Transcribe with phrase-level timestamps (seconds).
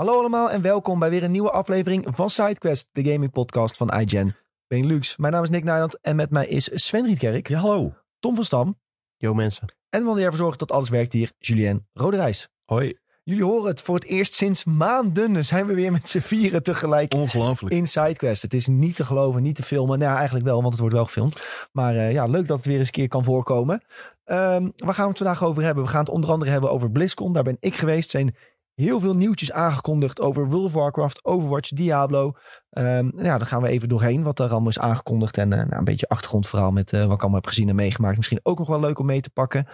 [0.00, 4.00] Hallo allemaal en welkom bij weer een nieuwe aflevering van SideQuest, de gaming podcast van
[4.00, 5.16] iGen Benelux.
[5.16, 7.92] Mijn naam is Nick Nijland en met mij is Sven Rietkerk, Ja, hallo.
[8.18, 8.74] Tom van Stam
[9.16, 9.74] Yo mensen.
[9.88, 12.48] en die ervoor zorgt dat alles werkt hier, Julien Roderijs.
[12.64, 12.98] Hoi.
[13.22, 17.14] Jullie horen het voor het eerst sinds maanden zijn we weer met z'n vieren tegelijk
[17.14, 17.74] Ongelooflijk.
[17.74, 18.42] in SideQuest.
[18.42, 19.98] Het is niet te geloven, niet te filmen.
[19.98, 21.68] Nou ja, eigenlijk wel, want het wordt wel gefilmd.
[21.72, 23.82] Maar eh, ja, leuk dat het weer eens een keer kan voorkomen.
[24.24, 25.84] Ehm, waar gaan we het vandaag over hebben?
[25.84, 27.32] We gaan het onder andere hebben over BlizzCon.
[27.32, 28.10] Daar ben ik geweest.
[28.10, 28.34] Zijn
[28.74, 32.32] heel veel nieuwtjes aangekondigd over World of Warcraft, Overwatch, Diablo.
[32.70, 35.38] Ehm, ja, daar gaan we even doorheen wat er allemaal is aangekondigd.
[35.38, 38.16] En eh, nou, een beetje achtergrondverhaal met eh, wat ik allemaal heb gezien en meegemaakt.
[38.16, 39.66] Misschien ook nog wel leuk om mee te pakken.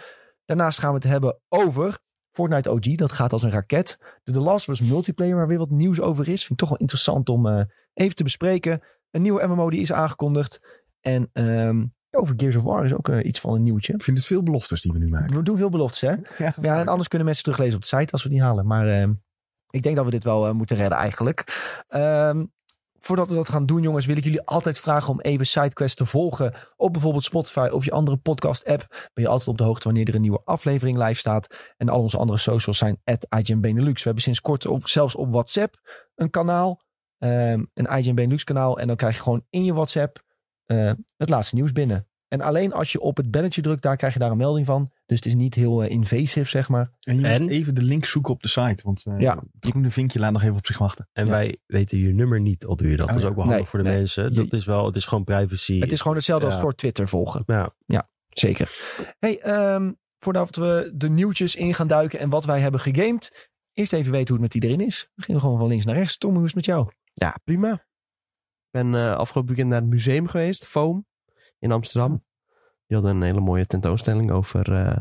[0.45, 1.99] Daarnaast gaan we het hebben over
[2.37, 2.95] Fortnite OG.
[2.95, 3.99] Dat gaat als een raket.
[4.25, 6.41] De The Last Us multiplayer, waar weer wat nieuws over is.
[6.41, 8.81] Vind ik toch wel interessant om eh, even te bespreken.
[9.11, 10.61] Een nieuwe MMO die is aangekondigd.
[11.01, 11.85] En ehm,
[12.17, 13.93] over Gears of War is ook eh, iets van een nieuwtje.
[13.95, 15.37] Ik vind het veel beloftes die we nu maken.
[15.37, 16.15] We doen veel beloftes, hè?
[16.45, 18.67] Ja, Ja, en anders kunnen mensen teruglezen op de site als we die halen.
[18.67, 19.13] Maar ehm,
[19.71, 21.45] ik denk dat we dit wel eh, moeten redden eigenlijk.
[21.89, 22.45] Ehm,
[23.01, 26.05] voordat we dat gaan doen, jongens, wil ik jullie altijd vragen om even SideQuest te
[26.07, 26.53] volgen.
[26.77, 28.87] Op bijvoorbeeld Spotify of je andere podcast-app.
[29.15, 31.75] Ben je altijd op de hoogte wanneer er een nieuwe aflevering live staat.
[31.77, 33.99] En al onze andere socials zijn at IGN Benelux.
[33.99, 35.75] We hebben sinds kort op, zelfs op WhatsApp
[36.15, 36.81] een kanaal.
[37.19, 38.79] ehm, een IGN Benelux kanaal.
[38.79, 40.25] En dan krijg je gewoon in je WhatsApp
[40.67, 42.09] eh, het laatste nieuws binnen.
[42.29, 44.91] En alleen als je op het belletje drukt, daar krijg je daar een melding van.
[45.07, 46.91] Dus het is niet heel eh, invasive, zeg maar.
[47.01, 47.43] En je En?
[47.43, 48.83] moet even de link zoeken op de site.
[48.83, 49.43] Want eh Ja.
[49.61, 51.09] het groene vinkje laat nog even op zich wachten.
[51.13, 51.31] En Ja.
[51.31, 53.03] wij weten je nummer niet, al doe je dat.
[53.05, 53.29] Oh, dat is ja.
[53.29, 53.97] ook wel handig Nee, voor de nee.
[53.99, 54.25] mensen.
[54.25, 55.81] Je- Dat is wel, het is gewoon privacy.
[55.81, 56.61] Het is gewoon hetzelfde als Ja.
[56.61, 57.43] voor Twitter volgen.
[57.87, 58.71] Ja, Zeker.
[59.19, 63.51] Hey, ehm, voordat we de nieuwtjes in gaan duiken en wat wij hebben gegamed.
[63.73, 65.09] Eerst even weten hoe het met iedereen is.
[65.15, 66.19] We gingen gewoon van links naar rechts.
[66.19, 66.89] Tom, hoe is het met jou?
[67.13, 67.85] ja, prima.
[68.77, 71.07] Ben eh, afgelopen weekend naar het museum geweest, Foam,
[71.59, 72.25] in Amsterdam.
[72.87, 74.97] Die hadden een hele mooie tentoonstelling over eh,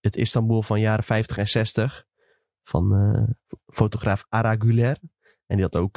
[0.00, 2.04] het Istanbul van jaren 50 en 60.
[2.62, 3.22] Van eh,
[3.66, 4.96] fotograaf Ara Güler.
[5.46, 5.96] En die had ook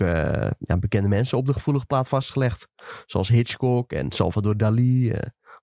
[0.60, 2.68] ja, bekende mensen op de gevoelige plaat vastgelegd.
[3.06, 5.14] Zoals Hitchcock en Salvador Dali.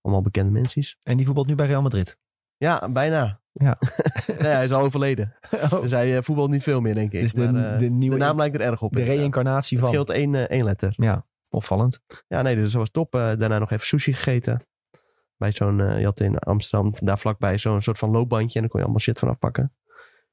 [0.02, 0.82] allemaal bekende mensen.
[1.02, 2.18] En die voetbalt nu bij Real Madrid.
[2.56, 3.40] Ja, bijna.
[3.52, 3.78] Ja.
[4.40, 5.36] nee, hij is al overleden.
[5.62, 7.20] Oh, Dus hij voetbalt niet veel meer, denk ik.
[7.20, 8.92] dus de, Maar, de nieuwe de naam lijkt er erg op.
[8.96, 9.94] de reïncarnatie Het van.
[9.94, 10.92] scheelt één, één letter.
[10.96, 12.00] Ja, opvallend.
[12.28, 13.14] Ja, nee, dus dat was top.
[13.14, 14.66] Eh, daarna nog even sushi gegeten.
[15.36, 18.54] Bij zo'n, eh, je had in Amsterdam, daar vlakbij zo'n soort van loopbandje.
[18.54, 19.74] En dan kon je allemaal shit vanaf pakken.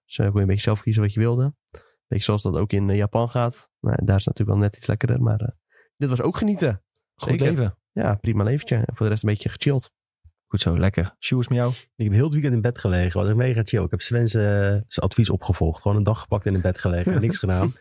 [0.06, 1.54] Dus eh, kon je een beetje zelf kiezen wat je wilde.
[2.08, 3.70] Beetje zoals dat ook in Japan gaat.
[3.80, 5.22] Nou, daar is natuurlijk wel net iets lekkerder.
[5.22, 5.56] Maar
[5.98, 6.84] dit was ook genieten.
[7.16, 7.46] Goed Zeker.
[7.46, 7.78] leven.
[7.92, 8.76] Ja, prima leventje.
[8.76, 9.92] En voor de rest een beetje gechilled.
[10.52, 11.16] Goed zo, lekker.
[11.20, 11.74] Sjoe is met jou.
[11.96, 13.20] Ik heb heel het weekend in bed gelegen.
[13.20, 13.84] Was echt mega chill.
[13.84, 15.82] Ik heb Sven's eh, zijn advies opgevolgd.
[15.82, 17.14] Gewoon een dag gepakt in het bed gelegen.
[17.14, 17.74] En niks gedaan.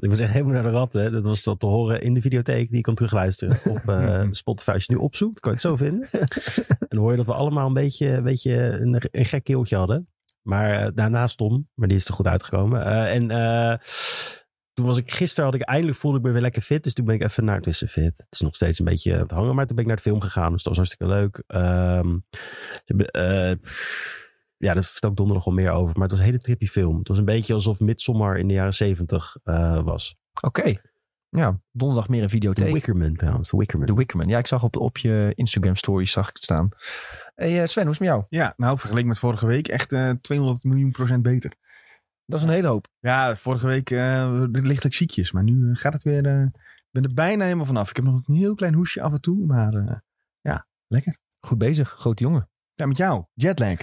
[0.00, 1.12] ik was echt helemaal naar de ratten.
[1.12, 2.68] Dat was tot te horen in de videotheek.
[2.68, 4.70] Die je kan terugluisteren op eh, Spotify.
[4.70, 6.08] Als je nu opzoekt, kan je het zo vinden.
[6.78, 9.76] en dan hoor je dat we allemaal een beetje, een, beetje een, een gek keeltje
[9.76, 10.08] hadden.
[10.42, 11.68] Maar eh, daarnaast Tom.
[11.74, 12.84] Maar die is er goed uitgekomen.
[13.06, 13.30] En
[14.74, 16.84] toen was ik gisteren, had ik eindelijk voelde ik me weer lekker fit.
[16.84, 18.16] Dus toen ben ik even naar het wissen fit.
[18.16, 19.54] Het is nog steeds een beetje aan het hangen.
[19.54, 20.52] Maar toen ben ik naar de film gegaan.
[20.52, 21.42] Dus dat was hartstikke leuk.
[21.46, 22.18] Ehm,
[22.86, 23.54] eh,
[24.56, 25.92] ja, daar vertel ik donderdag al meer over.
[25.92, 26.98] Maar het was een hele trippy film.
[26.98, 30.16] Het was een beetje alsof Midsommar in de jaren zeventig eh, was.
[30.40, 30.80] Oké.
[31.28, 32.72] Ja, donderdag meer een The videotheek.
[32.72, 33.48] Wickerman trouwens.
[33.48, 33.86] The Wickerman.
[33.86, 34.28] De Wickerman.
[34.28, 36.68] Ja, ik zag op, op je Instagram stories zag ik het staan.
[37.34, 38.24] Hey, eh, Sven, hoe is het met jou?
[38.28, 41.52] Ja, nou vergeleken met vorige week echt eh 200 miljoen procent beter.
[42.32, 42.88] Dat is een hele hoop.
[42.98, 45.32] Ja, vorige week eh lichtelijk ziekjes.
[45.32, 46.26] Maar nu eh, gaat het weer...
[46.26, 46.42] eh,
[46.76, 47.90] ik ben er bijna helemaal vanaf.
[47.90, 49.46] Ik heb nog een heel klein hoesje af en toe.
[49.46, 50.02] Maar
[50.40, 51.16] ja, lekker.
[51.40, 52.50] Goed bezig, grote jongen.
[52.74, 53.24] Ja, met jou.
[53.34, 53.78] Jetlag.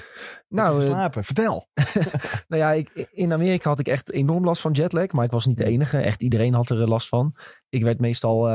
[0.47, 1.23] Nou, slapen.
[1.23, 1.69] Vertel.
[2.47, 5.11] Nou ja, ik, in Amerika had ik echt enorm last van jetlag.
[5.11, 5.97] Maar ik was niet de enige.
[5.97, 7.35] Echt iedereen had er last van.
[7.69, 8.49] Ik werd meestal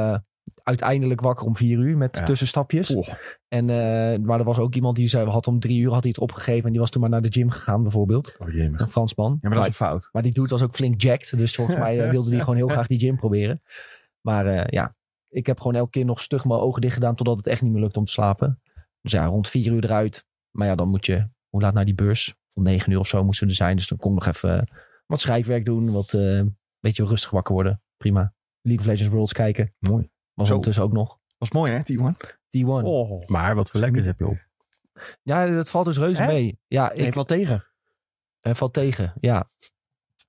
[0.65, 2.25] uiteindelijk wakker om vier uur met Ja.
[2.25, 2.95] tussenstapjes.
[2.95, 3.09] Oh,
[3.49, 6.09] En, eh, maar er was ook iemand die zei, had om drie uur had hij
[6.15, 6.65] het opgegeven.
[6.65, 8.37] En die was toen maar naar de gym gegaan bijvoorbeeld.
[8.39, 8.81] oh jemig.
[8.81, 9.39] Een Fransman.
[9.41, 10.09] Ja, maar dat is een fout.
[10.13, 11.39] Maar die dude was ook flink jacked.
[11.39, 13.63] Dus volgens mij eh, wilde hij gewoon heel graag die gym proberen.
[14.21, 14.97] Maar eh, ja,
[15.29, 17.15] ik heb gewoon elke keer nog stug mijn ogen dicht gedaan.
[17.15, 18.61] Totdat het echt niet meer lukt om te slapen.
[19.01, 20.27] Dus ja, rond vier uur eruit.
[20.51, 22.35] Maar ja, dan moet je, hoe laat naar die beurs?
[22.55, 23.77] Om negen uur of zo moesten we er zijn.
[23.77, 24.69] Dus dan kon ik nog even
[25.07, 25.93] wat schrijfwerk doen.
[25.93, 27.83] Wat een beetje rustig wakker worden.
[27.97, 28.35] Prima.
[28.61, 29.75] League of Legends Worlds kijken.
[29.79, 30.11] Mooi.
[30.35, 30.55] Was Zo.
[30.55, 31.19] ondertussen ook nog.
[31.39, 32.31] Was mooi hè, T1?
[32.59, 32.67] T1.
[32.67, 33.27] Oh.
[33.29, 34.39] Maar wat voor lekkers heb je op.
[35.23, 36.27] Ja, dat valt dus reuze Hè?
[36.33, 36.59] mee.
[36.67, 37.65] Ja, Ik wel tegen.
[38.41, 39.47] Het valt tegen, ja.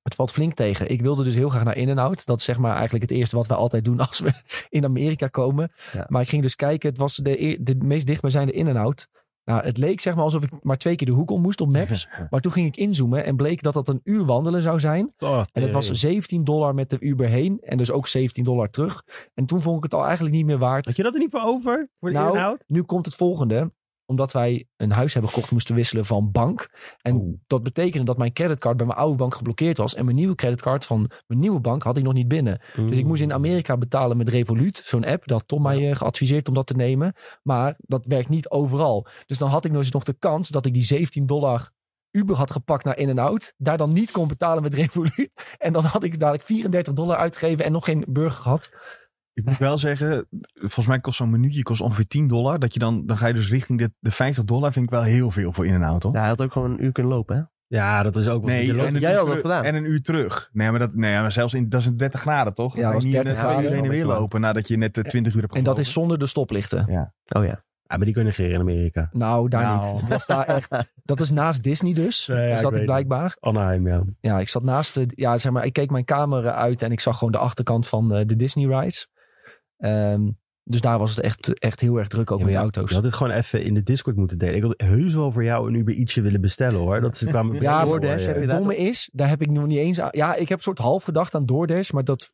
[0.02, 0.90] Het valt flink tegen.
[0.90, 2.26] Ik wilde dus heel graag naar In-N-Out.
[2.26, 4.34] Dat is zeg maar eigenlijk het eerste wat wij altijd doen als we
[4.70, 5.72] in Amerika komen.
[5.94, 6.06] Ja.
[6.10, 6.90] Maar ik ging dus kijken.
[6.90, 9.08] Het was de, eer- de meest dichtbijzijnde In-N-Out.
[9.46, 11.72] Nou, het leek zeg maar alsof ik maar twee keer de hoek om moest op
[11.72, 12.08] Maps.
[12.30, 15.14] Maar toen ging ik inzoomen en bleek dat dat een uur wandelen zou zijn.
[15.18, 17.60] Oh, En het was 17 dollar met de Uber heen.
[17.62, 19.04] En dus ook 17 dollar terug.
[19.34, 20.86] En toen vond ik het al eigenlijk niet meer waard.
[20.86, 21.90] Had je dat er niet voor over?
[22.00, 22.64] Voor de Nou, inhoud?
[22.68, 23.72] Nu komt het volgende.
[24.06, 26.70] Omdat wij een huis hebben gekocht, moesten wisselen van bank.
[27.02, 27.40] En Oh.
[27.48, 29.96] dat betekende dat mijn creditcard bij mijn oude bank geblokkeerd was.
[29.96, 32.62] En mijn nieuwe creditcard van mijn nieuwe bank had ik nog niet binnen.
[32.76, 35.28] Dus ik moest in Amerika betalen met Revolut, zo'n app.
[35.28, 37.14] Dat Tom mij eh, geadviseerd om dat te nemen.
[37.44, 39.08] Maar dat werkt niet overal.
[39.26, 41.72] Dus dan had ik nog eens nog de kans dat ik die 17 dollar
[42.12, 43.54] Uber had gepakt naar In-N-Out.
[43.58, 45.56] Daar dan niet kon betalen met Revolut.
[45.58, 48.70] En dan had ik dadelijk 34 dollar uitgegeven en nog geen burger gehad.
[49.36, 52.60] Ik moet wel zeggen, volgens mij kost zo'n minuutje kost ongeveer 10 dollar.
[52.60, 54.74] Dat je dan, dan ga je dus richting de, de 50 dollar.
[54.74, 56.14] Vind ik wel heel veel voor in en out, hoor.
[56.14, 57.42] Ja, hij had ook gewoon een uur kunnen lopen, hè?
[57.68, 58.56] Ja, dat is ook wel...
[58.56, 59.64] Nee, je en een jij had dat gedaan.
[59.64, 60.50] En een uur terug.
[60.54, 62.76] Nee, maar, dat, nee, maar zelfs in, dat is een 30 graden, toch?
[62.76, 63.76] Ja, dat je was niet 30 net twee uur graden.
[63.78, 66.02] heen en weer lopen nadat je net eh, 20 uur hebt En dat is gelopen.
[66.02, 66.80] zonder de stoplichten.
[67.28, 67.64] Oh ja.
[67.88, 69.10] Ja, maar die kunnen negeren in Amerika.
[69.12, 69.92] Nou, daar Nou.
[69.92, 70.02] niet.
[70.02, 72.26] Dat, was daar echt, dat is naast Disney dus.
[72.26, 73.38] Ja, ja, ik dat ik blijkbaar.
[73.40, 74.04] Anaheim, ja.
[74.22, 75.06] Ja, ik zat naast de.
[75.08, 78.14] Ja, zeg maar, ik keek mijn kamer uit en ik zag gewoon de achterkant van
[78.16, 79.08] eh, de Disney rides.
[79.78, 80.30] Ehm,
[80.64, 82.90] dus daar was het echt, echt heel erg druk ook Ja, met ja, auto's.
[82.90, 84.56] Je had dit gewoon even in de Discord moeten delen.
[84.56, 87.02] Ik had heus wel voor jou een Uber ietsje willen bestellen hoor.
[87.02, 89.66] Dat ze kwamen Ja, DoorDash heb je Het daar domme is, daar heb ik nog
[89.66, 90.10] niet eens aan.
[90.12, 92.34] Ja, ik heb soort half gedacht aan DoorDash, maar dat.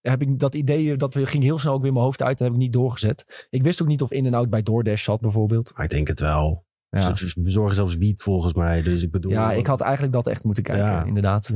[0.00, 2.38] Heb ik, dat idee dat we, ging heel snel ook weer mijn hoofd uit.
[2.38, 3.46] Dat heb ik niet doorgezet.
[3.50, 5.72] Ik wist ook niet of In-N-Out bij DoorDash zat, bijvoorbeeld.
[5.74, 6.64] Maar ik denk het wel.
[6.88, 8.82] Ja, Ze bezorgen zelfs wiet volgens mij.
[8.82, 9.32] Dus ik bedoel...
[9.32, 11.04] ja ik had eigenlijk dat echt moeten kijken, Ja.
[11.04, 11.52] inderdaad.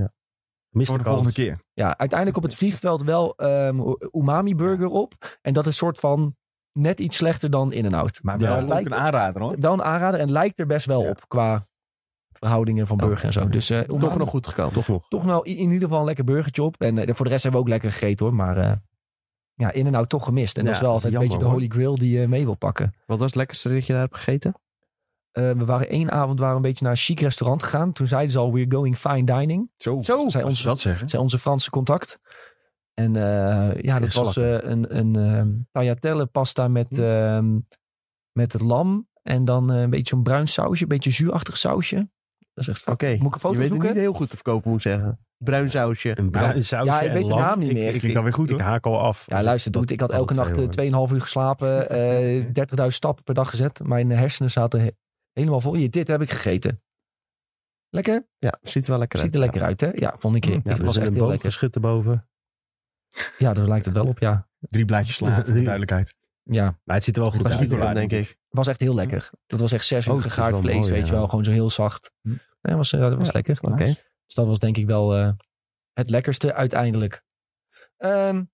[0.74, 1.58] Mist Voor de volgende keer.
[1.74, 3.80] Ja, uiteindelijk op het vliegveld wel ehm,
[4.12, 5.38] umami burger op.
[5.42, 6.36] En dat is soort van
[6.72, 8.20] net iets slechter dan In-N-Out.
[8.22, 9.54] Maar Ja, wel het ook lijkt- een aanrader, hoor.
[9.60, 11.08] Wel een aanrader en lijkt er best wel Ja.
[11.10, 11.66] op qua
[12.32, 13.48] verhoudingen van burger en zo.
[13.48, 14.72] Dus eh, Toch nog goed gekomen.
[14.72, 15.08] Toch nog.
[15.08, 16.76] toch nou in in ieder geval een lekker burgertje op.
[16.82, 18.34] En eh, voor de rest hebben we ook lekker gegeten hoor.
[18.34, 18.72] Maar eh,
[19.54, 20.56] ja, in en out toch gemist.
[20.56, 22.54] En Ja, dat is wel altijd een beetje de holy grail die je mee wil
[22.54, 22.94] pakken.
[23.06, 24.54] Wat was het lekkerste dat je daar hebt gegeten?
[25.34, 27.92] Eh, we waren één avond waren we een beetje naar een chic restaurant gegaan.
[27.92, 29.70] Toen zeiden ze al, we're going fine dining.
[29.76, 31.08] Zo, Zei als ze onze, dat zeggen.
[31.08, 32.18] zei onze Franse contact.
[32.94, 37.58] En eh, ja, dat was eh, een, een ehm tagliatelle pasta met, ehm
[38.32, 39.08] met het lam.
[39.22, 41.96] En dan een beetje zo'n bruin sausje, een beetje zuurachtig sausje.
[42.54, 43.16] Dat is echt Oké.
[43.18, 45.18] Moet ik een foto je weet het niet heel goed te verkopen, moet ik zeggen.
[45.36, 46.18] Bruin sausje.
[46.18, 47.88] Een bruin sausje Ja, ik weet de naam niet Ik- meer.
[47.88, 49.24] Ik, Ik- Klinkt alweer goed, ik haak al af.
[49.26, 51.08] Ja, luister, dat- dude, ik had elke nacht eh, hoor.
[51.08, 51.88] 2,5 uur geslapen.
[51.90, 53.80] eh 30.000 stappen per dag gezet.
[53.84, 54.96] Mijn hersenen zaten
[55.34, 55.74] helemaal vol.
[55.74, 56.82] Hier, dit heb ik gegeten.
[57.88, 58.26] Lekker?
[58.38, 59.26] Ja, ziet er wel lekker uit.
[59.26, 59.90] Ziet er lekker uit, hè?
[59.94, 60.44] Ja, vond ik.
[60.44, 61.50] Ja, het er was echt een heel lekker.
[61.50, 62.28] geschud erboven.
[63.38, 64.48] Ja, daar lijkt het wel op, ja.
[64.60, 66.14] Drie blaadjes sla, voor duidelijkheid.
[66.42, 67.68] Ja, Maar het ziet er wel goed uit.
[67.68, 68.38] wel, denk ik.
[68.48, 69.30] was echt heel lekker.
[69.46, 71.28] Dat was echt zes uur Oh, gegaard vlees, mooi, weet je wel.
[71.28, 72.12] Gewoon zo heel zacht.
[72.22, 72.34] Hm.
[72.62, 73.58] Nee, was, eh, dat was Ja, lekker.
[73.60, 73.84] Oké.
[74.24, 75.32] Dus dat was denk ik wel eh,
[75.92, 77.24] het lekkerste uiteindelijk.
[77.96, 78.44] Ehm,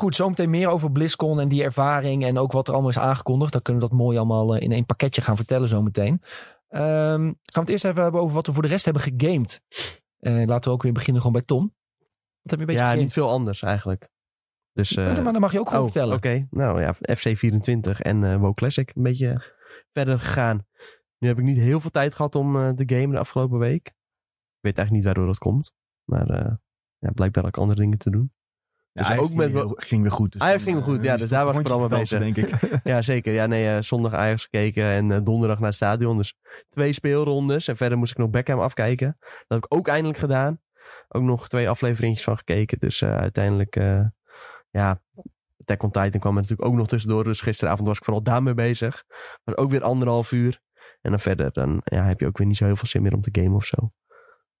[0.00, 3.52] goed, zometeen meer over BlizzCon en die ervaring en ook wat er allemaal is aangekondigd.
[3.52, 6.22] Dan kunnen we dat mooi allemaal eh, in één pakketje gaan vertellen zometeen.
[6.68, 9.60] Ehm gaan we het eerst even hebben over wat we voor de rest hebben gegamed.
[10.18, 11.74] Eh, laten we ook weer beginnen gewoon bij Tom.
[12.42, 13.02] Wat heb je een beetje Ja, gegamed?
[13.02, 14.10] niet veel anders eigenlijk.
[14.72, 16.16] Dus, eh, maar dan mag je ook gewoon oh, vertellen.
[16.16, 19.54] Oké, nou ja, FC24 en eh WoW Classic een beetje
[19.92, 20.66] verder gegaan.
[21.18, 23.86] Nu heb ik niet heel veel tijd gehad om eh, te gamen de afgelopen week.
[23.86, 25.74] Ik weet eigenlijk niet waardoor dat komt.
[26.04, 26.54] Maar eh,
[26.98, 28.32] ja, blijkbaar ik andere dingen te doen.
[28.92, 30.32] Ja, Dus ook met ging, weer- ging weer goed.
[30.32, 31.80] Dus Ajax dan, ging weer goed, eh, ja, is dus het daar was ik mee
[31.82, 32.50] gedansen, denk ik.
[32.84, 33.32] Ja, zeker.
[33.32, 36.16] Ja, nee, eh, zondag Ajax gekeken en eh, donderdag naar het stadion.
[36.16, 36.38] Dus
[36.68, 37.68] twee speelrondes.
[37.68, 39.16] En verder moest ik nog Beckham afkijken.
[39.20, 40.60] Dat heb ik ook eindelijk gedaan.
[41.08, 42.78] Ook nog twee afleveringetjes van gekeken.
[42.78, 43.74] Dus uiteindelijk,
[44.70, 45.02] ja,
[45.60, 47.24] Attack on Titan kwam er natuurlijk ook nog tussendoor.
[47.24, 49.04] Dus gisteravond was ik vooral daarmee bezig.
[49.44, 50.60] Was ook weer anderhalf uur.
[51.00, 53.14] En dan verder, dan ja, heb je ook weer niet zo heel veel zin meer
[53.14, 53.92] om te gamen of zo.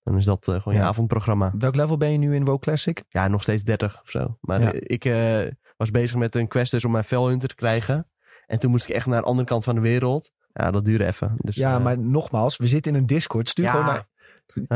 [0.02, 0.78] Dan is dat eh, gewoon je Ja.
[0.78, 1.52] Welk avondprogramma.
[1.58, 3.02] level ben je nu in WoW Classic?
[3.08, 4.38] Ja, nog steeds 30 of zo.
[4.40, 4.72] Maar Ja.
[4.74, 8.08] ik eh, was bezig met een quest dus om mijn Felhunter te krijgen.
[8.46, 10.32] En toen moest ik echt naar de andere kant van de wereld.
[10.52, 11.34] Ja, dat duurde even.
[11.38, 13.48] Dus, Ja, eh, maar nogmaals, we zitten in een Discord.
[13.48, 13.70] Stuur Ja.
[13.70, 14.08] gewoon naar...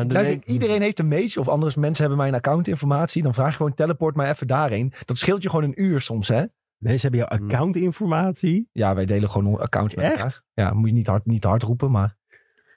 [0.06, 3.22] nou, iedereen heeft een mage of andere mensen hebben mijn accountinformatie.
[3.22, 4.92] Dan vraag je gewoon teleport mij even daarheen.
[5.04, 6.44] Dat scheelt je gewoon een uur soms, hè?
[6.78, 7.50] Mensen hebben jouw Hmm.
[7.50, 8.68] accountinformatie.
[8.72, 10.14] Ja, wij delen gewoon accounts met Echt?
[10.16, 10.42] elkaar.
[10.54, 12.16] Ja, moet je niet hard, niet hard roepen, maar...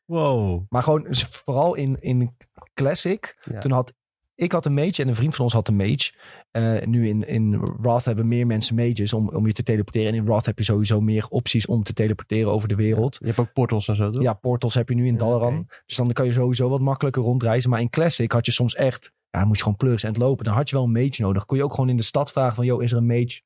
[0.08, 0.66] Wow.
[0.70, 1.06] Maar gewoon,
[1.44, 2.36] vooral in, in
[2.74, 3.38] Classic.
[3.52, 3.60] Ja.
[3.60, 3.94] Toen had...
[4.36, 6.14] Ik had een mage en een vriend van ons had een mage.
[6.52, 10.08] Eh, nu in, in Wrath hebben meer mensen mages om, om je te teleporteren.
[10.08, 13.18] En in Wrath heb je sowieso meer opties om te teleporteren over de wereld.
[13.20, 14.22] Je hebt ook portals en zo, toch?
[14.22, 15.68] Ja, portals heb je nu in Ja, Dalaran.
[15.86, 17.70] Dus dan kan je sowieso wat makkelijker rondreizen.
[17.70, 19.12] Maar in Classic had je soms echt...
[19.30, 20.46] Ja, moet je gewoon plugs en het lopen.
[20.46, 21.46] Dan had je wel een mage nodig.
[21.46, 22.66] Kon je ook gewoon in de stad vragen van...
[22.66, 23.42] Yo, is er een mage?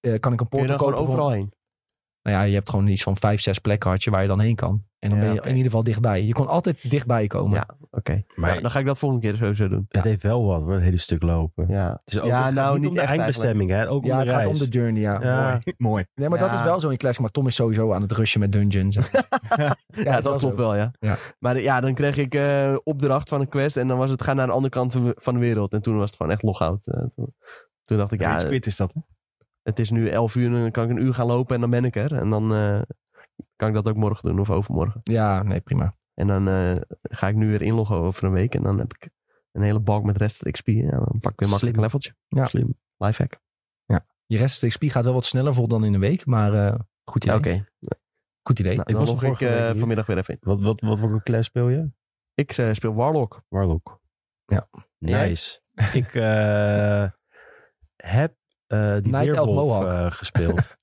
[0.00, 1.02] Eh, kan ik een Kun je portal kopen?
[1.02, 1.52] overal heen?
[2.22, 4.40] Nou ja, je hebt gewoon iets van vijf, zes plekken had je waar je dan
[4.40, 4.84] heen kan.
[5.02, 6.24] En dan Ja, ben je in ieder geval dichtbij.
[6.24, 7.54] Je kon altijd dichtbij komen.
[7.58, 8.24] Ja, oké.
[8.34, 9.86] Maar Ja, dan ga ik dat volgende keer sowieso doen.
[9.88, 11.66] het heeft wel wat, hoor, het hele stuk lopen.
[11.68, 13.88] Ja, Het is ook Ja, het gaat nou, niet om de echt eindbestemming, hè?
[13.90, 14.60] Ook Ja, om het de gaat reis.
[14.60, 15.20] om de journey, ja.
[15.22, 15.48] Ja.
[15.50, 15.60] Mooi.
[15.92, 16.04] Mooi.
[16.14, 16.54] Nee, maar dat Ja.
[16.56, 17.20] is wel zo in Classic.
[17.20, 18.96] Maar Tom is sowieso aan het rushen met dungeons.
[19.56, 20.90] ja, ja, dat klopt wel, ja.
[20.98, 21.16] Ja.
[21.38, 24.36] Maar ja, dan kreeg ik eh, opdracht van een quest en dan was het gaan
[24.36, 25.72] naar de andere kant van- de wereld.
[25.72, 26.86] En toen was het gewoon echt logout.
[26.86, 27.34] Eh, toen,
[27.84, 29.00] toen dacht ik, Ja, ja, quit is dat, hè?
[29.62, 31.70] het is nu elf uur en dan kan ik een uur gaan lopen en dan
[31.70, 32.12] ben ik er.
[32.16, 32.80] En dan eh,
[33.56, 35.00] kan ik dat ook morgen doen of overmorgen.
[35.04, 35.96] Ja, nee, prima.
[36.14, 38.54] En dan eh, ga ik nu weer inloggen over een week.
[38.54, 39.10] En dan heb ik
[39.52, 40.66] een hele balk met rest XP.
[40.66, 42.14] Ja, dan pak ik weer makkelijk een leveltje.
[42.28, 42.44] Ja.
[42.44, 42.78] Slim.
[42.96, 43.40] Lifehack.
[44.26, 47.24] Je rest XP gaat wel wat sneller vol dan in een week, maar eh, goed
[47.24, 47.34] idee.
[47.40, 47.66] Ja, Oké.
[48.42, 48.72] Goed idee.
[48.76, 49.78] Nou, Ik dan was log ik eh, niet.
[49.78, 50.40] vanmiddag weer even in.
[50.42, 51.90] Wat, wat, wat voor een class speel je?
[52.34, 53.42] Ik eh, speel Warlock.
[53.48, 54.00] Warlock.
[54.46, 54.68] Ja.
[54.98, 55.60] Nice.
[55.92, 57.06] ik eh,
[57.96, 58.34] heb
[58.66, 60.76] eh, die Night eh, gespeeld.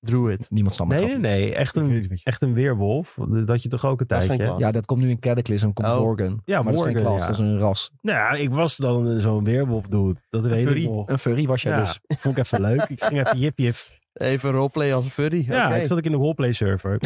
[0.00, 0.46] Druid.
[0.50, 1.54] Niemand snapt nee, nee, nee.
[1.54, 3.18] Echt Ik een, echt een weerwolf.
[3.44, 4.54] Dat je toch ook een Dat tijdje...
[4.58, 5.96] Ja, dat komt nu in Cataclysm, komt Oh.
[5.98, 6.42] Worgen.
[6.44, 7.26] Ja, maar dat is geen klas, ja.
[7.26, 7.90] dat is een ras.
[8.00, 10.20] Nou ja, ik was dan zo'n weerwolf dude.
[10.30, 10.82] Dat weet furry.
[10.82, 11.08] ik nog.
[11.08, 11.98] Een furry was jij Ja, dus.
[12.18, 12.82] vond ik even leuk.
[12.88, 13.74] Ik ging even jip jip.
[14.12, 15.44] Even roleplay als een furry.
[15.48, 16.98] Ja, ik zat ook in de roleplay server.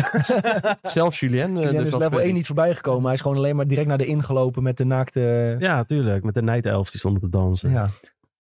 [0.82, 1.56] Zelfs Julien.
[1.56, 2.24] eh, Julien dus is level furry.
[2.24, 3.04] 1 niet voorbij gekomen.
[3.04, 5.56] Hij is gewoon alleen maar direct naar de ingelopen met de naakte...
[5.58, 6.24] ja, tuurlijk.
[6.24, 7.70] Met de Night Elves die stonden te dansen.
[7.70, 7.86] Ja.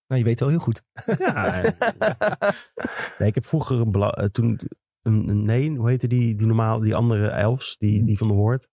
[0.06, 0.82] Nou, je weet wel heel goed.
[1.18, 1.60] Ja.
[3.18, 4.60] nee, ik heb vroeger een eh, toen
[5.02, 8.34] een, een- nee, hoe heette die, die normaal, die andere elfs, die, die van de
[8.34, 8.68] woord?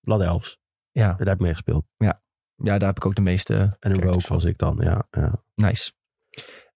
[0.00, 0.58] Blood elfs.
[0.90, 1.08] Ja.
[1.08, 1.84] Daar heb ik mee gespeeld.
[1.96, 4.34] Ja, daar heb ik ook de meeste En een van.
[4.36, 5.06] was ik dan, ja.
[5.10, 5.44] ja.
[5.54, 5.92] Nice.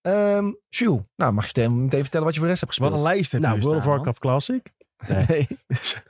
[0.01, 2.95] Ehm Jules, nou mag je meteen vertellen wat je voor de rest hebt Wat gespeeld.
[2.95, 3.85] een lijst heb je Nou, World of.
[3.85, 4.73] Warcraft Classic.
[5.29, 5.47] Nee.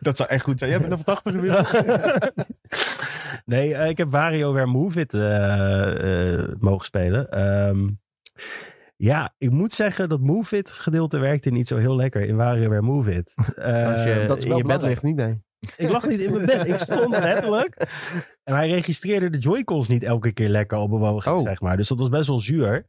[0.01, 0.71] Dat zou echt goed zijn.
[0.71, 1.73] Jij bent een 80 inmiddels.
[3.45, 7.31] nee, eh, ik heb WarioWare Move It eh, eh, mogen spelen.
[7.31, 7.89] Ehm,
[8.97, 12.83] ja, ik moet zeggen dat Move It gedeelte werkte niet zo heel lekker in WarioWare
[12.83, 13.33] Move It.
[13.57, 15.43] Je dat is in wel je bed ligt, niet nee.
[15.77, 16.67] Ik lag niet in mijn bed.
[16.67, 17.87] Ik stond letterlijk.
[18.45, 21.43] En hij registreerde de Joy-Cons niet elke keer lekker op bewogen, Oh.
[21.43, 21.77] zeg maar.
[21.77, 22.87] Dus dat was best wel zuur.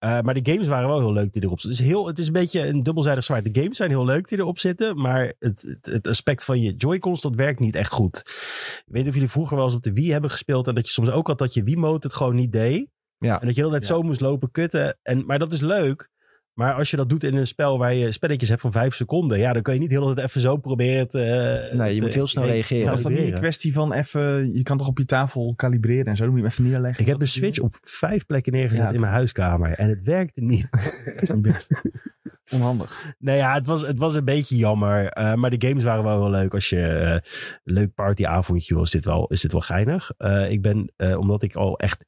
[0.00, 1.78] Eh, maar de games waren wel heel leuk die erop zitten.
[1.78, 3.44] Het is, heel, het is een beetje een dubbelzijdig zwaard.
[3.54, 5.00] De games zijn heel leuk die erop zitten.
[5.00, 8.16] Maar het, het, het aspect van je Joy-Cons, dat werkt niet echt goed.
[8.16, 10.68] Ik weet niet of jullie vroeger wel eens op de Wii hebben gespeeld.
[10.68, 12.86] En dat je soms ook had dat je Wii-mode het gewoon niet deed.
[13.18, 13.40] Ja.
[13.40, 13.94] En dat je de hele tijd Ja.
[13.94, 14.98] zo moest lopen kutten.
[15.02, 16.08] En, maar dat is leuk.
[16.54, 19.38] Maar als je dat doet in een spel waar je spelletjes hebt van vijf seconden.
[19.38, 21.18] Ja, dan kan je niet de hele tijd even zo proberen te...
[21.72, 22.90] Nee, je te- moet heel snel nee, reageren.
[22.90, 24.52] Was dat niet een kwestie van even...
[24.54, 26.22] Je kan toch op je tafel kalibreren en zo?
[26.24, 27.02] Dan moet je hem even neerleggen.
[27.02, 28.90] Ik heb de Switch op vijf plekken neergezet Ja.
[28.90, 29.72] in mijn huiskamer.
[29.72, 30.68] En het werkte niet.
[31.20, 31.68] is niet best.
[32.52, 33.14] Onhandig.
[33.18, 35.06] nee, ja, het was, het was een beetje jammer.
[35.06, 36.54] eh, maar de games waren wel heel leuk.
[36.54, 37.12] Als je eh,
[37.64, 40.10] een leuk partyavondje wil, is dit wel, is dit wel geinig.
[40.16, 42.06] Eh, ik ben, eh, omdat ik al echt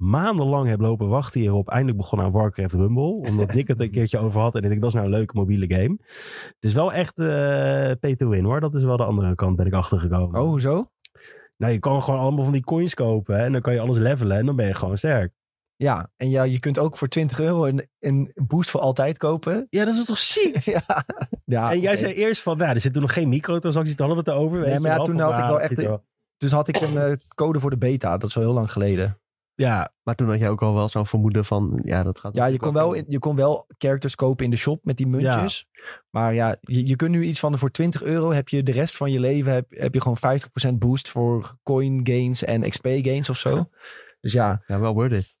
[0.00, 3.12] maandenlang heb lopen wachten hierop, eindelijk begonnen aan Warcraft Rumble.
[3.12, 4.54] Omdat Nick het een keertje over had.
[4.54, 5.96] En ik dacht, dat is nou een leuke mobiele game.
[6.44, 7.26] Het is wel echt eh
[8.00, 8.60] pay to win hoor.
[8.60, 10.40] Dat is wel de andere kant, ben ik achtergekomen.
[10.40, 10.90] Oh, hoezo?
[11.56, 13.36] Nou, je kan gewoon allemaal van die coins kopen.
[13.36, 14.38] hè, En dan kan je alles levelen.
[14.38, 15.32] En dan ben je gewoon sterk.
[15.76, 19.66] Ja, en ja, je kunt ook voor 20 euro een, een boost voor altijd kopen.
[19.70, 20.56] Ja, dat is toch ziek?
[20.74, 20.84] ja.
[21.44, 24.30] ja, en jij zei eerst van, nou, er zitten nog geen microtransacties, daar hadden we
[24.30, 24.60] het over.
[24.60, 26.02] Nee, maar ja, toen had ik wel echt-.
[26.36, 28.18] Dus had ik een eh, code voor de beta.
[28.18, 29.20] Dat is wel heel lang geleden.
[29.60, 32.34] Ja, Maar toen had je ook al wel zo'n vermoeden van, ja, dat gaat...
[32.34, 35.06] Ja, je kon, wel, in- je kon wel characters kopen in de shop met die
[35.06, 35.66] muntjes.
[36.10, 38.96] Maar ja, je, je kunt nu iets van voor 20 euro heb je de rest
[38.96, 40.40] van je leven heb, heb je gewoon
[40.72, 43.68] 50% boost voor coin gains en XP gains of zo.
[44.20, 45.36] Dus ja, Ja, wel worth it.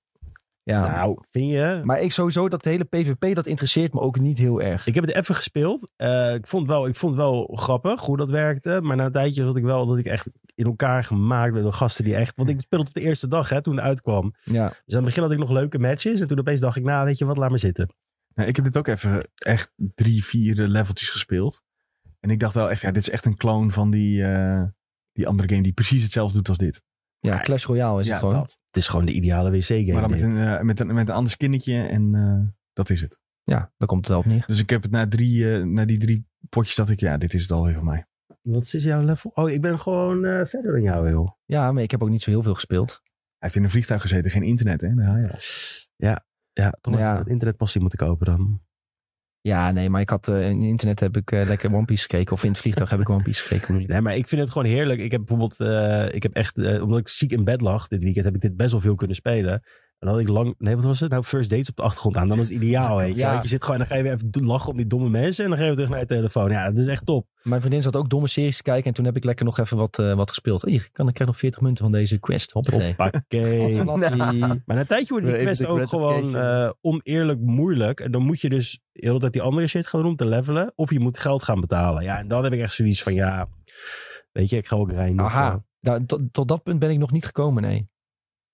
[0.70, 0.90] Ja.
[0.90, 1.80] nou, vind je?
[1.84, 4.86] Maar ik sowieso, dat hele PvP, dat interesseert me ook niet heel erg.
[4.86, 5.92] Ik heb het even gespeeld.
[5.96, 8.80] Eh, ik, vond wel, ik vond het wel grappig hoe dat werkte.
[8.82, 11.72] Maar na een tijdje zat ik wel dat ik echt in elkaar gemaakt werd door
[11.72, 12.36] gasten die echt...
[12.36, 14.34] Want ik speelde op de eerste dag hè, toen het uitkwam.
[14.44, 16.20] Ja, Dus aan het begin had ik nog leuke matches.
[16.20, 17.94] En toen opeens dacht ik, nou weet je wat, laat maar zitten.
[18.34, 21.62] Nou, ik heb dit ook even echt drie, vier leveltjes gespeeld.
[22.20, 24.62] En ik dacht wel echt, ja, dit is echt een clone van die, eh,
[25.12, 26.82] die andere game die precies hetzelfde doet als dit.
[27.18, 28.34] ja Clash Royale is ja, het gewoon.
[28.34, 28.58] dat.
[28.70, 29.92] Het is gewoon de ideale wc-game.
[29.92, 33.00] Maar dan met een, eh, met, een, met een ander skinnetje en eh, dat is
[33.00, 33.20] het.
[33.42, 34.44] Ja, daar komt het wel op neer.
[34.46, 37.34] Dus ik heb het na, drie, eh, na die drie potjes dat ik, ja, dit
[37.34, 38.04] is het alweer van mij.
[38.42, 39.30] Wat is jouw level?
[39.34, 41.30] Oh, ik ben gewoon eh, verder dan jou, joh.
[41.44, 43.00] Ja, maar ik heb ook niet zo heel veel gespeeld.
[43.02, 43.08] Hij
[43.38, 44.88] heeft in een vliegtuig gezeten, geen internet, hè?
[44.88, 45.38] Ga je al.
[46.52, 47.06] Ja, toch Ja.
[47.08, 48.60] even het internetpassie moeten kopen dan.
[49.42, 52.32] Ja, nee, maar ik had eh, in internet heb ik eh, lekker One Piece gekeken.
[52.32, 53.84] Of in het vliegtuig heb ik One Piece gekeken.
[53.86, 55.00] Nee, maar ik vind het gewoon heerlijk.
[55.00, 58.24] Ik heb bijvoorbeeld, eh, ik heb echt, omdat ik ziek in bed lag dit weekend,
[58.24, 59.62] heb ik dit best wel veel kunnen spelen.
[60.00, 61.10] En dan had ik lang, nee, wat was het?
[61.10, 62.28] Nou, first dates op de achtergrond aan.
[62.28, 63.20] Dan is het ideaal, weet je.
[63.20, 63.30] Ja.
[63.30, 65.44] Want je zit gewoon, en dan ga je weer even lachen om die domme mensen.
[65.44, 66.50] En dan ga je weer terug naar je telefoon.
[66.50, 67.26] Ja, dat is echt top.
[67.42, 68.84] Mijn vriendin zat ook domme series te kijken.
[68.84, 70.62] En toen heb ik lekker nog even wat, eh, wat gespeeld.
[70.62, 72.52] Hier, kan, ik krijg nog 40 munten van deze quest.
[72.52, 73.84] Hoppakee.
[73.84, 74.16] Lassie.
[74.16, 78.00] Maar na een tijdje worden die de ook gewoon eh, oneerlijk moeilijk.
[78.00, 80.26] En dan moet je dus de hele tijd die andere shit gaan doen om te
[80.26, 80.72] levelen.
[80.74, 82.02] Of je moet geld gaan betalen.
[82.02, 83.48] Ja, en dan heb ik echt zoiets van, ja,
[84.32, 85.20] weet je, ik ga ook rijden.
[85.20, 87.88] Aha, Nou, tot, tot dat punt ben ik nog niet gekomen, nee.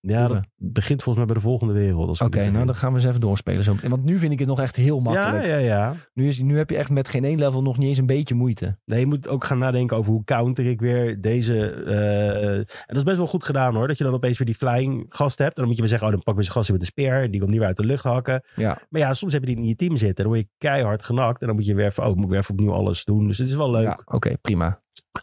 [0.07, 2.21] Ja, dat begint volgens mij bij de volgende wereld.
[2.21, 3.65] Oké, nou dan gaan we eens even doorspelen.
[3.65, 3.75] Zo.
[3.89, 5.47] Want nu vind ik het nog echt heel makkelijk.
[5.47, 5.95] Ja, ja, ja.
[6.15, 8.35] Nu, is, nu heb je echt met geen één level nog niet eens een beetje
[8.35, 8.79] moeite.
[8.85, 11.71] Nee, je moet ook gaan nadenken over hoe counter ik weer deze...
[11.71, 13.89] eh, en dat is best wel goed gedaan hoor.
[13.89, 15.51] Dat je dan opeens weer die flying gast hebt.
[15.51, 17.23] En dan moet je weer zeggen, oh dan pak weer zijn gast met de speer.
[17.23, 18.43] En die komt niet weer uit de lucht hakken.
[18.57, 20.25] Ja, Maar ja, soms heb je die in je team zitten.
[20.25, 21.41] En dan word je keihard genakt.
[21.41, 23.27] En dan moet je weer even, oh, moet ik weer even opnieuw alles doen.
[23.27, 23.85] Dus het is wel leuk.
[23.85, 24.81] ja oké, prima.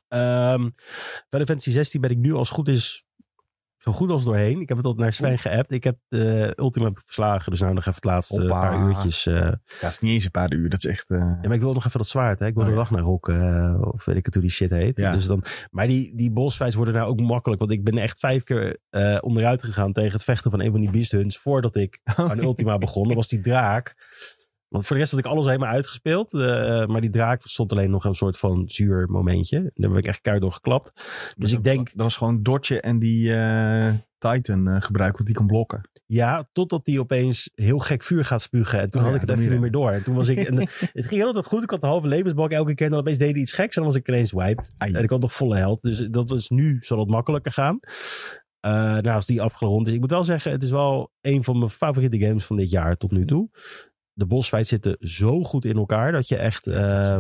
[0.08, 0.70] Ehm
[1.30, 3.06] Final Fantasy 16 ben ik nu als goed is
[3.84, 4.62] zo goed als doorheen.
[4.62, 5.72] Ik heb het al naar Sven geappt.
[5.72, 7.52] Ik heb de Ultima verslagen.
[7.52, 8.60] Dus nou nog even het laatste Hoppa.
[8.62, 9.26] paar uurtjes.
[9.26, 9.34] eh.
[9.36, 9.50] Ja,
[9.80, 10.70] het is niet eens een paar uur.
[10.70, 11.10] Dat is echt...
[11.10, 12.40] eh, Ja, maar ik wil nog even dat zwaard.
[12.40, 12.46] Hè?
[12.46, 12.88] Ik wil Oh, de ja.
[12.90, 13.94] naar rokken.
[13.94, 14.98] of weet ik het hoe die shit heet.
[14.98, 15.14] Ja.
[15.14, 17.60] Dus dan, maar die, die bossfights worden nou ook makkelijk.
[17.60, 20.80] Want ik ben echt vijf keer eh, onderuit gegaan tegen het vechten van een van
[20.82, 21.38] die beast hunts.
[21.38, 23.08] Voordat ik aan Ultima begon.
[23.08, 23.96] Dat was die draak.
[24.74, 26.34] Want voor de rest had ik alles helemaal uitgespeeld.
[26.34, 29.72] eh, maar die draak stond alleen nog een soort van zuur momentje.
[29.74, 30.92] Daar heb ik echt keihard door geklapt.
[31.38, 35.36] Dus ik denk, Dat was gewoon Dodge en die eh, Titan eh, gebruiken, want die
[35.36, 35.90] kan blokken.
[36.06, 38.80] Ja, totdat hij opeens heel gek vuur gaat spugen.
[38.80, 39.92] En toen Oh had ja, ik het even niet meer door.
[39.92, 40.38] En toen was ik.
[40.38, 40.58] En
[41.00, 41.64] het ging altijd goed.
[41.64, 42.86] Ik had de halve levensbalk elke keer.
[42.86, 43.76] En dan opeens hij iets geks.
[43.76, 44.74] En dan was ik ineens wiped.
[44.78, 44.94] Ai.
[44.94, 45.82] En ik had nog volle held.
[45.82, 47.80] Dus dat was nu zal het makkelijker gaan.
[48.60, 49.94] Eh nou, als die afgerond is.
[49.94, 52.98] Ik moet wel zeggen, het is wel een van mijn favoriete games van dit jaar
[52.98, 53.50] tot nu toe.
[54.14, 56.68] De bossfights zitten zo goed in elkaar dat je echt.
[56.68, 57.20] eh,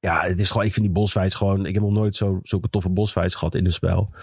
[0.00, 0.66] ja, het is gewoon.
[0.66, 1.66] Ik vind die bossfights gewoon.
[1.66, 4.14] Ik heb nog nooit zo, zulke toffe bossfights gehad in een spel.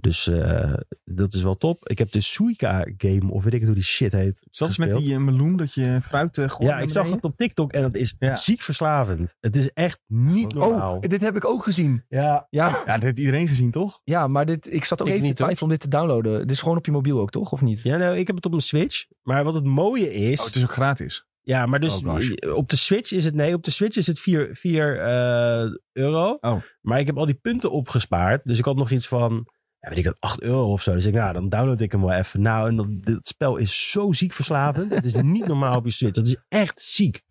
[0.00, 0.74] Dus eh,
[1.04, 1.88] dat is wel top.
[1.88, 4.46] Ik heb de Suika game, of weet ik het hoe die shit heet.
[4.50, 7.72] Zelfs met die eh, meloen dat je fruit uh, Ja, ik zag het op TikTok
[7.72, 8.36] en het is Ja.
[8.36, 9.34] ziek verslavend.
[9.40, 10.94] Het is echt niet normaal.
[10.94, 12.04] Oh, dit heb ik ook gezien.
[12.08, 14.00] ja, Ja, Ja, dat heeft iedereen gezien, toch?
[14.04, 16.40] ja maar dit, ik zat ook Ik even niet, te twijfelen om dit te downloaden.
[16.40, 17.52] Dit is gewoon op je mobiel ook, toch?
[17.52, 17.80] Of niet?
[17.82, 19.04] ja nou, ik heb het op mijn Switch.
[19.22, 20.40] Maar wat het mooie is...
[20.40, 21.26] Oh, het is ook gratis.
[21.48, 23.34] Ja, maar dus Oh, op de Switch is het...
[23.34, 26.38] Nee, op de Switch is het 4 4 eh, euro.
[26.40, 26.62] Oh.
[26.80, 28.44] Maar ik heb al die punten opgespaard.
[28.44, 29.46] Dus ik had nog iets van...
[29.80, 30.94] Ja, weet ik het, 8 euro of zo.
[30.94, 32.42] Dus ik, nou, dan download ik hem wel even.
[32.42, 34.94] Nou, en dat, dit spel is zo ziek verslavend.
[34.94, 36.14] het is niet normaal op je Switch.
[36.14, 37.22] Dat is echt ziek.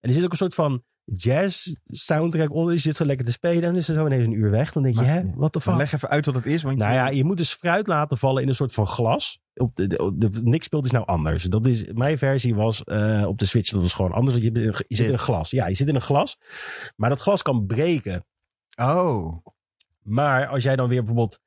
[0.00, 2.72] En er zit ook een soort van jazz soundtrack onder.
[2.72, 3.56] Je zit gewoon lekker te spelen.
[3.62, 4.72] En dan is er zo ineens een uur weg.
[4.72, 5.74] Dan denk je, Maar- hè, wat de fuck?
[5.76, 6.62] leg even uit wat het is.
[6.62, 9.40] Want Nou je- ja, je moet dus fruit laten vallen in een soort van glas.
[9.60, 11.44] Op de, de, de, niks speelt is nou anders.
[11.44, 14.36] Dat is, mijn versie was eh, op de Switch, dat was gewoon anders.
[14.36, 15.50] Je, je zit in een glas.
[15.50, 16.38] Ja, je zit in een glas.
[16.96, 18.24] Maar dat glas kan breken.
[18.76, 19.46] Oh.
[20.02, 21.40] Maar als jij dan weer bijvoorbeeld...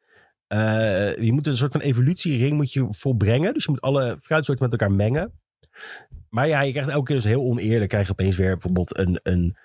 [0.47, 3.53] eh, je moet een soort van evolutiering moet je volbrengen.
[3.53, 5.41] Dus je moet alle fruitsoorten met elkaar mengen.
[6.29, 7.89] Maar ja, je krijgt elke keer dus heel oneerlijk.
[7.89, 9.19] Krijg je opeens weer bijvoorbeeld een...
[9.23, 9.57] een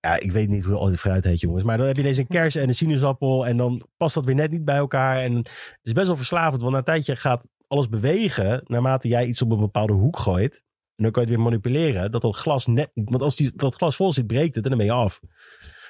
[0.00, 1.64] ja, ik weet niet hoe al die fruit heet, jongens.
[1.64, 3.46] Maar dan heb je ineens een kers en een sinaasappel.
[3.46, 5.18] En dan past dat weer net niet bij elkaar.
[5.20, 6.60] En het is best wel verslavend.
[6.60, 8.62] Want na een tijdje gaat alles bewegen.
[8.66, 10.64] Naarmate jij iets op een bepaalde hoek gooit.
[10.96, 12.10] En dan kan je het weer manipuleren.
[12.10, 13.10] Dat dat glas net niet...
[13.10, 14.64] Want als die, dat glas vol zit, breekt het.
[14.64, 15.20] En dan ben je af.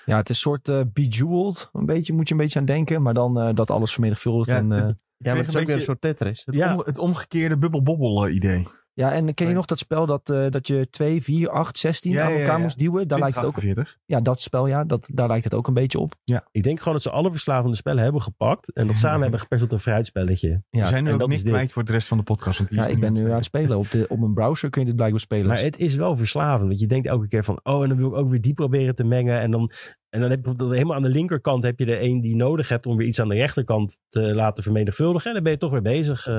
[0.05, 1.69] Ja, het is een soort eh, bejeweled.
[1.73, 3.03] Een beetje, moet je een beetje aan denken.
[3.03, 4.49] Maar dan eh, dat alles vermenigvuldigt.
[4.51, 6.43] Ja, en, eh, Ja, maar het is een ook weer een soort Tetris.
[6.45, 6.73] Het, Ja.
[6.75, 8.67] om- het omgekeerde bubbel-bobbel idee.
[8.95, 12.13] Ja, en ken je nog dat spel dat, eh, dat je 2, 4, 8, 16
[12.13, 12.63] Ja, aan ja, elkaar ja.
[12.63, 13.09] moest duwen?
[13.09, 14.03] Daar lijkt het ook, 2048.
[14.05, 16.15] ja, dat spel, ja, dat, daar lijkt het ook een beetje op.
[16.51, 18.73] Ik denk gewoon dat ze alle verslavende spellen hebben gepakt.
[18.73, 20.63] En dat samen hebben gepest tot een fruitspelletje.
[20.71, 22.59] Ja, We zijn nu en ook dat niet kwijt voor de rest van de podcast.
[22.59, 23.79] Want ja ik ben nu aan het spelen.
[23.79, 25.47] Op, de, op mijn browser kun je dit blijkbaar spelen.
[25.47, 26.69] Maar het is wel verslavend.
[26.69, 27.61] Want je denkt elke keer van...
[27.63, 29.41] Oh, en dan wil ik ook weer die proberen te mengen.
[29.41, 29.71] En dan,
[30.09, 31.63] en dan heb je bijvoorbeeld helemaal aan de linkerkant...
[31.63, 34.35] heb je er een die je nodig hebt om weer iets aan de rechterkant te
[34.35, 35.27] laten vermenigvuldigen.
[35.29, 36.27] En dan ben je toch weer bezig.
[36.27, 36.35] eh,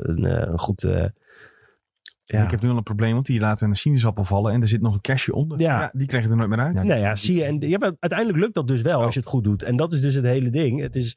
[0.00, 0.82] een, eh, een goed...
[0.82, 1.04] eh,
[2.32, 2.44] ja.
[2.44, 4.80] Ik heb nu al een probleem, want die laten een sinaasappel vallen en er zit
[4.80, 5.60] nog een cashje onder.
[5.60, 5.90] Ja.
[5.94, 6.74] die krijg je er nooit meer uit.
[6.74, 6.82] Ja.
[6.82, 7.44] Nou ja, zie je.
[7.44, 9.04] En ja, maar uiteindelijk lukt dat dus wel Oh.
[9.04, 9.62] als je het goed doet.
[9.62, 10.80] En dat is dus het hele ding.
[10.80, 11.16] Het is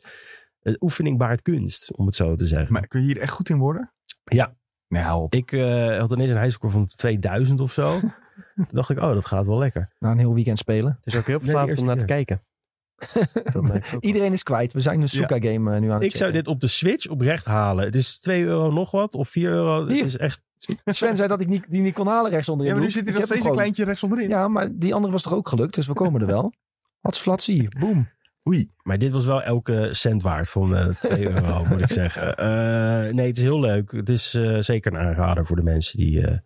[0.61, 2.73] een oefening baart kunst, om het zo te zeggen.
[2.73, 3.91] Maar kun je hier echt goed in worden?
[4.23, 4.55] Ja.
[4.87, 5.33] Nee, hou op.
[5.35, 7.99] Ik eh, had ineens een highscore van 2000 of zo.
[8.55, 9.89] Toen dacht ik, oh, dat gaat wel lekker.
[9.99, 10.97] Na een heel weekend spelen.
[11.03, 12.41] Het is ook heel eerste om naar te kijken.
[13.99, 14.73] Iedereen is kwijt.
[14.73, 17.45] We zijn een Suka-game eh, nu aan het Ik zou dit op de Switch oprecht
[17.45, 17.85] halen.
[17.85, 19.87] Het is 2 euro nog wat, of 4 euro.
[19.87, 19.95] Hier.
[19.97, 20.41] Het is echt...
[20.85, 22.73] Sven zei dat ik niet, die niet kon halen rechts onderin.
[22.73, 24.29] Ja, maar nu zit hij nog steeds een kleintje rechts onderin.
[24.29, 25.75] Ja, maar die andere was toch ook gelukt.
[25.75, 26.53] Dus we komen er wel.
[27.01, 27.79] Hats flatsie.
[27.79, 28.09] Boom.
[28.49, 28.71] Oei.
[28.83, 32.35] Maar dit was wel elke cent waard van eh 2 euro, moet ik zeggen.
[32.37, 33.91] Eh, nee, het is heel leuk.
[33.91, 36.37] Het is eh, zeker een aanrader voor de mensen die, eh,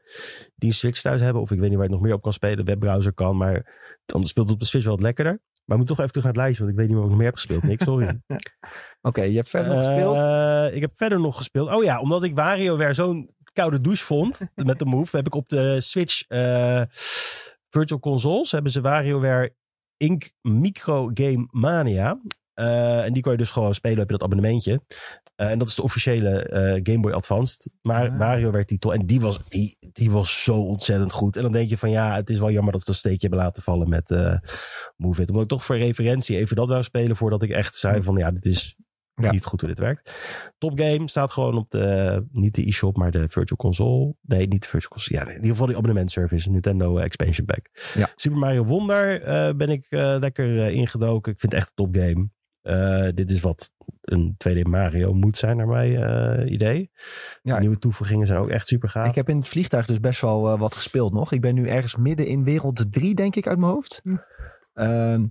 [0.55, 1.41] die een Switch thuis hebben.
[1.41, 2.57] Of ik weet niet waar je het nog meer op kan spelen.
[2.57, 3.65] De webbrowser kan, maar
[4.05, 5.39] dan speelt het op de Switch wel wat lekkerder.
[5.65, 7.09] Maar ik moet toch even terug naar het lijstje, want ik weet niet wat ik
[7.09, 7.63] nog meer heb gespeeld.
[7.63, 8.19] Niks, sorry.
[9.01, 10.73] Oké, je hebt verder nog Eh, gespeeld.
[10.75, 11.69] Ik heb verder nog gespeeld.
[11.69, 15.49] Oh ja, omdat ik WarioWare zo'n koude douche vond met de move, heb ik op
[15.49, 16.81] de Switch eh,
[17.69, 19.55] Virtual Consoles hebben ze WarioWare
[19.97, 20.31] Inc.
[20.41, 22.21] Micro Game Mania.
[22.53, 24.81] Eh, en die kan je dus gewoon spelen, heb je dat abonnementje.
[25.35, 26.49] Eh, en dat is de officiële
[26.83, 27.69] Game Boy Advanced.
[27.81, 28.17] Maar Ah.
[28.17, 28.93] WarioWare titel.
[28.93, 31.35] En die was, die, die was zo ontzettend goed.
[31.35, 33.39] En dan denk je van ja, het is wel jammer dat we dat steekje hebben
[33.39, 34.37] laten vallen met eh
[34.95, 35.27] Move It.
[35.27, 38.31] Omdat ik toch voor referentie even dat wou spelen voordat ik echt zei van ja,
[38.31, 38.75] dit is
[39.21, 39.31] Ja.
[39.31, 40.11] niet goed hoe dit werkt.
[40.57, 44.15] Top Game staat gewoon op de, niet de e-shop, maar de Virtual Console.
[44.21, 45.19] Nee, niet de Virtual Console.
[45.19, 47.69] Ja, in ieder geval die abonnementservice, Nintendo Expansion Pack.
[47.93, 48.09] Ja.
[48.15, 51.31] Super Mario Wonder eh, ben ik eh, lekker eh, ingedoken.
[51.31, 52.29] Ik vind het echt een top game.
[52.67, 56.91] Eh, dit is wat een 2D Mario moet zijn, naar mijn eh, idee.
[57.41, 57.53] Ja.
[57.53, 59.07] De nieuwe toevoegingen zijn ook echt super gaaf.
[59.07, 61.31] Ik heb in het vliegtuig dus best wel eh, wat gespeeld nog.
[61.31, 64.01] Ik ben nu ergens midden in wereld 3, denk ik, uit mijn hoofd.
[64.03, 65.25] Hm.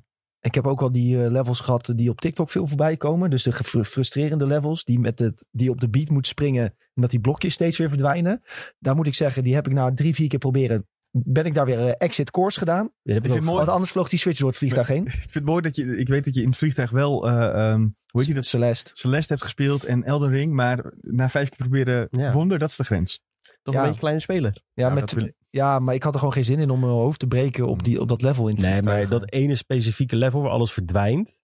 [0.46, 3.30] Ik heb ook al die eh, levels gehad die op TikTok veel voorbij komen.
[3.30, 3.52] Dus de
[3.85, 7.54] frustrerende levels die, met het, die op de beat moet springen en dat die blokjes
[7.54, 8.42] steeds weer verdwijnen.
[8.78, 10.87] Daar moet ik zeggen, die heb ik na drie, vier keer proberen.
[11.11, 12.90] Ben ik daar weer eh, exit course gedaan.
[13.02, 15.04] Ja, Ik vind mooi- Want anders vloog die switch door het vliegtuig heen.
[15.06, 17.32] Ik vind het mooi dat je, ik weet dat je in het vliegtuig wel, eh,
[17.70, 18.46] ehm, hoe heet je dat?
[18.46, 18.90] Celeste.
[18.94, 22.32] Celeste hebt gespeeld en Elden Ring, maar na vijf keer proberen Ja.
[22.32, 23.20] Wonder, dat is de grens.
[23.62, 23.80] Toch Ja.
[23.80, 24.62] een beetje kleine speler.
[24.72, 25.14] Ja, met,
[25.56, 27.82] ja, maar ik had er gewoon geen zin in om mijn hoofd te breken op,
[27.82, 31.42] die, op dat level in het Nee, maar dat ene specifieke level waar alles verdwijnt,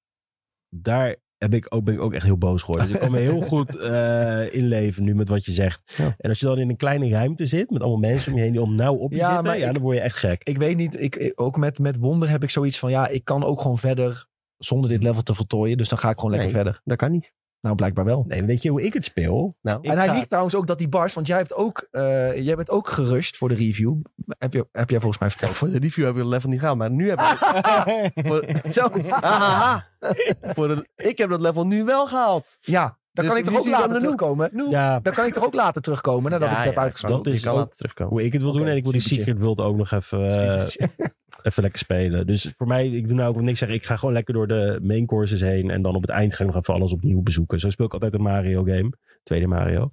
[0.68, 2.86] daar heb ik ook, ben ik ook echt heel boos geworden.
[2.86, 5.92] Dus ik kan me heel goed eh, inleven nu met wat je zegt.
[5.96, 6.14] Ja.
[6.18, 8.52] En als je dan in een kleine ruimte zit met allemaal mensen om je heen
[8.52, 10.42] die om nauw op je Ja, zitten, maar ja, ik- dan word je echt gek.
[10.44, 13.24] ik weet niet, ik, ik- ook met, met Wonder heb ik zoiets van, ja, ik
[13.24, 15.76] kan ook gewoon verder zonder dit level te voltooien.
[15.76, 16.62] Dus dan ga ik gewoon lekker Nee.
[16.62, 16.80] verder.
[16.84, 17.32] Dat kan niet.
[17.62, 18.24] Nou, blijkbaar wel.
[18.28, 19.56] Nee, weet je hoe ik het speel?
[19.60, 22.44] Nou, en hij ga- liegt trouwens ook dat die bars, want jij, hebt ook, eh,
[22.44, 23.94] jij bent ook gerust voor de review.
[24.38, 25.54] Heb, je, heb jij volgens mij verteld.
[25.56, 27.38] voor de review heb ik het level niet gehaald, maar nu heb ik...
[28.26, 28.88] voor, zo,
[30.54, 32.56] voor de, ik heb dat level nu wel gehaald.
[32.60, 34.50] Ja, dan Dus kan ik toch nu ook later terugkomen.
[34.70, 37.24] Ja, Dan kan ik toch ook later terugkomen nadat ik het heb uitgespeeld.
[37.24, 38.12] dat is kan ook- terugkomen.
[38.12, 38.66] hoe ik het wil doen.
[38.66, 39.00] En ik wil die.
[39.00, 40.66] Secret World ook nog even, eh,
[41.42, 42.26] even lekker spelen.
[42.26, 43.76] Dus voor mij, ik doe nou ook niks zeggen.
[43.76, 45.70] Ik ga gewoon lekker door de main courses heen.
[45.70, 47.58] En dan op het eind ga ik nog even alles opnieuw bezoeken.
[47.58, 48.92] Zo speel ik altijd een Mario game.
[49.22, 49.92] Tweede Mario.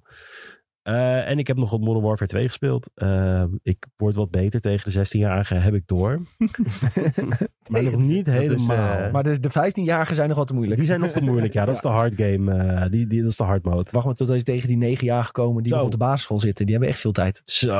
[0.82, 2.90] Eh, en ik heb nog op Modern Warfare 2 gespeeld.
[2.94, 6.20] Eh, ik word wat beter tegen de 16-jarigen, heb ik door.
[7.70, 8.98] maar nog niet is, helemaal.
[8.98, 10.78] eh, Maar de, de 15-jarigen zijn nog wat te moeilijk.
[10.78, 11.52] die zijn nog te moeilijk.
[11.52, 12.54] Ja, dat is de hard game.
[12.54, 13.84] eh, die, die, dat is de hard mode.
[13.90, 16.64] Wacht maar totdat je tegen die 9-jarigen komen die nog op de basisschool zitten.
[16.64, 17.42] Die hebben echt veel tijd.
[17.44, 17.72] Zo.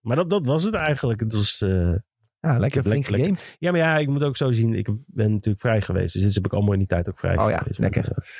[0.00, 1.20] Maar dat, dat was het eigenlijk.
[1.20, 1.92] Het was, eh,
[2.40, 3.56] Ja, lekker flink Lekker- gegamed.
[3.58, 4.74] ja, maar ja, ik moet ook zo zien.
[4.74, 6.12] Ik ben natuurlijk vrij geweest.
[6.14, 7.78] Dus dit heb ik allemaal in die tijd ook vrij Oh ja, geweest.
[7.78, 8.02] lekker.
[8.02, 8.30] Maar, eh,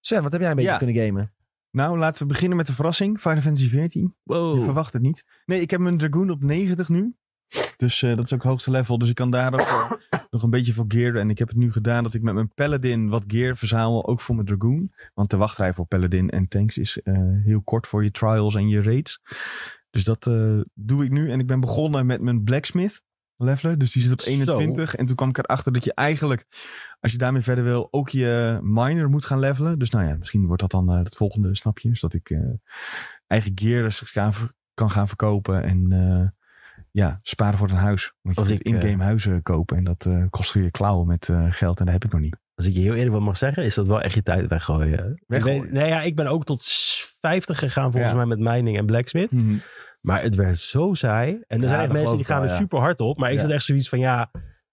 [0.00, 0.76] Sven, wat heb jij een beetje Ja.
[0.76, 1.32] kunnen gamen?
[1.70, 3.20] Nou, laten we beginnen met de verrassing.
[3.20, 3.94] Final Fantasy XIV.
[4.24, 5.24] Je verwacht het niet.
[5.44, 7.14] Nee, ik heb mijn Dragoon op 90 nu.
[7.76, 8.98] Dus eh, dat is ook het hoogste level.
[8.98, 9.90] Dus ik kan daar ook eh,
[10.30, 11.20] nog een beetje voor gearen.
[11.20, 14.06] En ik heb het nu gedaan dat ik met mijn Paladin wat gear verzamel.
[14.06, 14.92] Ook voor mijn Dragoon.
[15.14, 18.68] Want de wachtrij voor Paladin en tanks is eh, heel kort voor je trials en
[18.68, 19.20] je raids.
[19.90, 20.24] Dus dat
[20.74, 21.30] doe ik nu.
[21.30, 23.02] En ik ben begonnen met mijn Blacksmith
[23.40, 23.78] levelen.
[23.78, 24.30] Dus die zit op Zo.
[24.30, 24.94] 21.
[24.94, 26.46] En toen kwam ik erachter dat je eigenlijk,
[27.00, 29.78] als je daarmee verder wil, ook je miner moet gaan levelen.
[29.78, 31.88] Dus nou ja, misschien wordt dat dan eh, het volgende snapje.
[31.88, 32.38] Dus dat ik eh,
[33.26, 35.62] eigen gear dus ver- kan gaan verkopen.
[35.62, 36.28] En eh,
[36.90, 38.12] ja, sparen voor een huis.
[38.22, 39.76] Want je kunt in-game huizen kopen.
[39.76, 41.78] En dat kost weer klauwen met geld.
[41.78, 42.36] En dat heb ik nog niet.
[42.54, 45.22] Als ik je heel eerlijk wat mag zeggen, is dat wel echt je tijd weggooien.
[45.26, 45.56] Weggooien?
[45.56, 46.62] Ik weet- nee, ja, ik ben ook tot
[47.20, 48.18] 50 gegaan volgens Ja.
[48.18, 49.32] mij met mining en blacksmith.
[50.00, 51.40] Maar het werd zo saai.
[51.46, 53.18] En er zijn echt mensen die gaan er super hard op.
[53.18, 54.30] Maar ik zat echt zoiets van ja,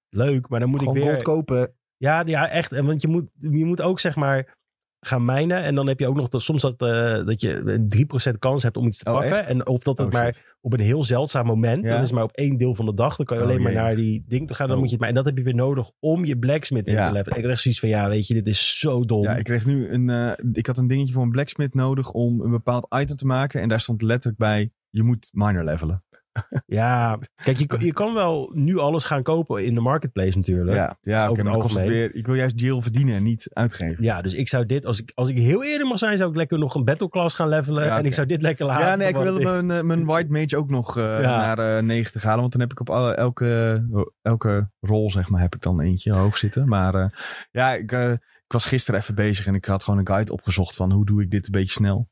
[0.09, 0.49] leuk.
[0.49, 1.21] Maar dan moet Gewoon ik weer...
[1.21, 1.71] kopen.
[1.97, 2.71] Ja, ja, echt.
[2.71, 4.55] En Want je moet, je moet ook zeg maar
[4.99, 5.63] gaan mijnen.
[5.63, 8.63] En dan heb je ook nog dat, soms dat, eh, dat je een 3% kans
[8.63, 9.37] hebt om iets te Oh, pakken.
[9.37, 9.47] echt?
[9.47, 11.85] En of dat het Oh, maar op een heel zeldzaam moment.
[11.85, 11.93] Ja.
[11.95, 13.15] Dat is maar op één deel van de dag.
[13.15, 14.67] Dan kan je Oh, alleen maar naar die ding te gaan.
[14.67, 15.09] Dan moet je het maar.
[15.09, 17.07] En dat heb je weer nodig om je blacksmith in Ja.
[17.07, 17.37] te levelen.
[17.37, 19.23] Ik echt zoiets van ja, weet je, dit is zo dom.
[19.23, 20.09] Ja, ik kreeg nu een.
[20.09, 23.61] eh, ik had een dingetje voor een blacksmith nodig om een bepaald item te maken.
[23.61, 26.01] En daar stond letterlijk bij: je moet miner levelen.
[26.65, 30.77] Ja, kijk, je, kan- je kan wel nu alles gaan kopen in de marketplace natuurlijk.
[30.77, 30.97] Ja.
[31.01, 31.87] Ja, ja oké, algemeen.
[31.87, 32.15] weer.
[32.15, 34.23] Ik wil juist Jill verdienen en niet uitgeven.
[34.23, 36.59] dus ik zou dit, als ik, als ik heel eerlijk mag zijn, zou ik lekker
[36.59, 37.85] nog een battle class gaan levelen.
[37.85, 38.87] Ja, En ik zou dit lekker laten.
[38.87, 41.55] Ja, nee, ik wil mijn, eh, mijn white mage ook nog eh, Ja.
[41.55, 42.39] naar eh 90 halen.
[42.39, 43.85] Want dan heb ik op alle- elke,
[44.21, 46.67] elke rol, zeg maar, heb ik dan eentje hoog zitten.
[46.67, 47.09] Maar eh,
[47.51, 50.75] ja, ik, eh, ik was gisteren even bezig en ik had gewoon een guide opgezocht
[50.75, 52.09] van hoe doe ik dit een beetje snel.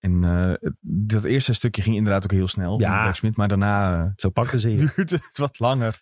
[0.00, 0.70] En eh,
[1.10, 2.80] dat eerste stukje ging inderdaad ook heel snel.
[2.80, 3.02] Ja.
[3.02, 4.76] Blacksmith, maar daarna eh, Zo pakten ze je.
[4.96, 6.00] duurde het wat langer.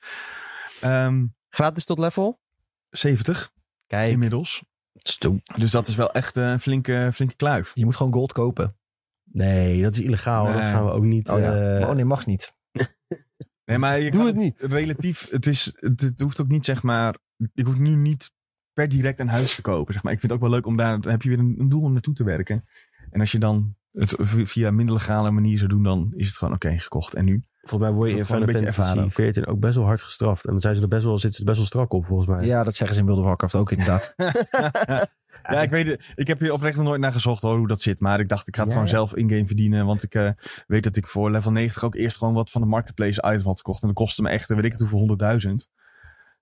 [0.81, 2.41] Ehm, Gratis tot level?
[2.91, 3.53] 70
[3.87, 4.09] Kijk.
[4.11, 4.65] inmiddels.
[4.93, 7.71] Sto- Dus dat is wel echt eh, een flinke, flinke kluif.
[7.75, 8.77] Je moet gewoon gold kopen.
[9.25, 10.45] Nee, dat is illegaal.
[10.47, 11.29] Dat gaan we ook niet.
[11.29, 11.89] Oh ja.
[11.89, 12.53] oh nee, mag niet.
[13.65, 14.61] Nee, maar je Doe het niet.
[14.61, 17.17] Relatief, het, is, het, het hoeft ook niet, zeg maar.
[17.55, 18.31] Ik hoef nu niet
[18.73, 19.95] per direct een huis te kopen.
[19.95, 20.13] Zeg maar.
[20.13, 21.01] Ik vind het ook wel leuk om daar.
[21.01, 22.65] Dan heb je weer een, een doel om naartoe te werken.
[23.11, 26.37] En als je dan het via een minder legale manier zou doen, dan is het
[26.37, 27.15] gewoon oké gekocht.
[27.15, 27.45] En nu?
[27.61, 30.01] Volgens mij word je in Final een beetje Fantasy ervaren 14 ook best wel hard
[30.01, 30.45] gestraft.
[30.45, 32.29] En dan zijn ze er best wel, zitten ze er best wel strak op, volgens
[32.29, 32.47] mij.
[32.47, 34.15] Ja, dat zeggen ze in World of Warcraft ook inderdaad.
[35.43, 36.13] Ja, ik weet het.
[36.15, 38.01] Ik heb hier oprecht nog nooit naar gezocht hoor, hoe dat zit.
[38.01, 38.97] Maar ik dacht, ik ga het Ja, gewoon ja.
[38.97, 39.87] zelf in-game verdienen.
[39.87, 40.31] Want ik eh,
[40.67, 43.57] weet dat ik voor level 90 ook eerst gewoon wat van de marketplace item had
[43.57, 43.81] gekocht.
[43.83, 45.69] En dat kostte me echt, eh, weet ik het hoeveel, 100.000.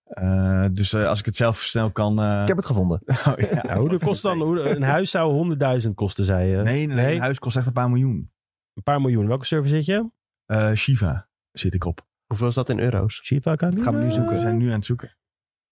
[0.06, 2.20] Eh, dus eh, als ik het zelf snel kan...
[2.20, 3.00] eh, Ik heb het gevonden.
[3.28, 3.62] oh, ja.
[3.62, 6.56] Nou, hoe kost dan, hoe- een huis zou 100.000 kosten, zei je.
[6.56, 8.32] Nee, nee, nee, een huis kost echt een paar miljoen.
[8.74, 9.26] Een paar miljoen.
[9.26, 10.10] Welke server zit je?
[10.44, 12.06] Eh, Shiva zit ik op.
[12.26, 13.20] Hoeveel is dat in euro's?
[13.24, 14.40] Shiva kan Dat gaan we nu We zoeken.
[14.40, 15.16] zijn nu aan het zoeken.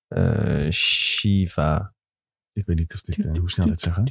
[0.09, 1.95] Eh, Shiva.
[2.53, 4.05] Ik weet niet of dit, hoe snel dit zeggen.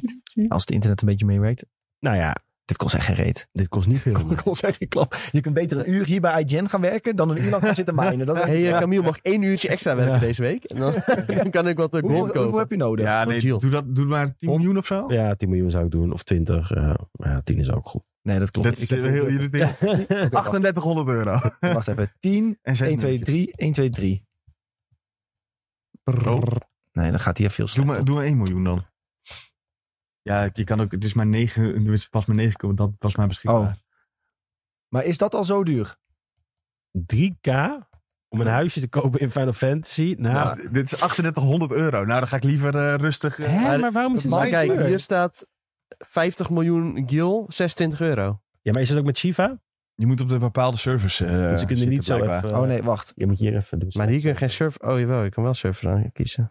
[0.48, 1.66] Als het internet een beetje meewerkt.
[1.98, 3.48] Nou ja, Dit kost echt geen reet.
[3.52, 4.30] dit kost niet veel.
[4.30, 5.16] Ik kon zeggen, klap.
[5.32, 7.74] Je kunt beter een uur hier bij IGN gaan werken dan een uur lang gaan
[7.74, 8.26] zitten minen.
[8.26, 10.20] Dat hey, eh, Camille, mag ik één uurtje extra werken Ja.
[10.20, 10.64] deze week?
[10.64, 10.94] En dan,
[11.50, 12.58] kan ik wat uh, hoeveel, gold hoeveel kopen.
[12.58, 13.04] heb je nodig?
[13.06, 15.04] Ja, nee, doe, dat, doe maar 10 miljoen of zo.
[15.08, 16.12] Ja, 10 miljoen zou ik doen.
[16.12, 16.70] Of 20.
[16.70, 18.02] eh, ja, 10 is ook goed.
[18.22, 18.68] Nee, dat klopt.
[18.68, 20.48] Dat is Ik heb heel, Oké, wacht.
[20.48, 21.40] 3800 euro.
[21.60, 22.12] Wacht even.
[22.18, 24.24] 10, En 1, 2, 3, 1, 2, 3.
[26.04, 26.42] Oh.
[26.92, 28.84] Nee, dan gaat hij veel Doe maar, doe maar 1 miljoen dan.
[30.24, 33.16] Ja, je kan ook, het is maar 9, het is pas maar 9, dat was
[33.16, 33.60] maar beschikbaar.
[33.60, 33.72] Oh.
[34.88, 35.96] Maar is dat al zo duur?
[37.14, 37.48] 3k
[38.28, 40.14] om een huisje te kopen in Final Fantasy.
[40.18, 42.04] Nou, Nou, dit is 3800 euro.
[42.04, 43.38] Nou, dan ga ik liever eh, rustig.
[43.38, 44.84] eh, hè, maar- maar waarom is het zo kijk, duur?
[44.84, 45.46] hier staat
[45.98, 48.40] 50 miljoen gil, 26 euro.
[48.62, 49.58] Ja, maar is het ook met Shiva?
[49.96, 51.26] je moet op de bepaalde service.
[51.26, 52.56] eh dus ze kunnen niet zo even...
[52.58, 53.12] Oh nee, wacht.
[53.16, 53.90] Je moet hier even doen.
[53.92, 54.88] Maar hier kun je geen surfer...
[54.88, 56.48] Oh jawel, je kan wel aan kiezen.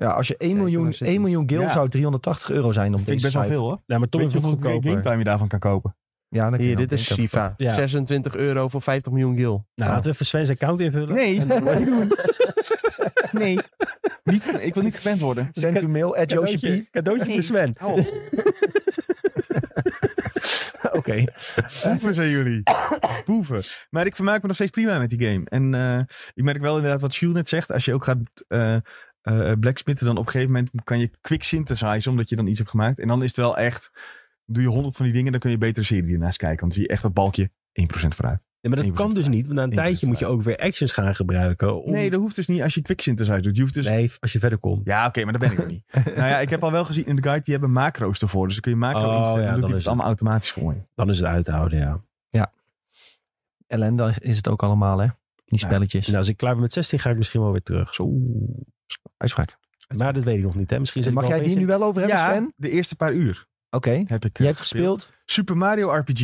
[0.00, 1.70] Ja, als je 1 Ja, ik miljoen, kan er 1 miljoen gil Ja.
[1.70, 3.54] zou 380 euro zijn op Dat vind ik deze best wel site.
[3.54, 3.82] veel hoor.
[3.86, 4.90] Ja, maar toch Weet is je het hoeveel goedkoper.
[4.90, 5.94] game time je daarvan kan kopen?
[6.28, 7.24] Ja, dan kun je Hier, dan dit is denken.
[7.28, 7.54] Shiva.
[7.56, 7.74] Ja.
[7.74, 9.66] 26 euro voor 50 miljoen gil.
[9.74, 11.14] Nou, laten we even Sven's account invullen.
[11.14, 11.42] Nee.
[13.32, 13.58] Nee.
[14.24, 15.48] niet, ik wil niet gepland worden.
[15.52, 16.90] Send to mail at Yoshi Cadeautje, P.
[16.90, 17.74] cadeautje voor Sven.
[20.92, 21.24] Oké.
[21.84, 22.62] Boeven zijn jullie.
[23.24, 23.62] Boeven.
[23.90, 25.42] Maar ik vermaak me nog steeds prima met die game.
[25.44, 25.98] En eh,
[26.34, 27.72] ik merk wel inderdaad wat Shield net zegt.
[27.72, 28.76] Als je ook gaat eh
[29.22, 32.58] eh, blacksmitten, dan op een gegeven moment kan je quick synthesizen, omdat je dan iets
[32.58, 32.98] hebt gemaakt.
[32.98, 33.90] En dan is het wel echt,
[34.44, 36.60] doe je honderd van die dingen, dan kun je beter serie ernaast kijken.
[36.60, 38.40] Want dan zie je echt dat balkje 1% vooruit.
[38.60, 40.42] Ja, maar dat 1% kan dus niet, want na een 1% tijdje moet je ook
[40.42, 41.82] weer actions gaan gebruiken.
[41.82, 41.92] Om...
[41.92, 43.56] Nee, dat hoeft dus niet als je quick synthesize doet.
[43.56, 43.86] Je hoeft dus...
[43.86, 44.80] Nee, als je verder komt.
[44.84, 45.82] Ja, oké, maar dat ben ik nog niet.
[46.16, 48.44] nou ja, ik heb al wel gezien in de guide, die hebben macro's ervoor.
[48.44, 50.80] Dus dan kun je macro Oh, instellen, ja, dan doet het allemaal automatisch voor je.
[50.94, 52.00] Dan is het uit te houden, ja.
[53.70, 55.06] Ellende is het ook allemaal, hè?
[55.50, 55.66] Die Ja.
[55.66, 56.06] spelletjes.
[56.06, 57.94] Nou, als ik klaar ben met 16 ga ik misschien wel weer terug.
[57.94, 58.22] Zo.
[59.16, 59.56] Uitspraak.
[59.96, 60.78] Maar dat weet ik nog niet, hè.
[60.80, 62.52] Misschien zit Mag ik jij het hier nu wel over hebben, Ja, Sven?
[62.56, 63.90] de eerste paar uur Oké.
[63.90, 65.12] heb ik Jij eh, hebt gespeeld.
[65.24, 66.20] Super Mario RPG.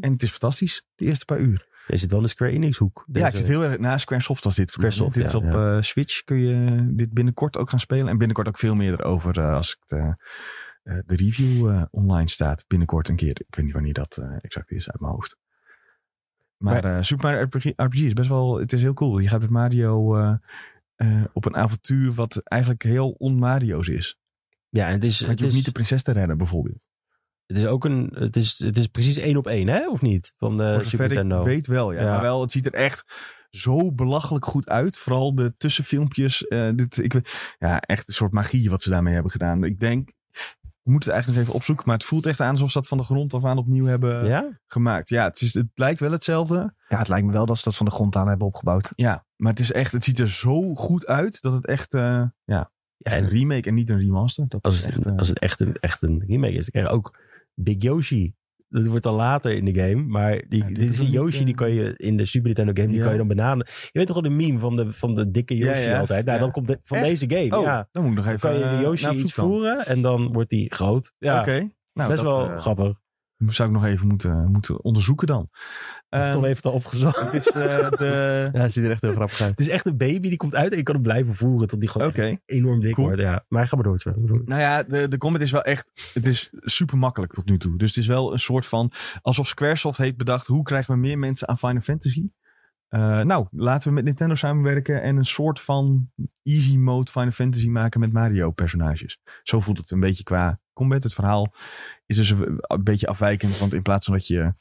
[0.00, 1.66] En het is fantastisch, de eerste paar uur.
[1.86, 3.04] Je zit wel in de Square Enix hoek.
[3.12, 4.70] Ja, ik zit heel erg na Squaresoft als dit.
[4.70, 5.76] Squaresoft, dit is op ja.
[5.76, 8.08] eh, Switch kun je dit binnenkort ook gaan spelen.
[8.08, 10.16] En binnenkort ook veel meer erover eh, als ik de,
[10.82, 12.64] eh, de review online staat.
[12.66, 13.40] Binnenkort een keer.
[13.48, 15.36] Ik weet niet wanneer dat exact is uit mijn hoofd.
[16.58, 19.18] Maar eh, Super Mario RPG, RPG is best wel, het is heel cool.
[19.18, 20.34] Je gaat met Mario eh,
[20.94, 24.18] eh, op een avontuur wat eigenlijk heel on-Mario's is.
[24.68, 26.86] Ja, en het is, Want het je hoeft is, niet de prinses te redden bijvoorbeeld.
[27.46, 29.88] het is ook een, het is, het is precies één op één, hè?
[29.88, 30.34] Of niet?
[30.36, 31.44] Van de Voor Super zover ik Nintendo.
[31.44, 32.02] weet wel, ja.
[32.02, 32.10] Ja.
[32.10, 33.04] Maar wel, het ziet er echt
[33.50, 34.96] zo belachelijk goed uit.
[34.96, 36.46] Vooral de tussenfilmpjes.
[36.74, 37.14] dit, ik,
[37.58, 39.64] ja, echt een soort magie wat ze daarmee hebben gedaan.
[39.64, 40.12] Ik denk,
[40.88, 41.84] we moeten het eigenlijk nog even opzoeken.
[41.86, 44.26] Maar het voelt echt aan alsof ze dat van de grond af aan opnieuw hebben
[44.26, 44.58] Ja?
[44.66, 45.08] gemaakt.
[45.08, 46.74] Ja, het, is, het lijkt wel hetzelfde.
[46.88, 48.92] Ja, het lijkt me wel dat ze dat van de grond aan hebben opgebouwd.
[48.96, 52.02] Ja, maar het is echt, het ziet er zo goed uit dat het echt, eh,
[52.02, 54.44] ja, Ja, echt en een remake en niet een remaster.
[54.48, 56.70] Dat als is het, echt, eh, als het echt een, echt een remake is, dan
[56.70, 57.18] krijg je ook
[57.54, 58.34] Big Yoshi.
[58.68, 60.02] Dat wordt dan later in de game.
[60.02, 62.46] Maar die, Ja, dit dit is een Yoshi, eh, die kan je in de Super
[62.46, 63.66] Nintendo game, die kan je dan bananen.
[63.68, 66.24] Je weet toch wel de meme van de, van de dikke Yoshi altijd?
[66.24, 67.06] Nou, dan komt de, van Echt?
[67.06, 67.88] deze game, oh, ja.
[67.92, 69.46] dan moet ik nog Dan even kan je de eh, Yoshi op iets dan.
[69.46, 71.12] voeren en dan wordt die groot.
[71.18, 71.70] Ja, Oké.
[71.92, 72.98] Nou, best dat, wel eh, grappig.
[73.46, 75.50] Zou ik nog even moeten, moeten onderzoeken dan.
[76.08, 77.20] Ehm, Toch even al opgezocht.
[77.20, 78.48] Het is eh, de...
[78.52, 79.50] Ja, ziet er echt heel grappig uit.
[79.50, 81.80] Het is echt een baby die komt uit en je kan hem blijven voeren tot
[81.80, 83.06] die gewoon echt enorm dik Cool.
[83.06, 83.22] wordt.
[83.22, 83.44] Ja.
[83.48, 83.98] Maar ga maar door.
[83.98, 84.42] Sven.
[84.44, 86.10] Nou ja, de, de combat is wel echt...
[86.14, 87.78] Het is super makkelijk tot nu toe.
[87.78, 88.92] Dus het is wel een soort van...
[89.22, 90.46] Alsof Squaresoft heeft bedacht...
[90.46, 92.26] Hoe krijgen we meer mensen aan Final Fantasy?
[92.88, 95.02] Eh, nou, laten we met Nintendo samenwerken...
[95.02, 96.10] En een soort van
[96.42, 99.18] easy mode Final Fantasy maken met Mario personages.
[99.42, 101.02] Zo voelt het een beetje qua combat.
[101.02, 101.54] Het verhaal
[102.06, 103.58] is dus een, een beetje afwijkend.
[103.58, 104.54] Want in plaats van dat je...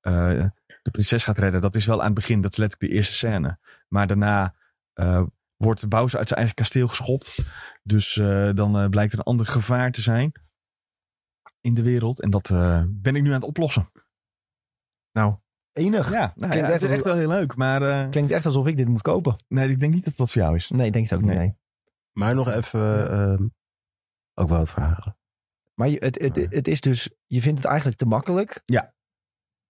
[0.00, 0.46] eh,
[0.82, 1.60] de prinses gaat redden.
[1.60, 2.40] Dat is wel aan het begin.
[2.40, 3.58] Dat is letterlijk de eerste scène.
[3.88, 4.54] Maar daarna...
[4.92, 5.22] eh,
[5.56, 7.38] wordt Bowser uit zijn eigen kasteel geschopt.
[7.82, 10.32] Dus eh, dan eh, blijkt er een ander gevaar te zijn
[11.60, 12.20] in de wereld.
[12.22, 13.88] En dat eh, ben ik nu aan het oplossen.
[15.12, 15.34] Nou,
[15.72, 16.10] enig.
[16.10, 17.56] Ja, nou, Klinkt ja, echt het is echt wel heel leuk.
[17.56, 19.44] Maar eh, Klinkt echt alsof ik dit moet kopen.
[19.48, 20.68] nee, ik denk niet dat dat voor jou is.
[20.68, 21.30] Nee, ik denk het ook niet.
[21.36, 21.38] Nee.
[21.46, 21.56] Nee.
[22.12, 23.46] Maar nog even ehm,
[24.34, 25.16] ook wel wat vragen.
[25.74, 28.62] Maar je, het, het, het is dus, je vindt het eigenlijk te makkelijk.
[28.64, 28.94] Ja.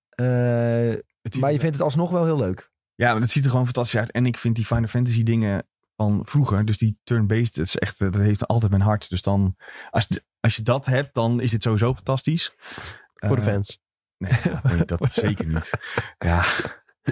[0.09, 0.95] Eh,
[1.41, 2.71] maar je vindt het alsnog wel heel leuk.
[2.95, 4.11] Ja, maar het ziet er gewoon fantastisch uit.
[4.11, 8.01] En ik vind die Final Fantasy dingen van vroeger, dus die turn-based, dat, is echt,
[8.01, 9.11] eh, dat heeft altijd mijn hart.
[9.11, 9.57] Dus dan,
[9.91, 10.09] als,
[10.41, 12.55] als je dat hebt, dan is het sowieso fantastisch.
[13.15, 13.81] Voor de Eh, fans.
[14.19, 15.71] Nee, dat zeker niet.
[16.19, 16.45] Ja,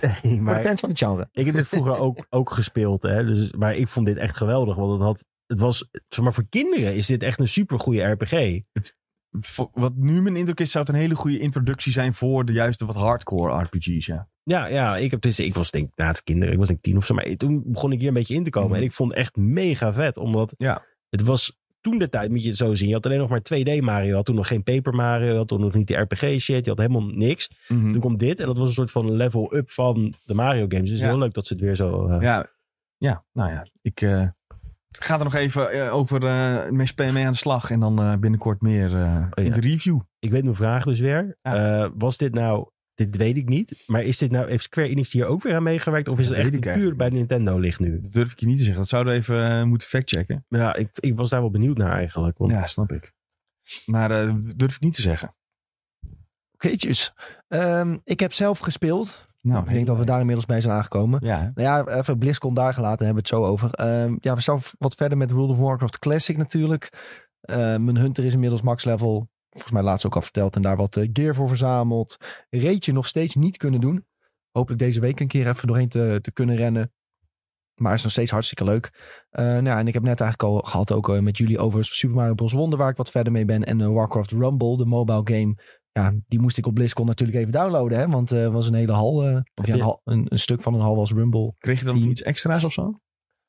[0.00, 1.28] Nee, Voor de maar fans van het genre.
[1.32, 3.02] ik heb dit vroeger ook, ook gespeeld.
[3.02, 4.76] Hè, dus, maar ik vond dit echt geweldig.
[4.76, 5.26] Want het had...
[5.50, 8.60] Het was, zeg maar voor kinderen is dit echt een supergoeie RPG.
[9.40, 12.52] Voor- Wat nu mijn indruk is, zou het een hele goede introductie zijn voor de
[12.52, 14.06] juiste wat hardcore RPG's.
[14.06, 14.28] Ja.
[14.42, 16.96] Ja, ja ik, heb, dus, ik was denk na het kinderen, ik was denk tien
[16.96, 17.14] of zo.
[17.14, 18.68] Maar toen begon ik hier een beetje in te komen.
[18.68, 18.78] Mhm.
[18.78, 20.16] En ik vond het echt mega vet.
[20.16, 20.84] Omdat Ja.
[21.08, 22.88] het was toen de tijd, moet je het zo zien.
[22.88, 24.06] Je had alleen nog maar 2D Mario.
[24.08, 25.30] Je had toen nog geen Paper Mario.
[25.30, 26.64] Je had toen nog niet die RPG shit.
[26.64, 27.50] Je had helemaal niks.
[27.68, 27.92] Mhm.
[27.92, 28.40] Toen komt dit.
[28.40, 30.90] En dat was een soort van level up van de Mario games.
[30.90, 31.06] Dus Ja.
[31.06, 32.06] heel leuk dat ze het weer zo...
[32.08, 32.46] eh, Ja,
[32.96, 34.28] ja, nou ja, ik eh,
[34.98, 37.70] ga er nog even eh, over eh mee, mee aan de slag.
[37.70, 39.42] En dan eh, binnenkort meer eh, Oh, ja.
[39.42, 40.00] in de review.
[40.18, 41.36] Ik weet mijn vraag dus weer.
[41.42, 41.82] Ja.
[41.84, 42.68] Eh, was dit nou...
[42.94, 43.82] Dit weet ik niet.
[43.86, 44.48] Maar is dit nou...
[44.48, 46.08] Heeft Square Enix hier ook weer aan meegewerkt?
[46.08, 47.08] Of is Dat het echt puur bij.
[47.08, 48.00] Nintendo ligt nu?
[48.00, 48.80] Dat durf ik je niet te zeggen.
[48.80, 50.44] Dat zouden we even moeten factchecken.
[50.48, 52.38] Ja, ik, ik was daar wel benieuwd naar eigenlijk.
[52.38, 53.12] Want Ja, snap ik.
[53.86, 55.34] Maar eh, durf ik niet te zeggen.
[56.54, 57.12] Okéetjes.
[57.48, 59.24] Ehm, ik heb zelf gespeeld.
[59.40, 61.20] Nou, ik denk dat we daar inmiddels bij zijn aangekomen.
[61.24, 61.50] Ja?
[61.54, 63.74] Nou ja, even BlizzCon daar gelaten, hebben we het zo over.
[63.74, 67.16] Ehm, ja, we staan wat verder met World of Warcraft Classic natuurlijk.
[67.40, 69.28] Eh, mijn hunter is inmiddels max level.
[69.50, 70.56] Volgens mij laatst ook al verteld.
[70.56, 72.16] En daar wat eh, gear voor verzameld.
[72.50, 74.06] Reetje nog steeds niet kunnen doen.
[74.50, 76.92] Hopelijk deze week een keer even doorheen te, te kunnen rennen.
[77.80, 78.90] Maar is nog steeds hartstikke leuk.
[79.30, 81.84] Eh, nou ja, en ik heb net eigenlijk al gehad ook eh, met jullie over
[81.84, 82.52] Super Mario Bros.
[82.52, 83.64] Wonder waar ik wat verder mee ben.
[83.64, 85.54] En Warcraft Rumble, de mobile game.
[85.92, 87.98] Ja, die moest ik op BlizzCon natuurlijk even downloaden.
[87.98, 89.26] Hè, want het was een hele hal.
[89.26, 91.54] eh, of ja, een, hal- een, een stuk van een hal was Rumble.
[91.58, 93.00] Kreeg je dan nog iets extra's of zo?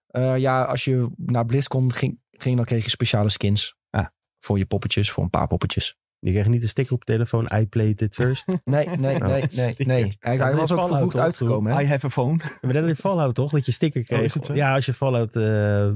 [0.08, 3.76] Eh, ja, als je naar BlizzCon ging, ging, dan kreeg je speciale skins.
[3.90, 4.06] Ah.
[4.40, 5.98] Voor je poppetjes, voor een paar poppetjes.
[6.20, 7.50] je kreeg niet een sticker op je telefoon.
[7.56, 8.46] I played it first.
[8.64, 9.48] Nee, nee, nee, nee, nee.
[9.50, 9.86] sticker.
[9.88, 11.74] Hij, hij dat was is ook uitgekomen.
[11.76, 11.82] Hè?
[11.82, 12.38] I have a phone.
[12.62, 13.52] Maar dat in Fallout toch?
[13.52, 14.20] Dat je sticker kreeg.
[14.20, 14.54] Oh, is het zo?
[14.54, 15.92] Ja, als je Fallout eh,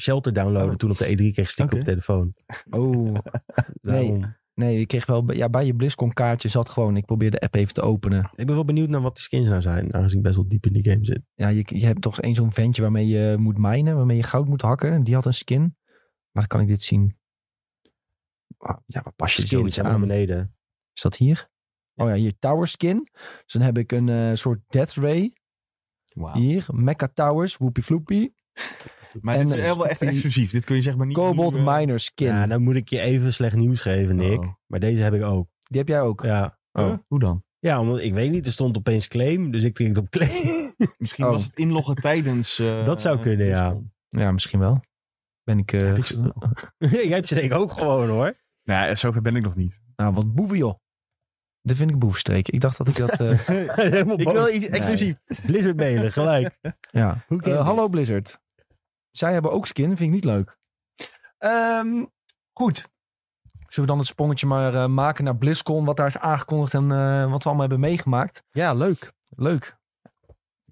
[0.00, 0.76] Shelter downloadde Oh.
[0.76, 2.32] toen op de E3 kreeg je sticker op je telefoon.
[2.70, 3.14] Oh,
[3.82, 4.36] Daarom.
[4.56, 5.32] Nee, je kreeg wel...
[5.32, 6.96] Ja, bij je BlizzCon kaartje zat gewoon...
[6.96, 8.30] Ik probeer de app even te openen.
[8.34, 9.94] Ik ben wel benieuwd naar wat die skins nou zijn.
[9.94, 11.22] Aangezien ik best wel diep in die game zit.
[11.34, 13.96] Ja, je, je hebt toch één zo'n ventje waarmee je moet minen.
[13.96, 15.02] Waarmee je goud moet hakken.
[15.04, 15.60] Die had een skin.
[16.30, 17.16] Maar dan kan ik dit zien.
[18.58, 20.00] Ah, Ja, waar pas je zoiets aan?
[20.00, 20.54] beneden.
[20.92, 21.48] Is dat hier?
[21.94, 23.08] Oh ja, hier Tower Skin.
[23.12, 25.36] Dus dan heb ik een eh, soort Death Ray.
[26.32, 28.34] Hier, Mecha Towers, Whoopie Floopie.
[29.20, 30.50] Maar En, dit is eh, wel echt exclusief.
[30.50, 31.16] Dit kun je zeg maar niet...
[31.16, 32.26] Cobalt nu, eh, Miner Skin.
[32.26, 34.38] Ja, nou moet ik je even slecht nieuws geven, Nick.
[34.38, 34.52] Oh.
[34.66, 35.48] Maar deze heb ik ook.
[35.60, 36.22] Die heb jij ook.
[36.22, 36.58] Ja.
[36.72, 36.84] Oh.
[36.84, 36.94] huh?
[37.08, 37.44] Hoe dan?
[37.58, 39.50] Ja, omdat ik weet niet, er stond opeens claim.
[39.50, 40.74] Dus ik klikte op claim.
[40.98, 41.30] Misschien Oh.
[41.30, 42.58] was het inloggen tijdens...
[42.60, 43.76] eh, Dat zou kunnen, ja.
[44.08, 44.80] Ja, misschien wel.
[45.44, 45.72] Ben ik...
[45.72, 46.06] eh, Ik
[46.78, 48.34] Jij hebt ze denk ik ook gewoon hoor.
[48.62, 49.80] Nee, zover ben ik nog niet.
[49.96, 50.74] nou, wat boeven joh.
[51.62, 52.48] Dit vind ik boevenstreek.
[52.48, 53.20] Ik dacht dat ik dat...
[53.20, 55.16] eh, Helemaal Ik wil iets exclusief.
[55.46, 56.58] Blizzard mailen, gelijk.
[56.90, 57.24] ja.
[57.28, 58.40] Eh, hallo Blizzard.
[59.16, 59.88] Zij hebben ook skin.
[59.88, 60.58] Vind ik niet leuk.
[61.38, 62.04] Ehm,
[62.52, 62.88] goed.
[63.68, 65.84] Zullen we dan het sprongetje maar eh, maken naar BlizzCon.
[65.84, 68.42] Wat daar is aangekondigd en eh, wat we allemaal hebben meegemaakt.
[68.50, 69.12] Ja, leuk.
[69.36, 69.76] Leuk.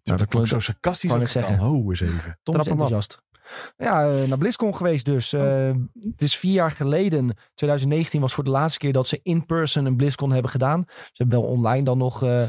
[0.03, 1.11] Nou, dat klonk zo sarcastisch.
[1.11, 1.67] kan als ik het zeggen.
[1.67, 2.39] Ho, eens even.
[2.43, 3.23] Tom Trap is enthousiast.
[3.77, 5.33] Ja, eh, naar BlizzCon geweest dus.
[5.33, 7.37] Eh, Het is vier jaar geleden.
[7.55, 10.85] 2019 was voor de laatste keer dat ze in person een BlizzCon hebben gedaan.
[10.87, 12.45] Ze hebben wel online dan nog eh,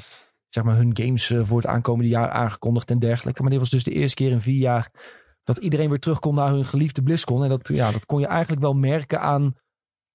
[0.49, 3.41] zeg maar hun games voor het aankomende jaar aangekondigd en dergelijke.
[3.41, 4.91] Maar dit was dus de eerste keer in vier jaar
[5.45, 7.43] dat iedereen weer terug kon naar hun geliefde BlizzCon.
[7.43, 9.55] En dat, ja, dat kon je eigenlijk wel merken aan,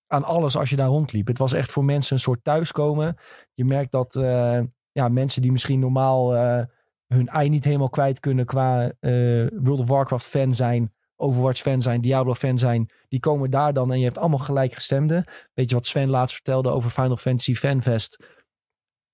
[0.07, 1.27] aan alles als je daar rondliep.
[1.27, 3.16] Het was echt voor mensen een soort thuiskomen.
[3.55, 4.61] Je merkt dat eh,
[4.93, 6.64] ja, mensen die misschien normaal eh,
[7.07, 11.83] hun ei niet helemaal kwijt kunnen qua eh, World of Warcraft fan zijn, Overwatch fan
[11.83, 15.25] zijn, Diablo fan zijn, die komen daar dan en je hebt allemaal gelijkgestemden.
[15.55, 18.38] Weet je wat Sven laatst vertelde over Final Fantasy Fanfest?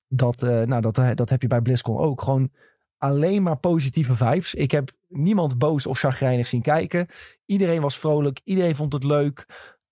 [0.09, 2.23] Dat, nou, dat, dat heb je bij BlizzCon ook.
[2.23, 2.51] Gewoon
[2.99, 4.55] alleen maar positieve vibes.
[4.55, 7.07] Ik heb niemand boos of chagrijnig zien kijken.
[7.47, 8.41] Iedereen was vrolijk.
[8.45, 9.47] Iedereen vond het leuk.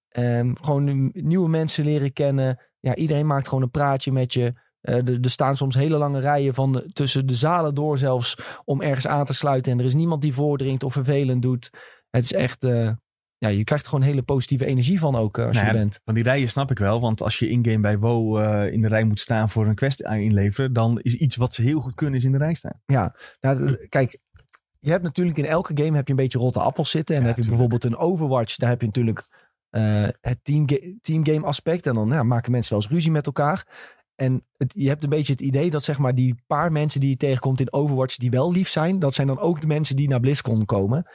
[0.08, 2.60] Ehm, gewoon nieuwe mensen leren kennen.
[2.80, 4.52] Ja, iedereen maakt gewoon een praatje met je.
[4.80, 9.06] Eh, er, staan soms hele lange rijen van tussen de zalen door zelfs om ergens
[9.06, 9.72] aan te sluiten.
[9.72, 11.70] En er is niemand die voordringt of vervelend doet.
[12.10, 12.90] Het is echt, eh,
[13.50, 15.78] ja, je krijgt er gewoon hele positieve energie van ook eh, als Nou je ja,
[15.78, 16.00] er bent.
[16.04, 17.00] Van die rijen snap ik wel.
[17.00, 20.00] Want als je in-game bij WoW eh, in de rij moet staan voor een quest
[20.00, 20.72] inleveren.
[20.72, 22.80] Dan is iets wat ze heel goed kunnen is in de rij staan.
[23.40, 24.18] Nou, d- kijk,
[24.80, 27.14] je hebt natuurlijk in elke game heb je een beetje rotte appels zitten.
[27.16, 27.70] En Ja, dan heb je tuurlijk.
[27.72, 28.56] bijvoorbeeld een Overwatch.
[28.56, 29.26] Daar heb je natuurlijk
[29.70, 31.86] eh, het teamga- teamgame aspect.
[31.86, 33.66] En dan ja, maken mensen wel eens ruzie met elkaar.
[34.14, 37.10] En het, je hebt een beetje het idee dat zeg maar die paar mensen die
[37.10, 38.98] je tegenkomt in Overwatch die wel lief zijn.
[38.98, 41.06] Dat zijn dan ook de mensen die naar BlizzCon komen.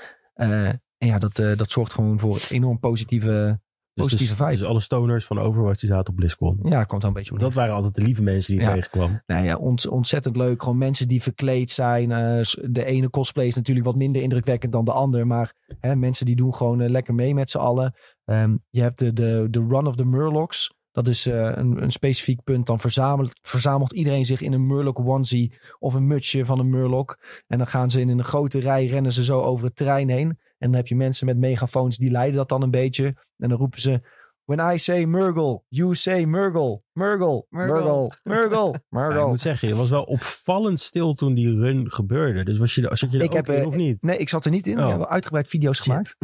[0.99, 3.59] En ja, dat, eh, dat zorgt gewoon voor enorm positieve,
[3.93, 4.57] Dus, positieve dus, vibe.
[4.59, 6.59] dus alle stoners van Overwatch die zaten op BlizzCon.
[6.63, 8.75] ja, komt wel een beetje op Dat waren altijd de lieve mensen die je Ja.
[8.75, 9.21] tegenkwam.
[9.25, 10.62] Nou ja, ont, ontzettend leuk.
[10.63, 12.12] Gewoon mensen die verkleed zijn.
[12.12, 15.27] Eh, de ene cosplay is natuurlijk wat minder indrukwekkend dan de ander.
[15.27, 17.93] Maar hè, mensen die doen gewoon eh, lekker mee met z'n allen.
[18.26, 20.78] Ehm, je hebt de, de, de Run of the Murlocs.
[20.91, 22.65] Dat is een, een specifiek punt.
[22.65, 27.17] Dan verzamelt, verzamelt iedereen zich in een Murloc onesie of een mutsje van een Murloc.
[27.47, 30.39] En dan gaan ze in een grote rij, rennen ze zo over het terrein heen.
[30.60, 33.05] En dan heb je mensen met megafoons, die leiden dat dan een beetje.
[33.38, 34.01] En dan roepen ze...
[34.43, 36.82] When I say Murgle, you say Murgle.
[36.91, 39.28] Murgle, Murgle, Murgle, Maar ik Murgle.
[39.30, 42.43] moet zeggen, je was wel opvallend stil toen die run gebeurde.
[42.43, 44.01] Dus was je, er- zat je er Ik ook heb, in eh, of niet?
[44.01, 44.78] Nee, ik zat er niet in.
[44.78, 44.84] Oh.
[44.84, 46.16] We hebben uitgebreid video's gemaakt.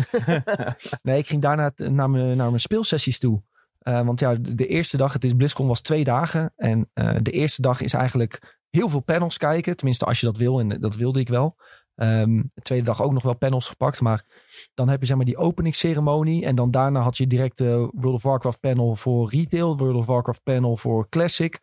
[1.01, 3.41] nee, ik ging daarna naar mijn, naar mijn speelsessies toe.
[3.79, 6.53] Eh, want ja, de, de eerste dag, het is BlizzCon was twee dagen.
[6.55, 9.75] En eh, de eerste dag is eigenlijk heel veel panels kijken.
[9.75, 10.59] Tenminste, als je dat wil.
[10.59, 11.55] En dat wilde ik wel.
[11.95, 14.01] Ehm, de tweede dag ook nog wel panels gepakt.
[14.01, 14.25] Maar
[14.73, 16.45] dan heb je zeg maar die openingsceremonie.
[16.45, 19.77] En dan daarna had je direct de World of Warcraft panel voor retail.
[19.77, 21.59] World of Warcraft panel voor classic.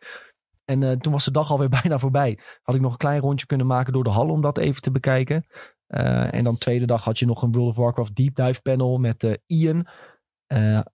[0.65, 2.39] En eh, toen was de dag alweer bijna voorbij.
[2.61, 4.91] Had ik nog een klein rondje kunnen maken door de hal om dat even te
[4.91, 5.45] bekijken.
[5.87, 8.97] Eh, en dan tweede dag had je nog een World of Warcraft Deep Dive panel
[8.97, 9.87] met eh, Ian.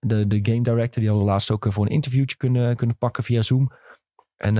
[0.00, 1.02] de, de game director.
[1.02, 3.70] Die hadden we laatst ook voor een interviewtje kunnen, kunnen pakken via Zoom.
[4.36, 4.54] En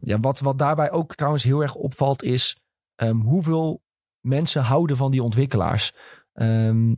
[0.00, 2.60] ja, wat, wat daarbij ook trouwens heel erg opvalt is...
[2.94, 3.82] ehm, hoeveel
[4.22, 5.92] mensen houden van die ontwikkelaars.
[6.32, 6.94] Ehm,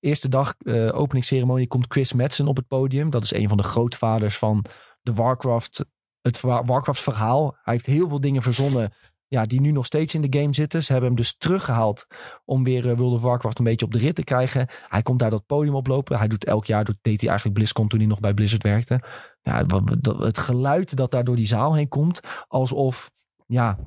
[0.00, 3.10] eerste dag eh, openingsceremonie komt Chris Madsen op het podium.
[3.10, 4.64] Dat is een van de grootvaders van
[5.02, 5.84] de Warcraft,
[6.20, 7.56] het Wa- Warcraft verhaal.
[7.62, 8.92] Hij heeft heel veel dingen verzonnen
[9.28, 10.84] ja, die nu nog steeds in de game zitten.
[10.84, 12.06] Ze hebben hem dus teruggehaald
[12.44, 14.68] om weer eh, World of Warcraft een beetje op de rit te krijgen.
[14.88, 16.18] Hij komt daar dat podium oplopen.
[16.18, 19.02] Hij doet elk jaar, doet, deed hij eigenlijk BlizzCon toen hij nog bij Blizzard werkte.
[19.42, 19.66] Ja,
[20.02, 23.10] het geluid dat daar door die zaal heen komt, alsof,
[23.46, 23.78] ja,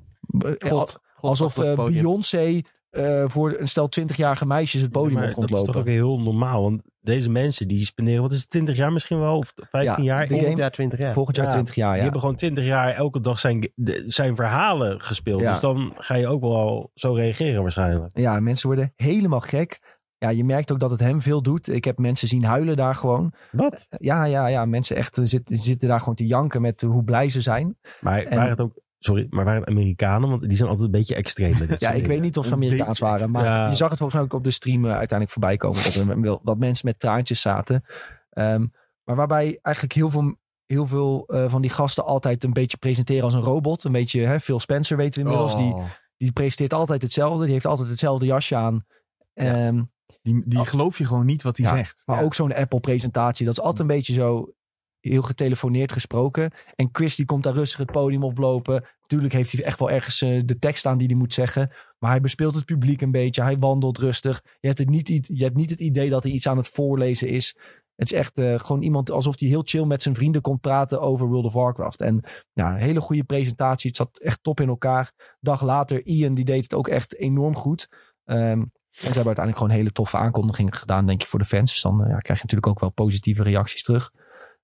[0.59, 1.85] God alsof eh.
[1.85, 5.79] Beyoncé eh, voor een stel 20-jarige meisjes het podium op komt dat is toch lopen.
[5.91, 6.61] ook heel normaal.
[6.61, 9.37] Want deze mensen die spenderen, wat is het, 20 jaar misschien wel?
[9.37, 10.27] Of 15 Ja, jaar?
[10.27, 11.13] Volgend jaar 20 jaar.
[11.13, 12.03] Volgend jaar Ja, 20 jaar, Die ja.
[12.03, 13.69] hebben gewoon 20 jaar elke dag zijn,
[14.05, 15.41] zijn verhalen gespeeld.
[15.41, 15.51] Ja.
[15.51, 18.17] Dus dan ga je ook wel zo reageren waarschijnlijk.
[18.17, 19.97] Ja, mensen worden helemaal gek.
[20.17, 21.67] Ja, je merkt ook dat het hem veel doet.
[21.69, 23.33] Ik heb mensen zien huilen daar gewoon.
[23.51, 23.87] Wat?
[23.97, 24.65] Ja, ja, ja.
[24.65, 27.77] Mensen echt eh, zitten, zitten daar gewoon te janken met hoe blij ze zijn.
[28.01, 30.29] Maar En- waren het ook, sorry, maar waren het Amerikanen?
[30.29, 32.53] Want die zijn altijd een beetje extreem met dit Ja, ik weet niet of ze
[32.53, 33.31] Amerikaans waren.
[33.31, 33.69] Maar Ja.
[33.69, 35.83] je zag het volgens mij ook op de stream eh, uiteindelijk voorbij komen.
[35.83, 37.83] Dat er mensen met traantjes zaten.
[38.29, 38.65] Ehm,
[39.03, 40.35] maar waarbij eigenlijk heel veel,
[40.65, 43.83] heel veel eh, van die gasten altijd een beetje presenteren als een robot.
[43.83, 45.55] Een beetje, hè, Phil Spencer weten we inmiddels.
[45.55, 45.83] Die, Oh,
[46.17, 47.43] die presenteert altijd hetzelfde.
[47.43, 48.85] Die heeft altijd hetzelfde jasje aan.
[49.33, 49.81] Ehm,
[50.21, 52.03] die die geloof je gewoon niet wat hij Ja, zegt.
[52.05, 52.23] Maar Ja.
[52.23, 53.45] ook zo'n Apple-presentatie.
[53.45, 54.53] Dat is altijd een beetje zo
[54.99, 56.51] heel getelefoneerd gesproken.
[56.75, 58.85] En Chris die komt daar rustig het podium oplopen.
[59.01, 61.71] Natuurlijk heeft hij echt wel ergens eh, de tekst aan die hij moet zeggen.
[61.99, 63.43] Maar hij bespeelt het publiek een beetje.
[63.43, 64.41] Hij wandelt rustig.
[64.59, 67.27] Je hebt, het niet, je hebt niet het idee dat hij iets aan het voorlezen
[67.27, 67.55] is.
[67.95, 71.01] Het is echt eh, gewoon iemand alsof hij heel chill met zijn vrienden komt praten
[71.01, 72.01] over World of Warcraft.
[72.01, 72.23] En
[72.53, 73.87] ja, een hele goede presentatie.
[73.89, 75.11] Het zat echt top in elkaar.
[75.39, 77.89] Dag later, Ian die deed het ook echt enorm goed.
[78.25, 81.71] Ehm, en ze hebben uiteindelijk gewoon hele toffe aankondigingen gedaan, denk ik, voor de fans.
[81.71, 84.11] Dus dan eh, ja, krijg je natuurlijk ook wel positieve reacties terug.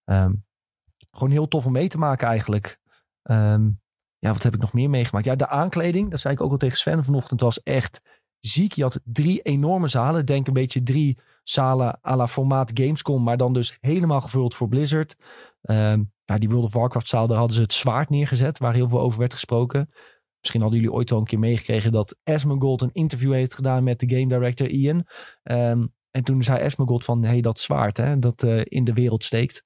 [0.06, 0.34] Ehm,
[1.12, 2.80] gewoon heel tof om mee te maken eigenlijk.
[3.22, 3.70] Ehm,
[4.18, 5.26] ja, wat heb ik nog meer meegemaakt?
[5.26, 8.02] Ja, de aankleding, dat zei ik ook al tegen Sven vanochtend, was echt
[8.40, 8.74] ziek.
[8.74, 10.26] Je had drie enorme zalen.
[10.26, 14.68] Denk een beetje drie zalen à la formaat Gamescom, maar dan dus helemaal gevuld voor
[14.68, 15.16] Blizzard.
[16.26, 19.00] Ja, die World of Warcraft zaal, daar hadden ze het zwaard neergezet, waar heel veel
[19.00, 19.90] over werd gesproken.
[20.40, 24.00] Misschien hadden jullie ooit wel een keer meegekregen dat Asmongold een interview heeft gedaan met
[24.00, 25.06] de game director Ian.
[26.16, 29.64] En toen zei Asmongold van, hey, dat zwaard hè, dat eh, in de wereld steekt.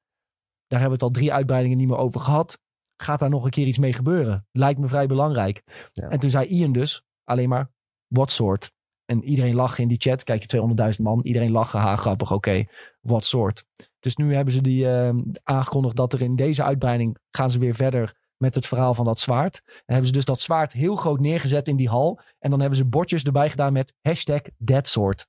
[0.70, 2.60] Daar hebben we het al drie uitbreidingen niet meer over gehad.
[2.98, 4.48] Gaat daar nog een keer iets mee gebeuren?
[4.52, 5.64] Lijkt me vrij belangrijk.
[5.94, 6.10] Ja.
[6.10, 7.72] En toen zei Ian dus alleen maar,
[8.08, 8.72] what soort?
[9.06, 10.24] En iedereen lachte in die chat.
[10.24, 10.62] Kijk je
[10.98, 11.22] 200.000 man.
[11.24, 12.66] Iedereen lachen, ha, grappig, oké.
[13.02, 13.66] what soort?
[14.00, 17.76] Dus nu hebben ze die eh, aangekondigd dat er in deze uitbreiding gaan ze weer
[17.76, 19.62] verder met het verhaal van dat zwaard.
[19.66, 22.20] En hebben ze dus dat zwaard heel groot neergezet in die hal.
[22.40, 25.28] En dan hebben ze bordjes erbij gedaan met hashtag deadsword.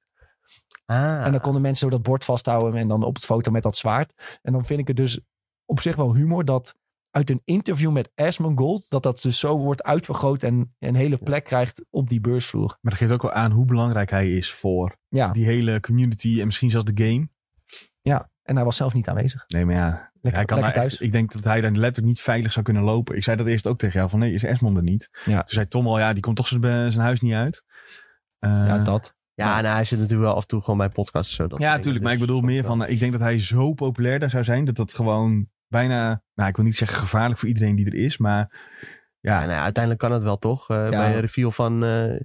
[0.90, 1.24] Ah.
[1.24, 3.76] En dan konden mensen zo dat bord vasthouden en dan op het foto met dat
[3.76, 4.38] zwaard.
[4.42, 5.20] En dan vind ik het dus
[5.64, 6.74] op zich wel humor dat
[7.10, 11.44] uit een interview met Asmongold, dat dat dus zo wordt uitvergroot en een hele plek
[11.44, 12.78] krijgt op die beursvloer.
[12.80, 16.40] Maar dat geeft ook wel aan hoe belangrijk hij is voor Ja, die hele community
[16.40, 17.28] en misschien zelfs de game.
[18.42, 19.44] en hij was zelf niet aanwezig.
[19.46, 20.12] Nee, maar ja.
[20.20, 23.16] Lekker, hij kan echt, ik denk dat hij daar letterlijk niet veilig zou kunnen lopen.
[23.16, 25.08] Ik zei dat eerst ook tegen jou van nee, is Esmond er niet.
[25.24, 25.36] Ja.
[25.36, 27.64] Toen zei Tom al, ja, die komt toch zijn, zijn huis niet uit.
[28.38, 29.14] Eh, ja, dat.
[29.46, 31.34] Ja, nou, hij zit natuurlijk wel af en toe gewoon bij podcasts.
[31.34, 31.84] Zo, dat ja, natuurlijk.
[31.84, 32.02] dingen.
[32.02, 34.64] Maar ik Dus bedoel meer van, ik denk dat hij zo populair daar zou zijn,
[34.64, 38.18] dat dat gewoon bijna, nou ik wil niet zeggen gevaarlijk voor iedereen die er is,
[38.18, 38.58] maar
[39.20, 40.70] ja, Ja, nou ja, uiteindelijk kan het wel toch.
[40.70, 42.20] Eh, Bij een reveal van eh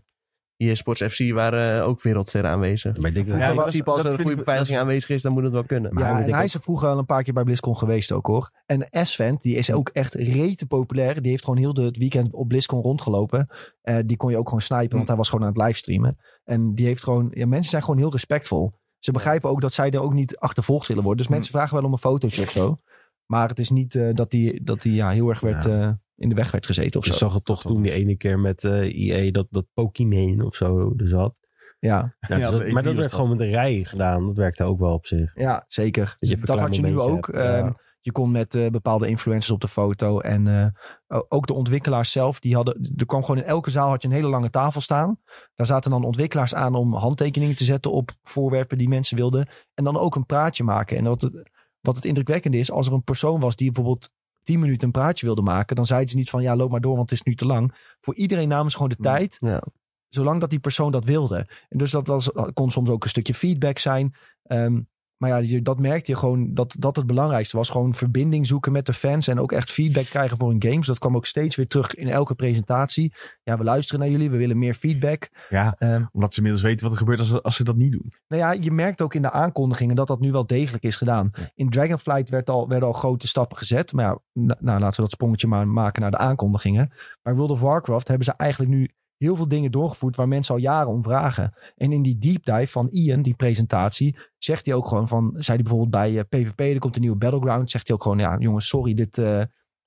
[0.58, 2.98] EA Sports FC waren eh, ook wereldsterren aanwezig.
[2.98, 5.52] Maar ik denk dat Ja, als er een goede beveiliging aanwezig is, dan moet het
[5.52, 5.94] wel kunnen.
[5.94, 8.28] Maar ja, en hij is er vroeger al een paar keer bij BlizzCon geweest ook
[8.28, 8.52] hoor.
[8.66, 11.22] En S-Vent, die is ook echt rete populair.
[11.22, 13.48] Die heeft gewoon heel de, het weekend op BlizzCon rondgelopen.
[13.82, 16.18] Eh, die kon je ook gewoon snipen, want hij was gewoon aan het livestreamen.
[16.46, 18.74] En die heeft gewoon, ja, mensen zijn gewoon heel respectvol.
[19.00, 21.20] ze begrijpen ook dat zij er ook niet achtervolgd willen worden.
[21.22, 21.34] Dus Hm.
[21.34, 22.80] mensen vragen wel om een fotootje of zo.
[23.26, 26.30] Maar het is niet eh, dat die, dat die ja, heel erg werd, eh, in
[26.30, 27.18] de weg werd gezeten of Je zo.
[27.18, 30.94] zag het toch toen die ene keer met eh IE dat, dat Pokémon of zo
[30.98, 31.36] er zat.
[31.80, 33.14] Ja, Ja, dus dat- maar E3 dat werd dat.
[33.14, 34.26] gewoon met een rij gedaan.
[34.26, 35.32] Dat werkte ook wel op zich.
[35.36, 36.16] ja zeker.
[36.20, 37.26] Dat had je nu ook.
[37.28, 37.58] hebt, ja.
[37.58, 37.72] Ehm,
[38.06, 40.20] je kon met eh, bepaalde influencers op de foto.
[40.20, 40.48] En
[41.08, 42.40] eh, ook de ontwikkelaars zelf.
[42.40, 45.20] Die hadden, er kwam gewoon in elke zaal had je een hele lange tafel staan.
[45.56, 49.48] Daar zaten dan ontwikkelaars aan om handtekeningen te zetten op voorwerpen die mensen wilden.
[49.74, 50.98] En dan ook een praatje maken.
[50.98, 51.52] En wat het,
[51.82, 54.10] wat het indrukwekkende is, als er een persoon was die bijvoorbeeld
[54.44, 55.76] 10 minuten een praatje wilde maken.
[55.76, 57.96] Dan zeiden ze niet van ja, loop maar door, want het is nu te lang.
[58.02, 59.12] Voor iedereen namen ze gewoon de Ja.
[59.16, 59.38] tijd.
[59.40, 59.64] Ja.
[60.10, 61.48] Zolang dat die persoon dat wilde.
[61.70, 64.16] En dus dat was, kon soms ook een stukje feedback zijn.
[64.44, 64.82] Ehm,
[65.18, 67.70] maar ja, je, dat merkte je gewoon dat dat het belangrijkste was.
[67.70, 69.28] Gewoon verbinding zoeken met de fans.
[69.28, 70.88] En ook echt feedback krijgen voor hun games.
[70.88, 73.14] Dat kwam ook steeds weer terug in elke presentatie.
[73.44, 74.30] Ja, we luisteren naar jullie.
[74.30, 75.30] We willen meer feedback.
[75.50, 77.92] Ja, Ehm, omdat ze inmiddels weten wat er gebeurt als, ze- als ze dat niet
[77.92, 78.14] doen.
[78.28, 81.30] nou ja, je merkt ook in de aankondigingen dat dat nu wel degelijk is gedaan.
[81.56, 83.94] In Dragonflight werd al, werden al grote stappen gezet.
[83.94, 86.92] Maar ja, nou, laten we dat sprongetje maar maken naar de aankondigingen.
[87.24, 90.62] Maar World of Warcraft hebben ze eigenlijk nu heel veel dingen doorgevoerd waar mensen al
[90.62, 91.54] jaren om vragen.
[91.76, 95.46] En in die deep dive van Ian, die presentatie, zegt hij ook gewoon van, zei
[95.46, 98.38] hij bijvoorbeeld bij eh, PvP, er komt een nieuwe Battleground, zegt hij ook gewoon, ja
[98.40, 99.42] jongens, sorry, dit, eh,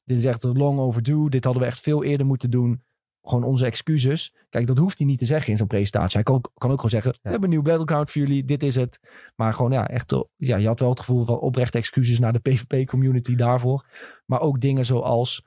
[0.09, 1.31] dit is echt long overdue.
[1.31, 2.83] Dit hadden we echt veel eerder moeten doen.
[3.23, 4.35] Gewoon onze excuses.
[4.49, 6.15] Kijk, dat hoeft hij niet te zeggen in zo'n presentatie.
[6.15, 8.75] Hij kan, kan ook gewoon zeggen, we hebben een nieuw Battleground voor jullie, dit is
[8.75, 8.99] het.
[9.37, 12.33] Maar gewoon ja, echt, eh, ja, je had wel het gevoel van oprechte excuses naar
[12.33, 13.87] de PvP-community daarvoor.
[14.27, 15.45] Maar ook dingen zoals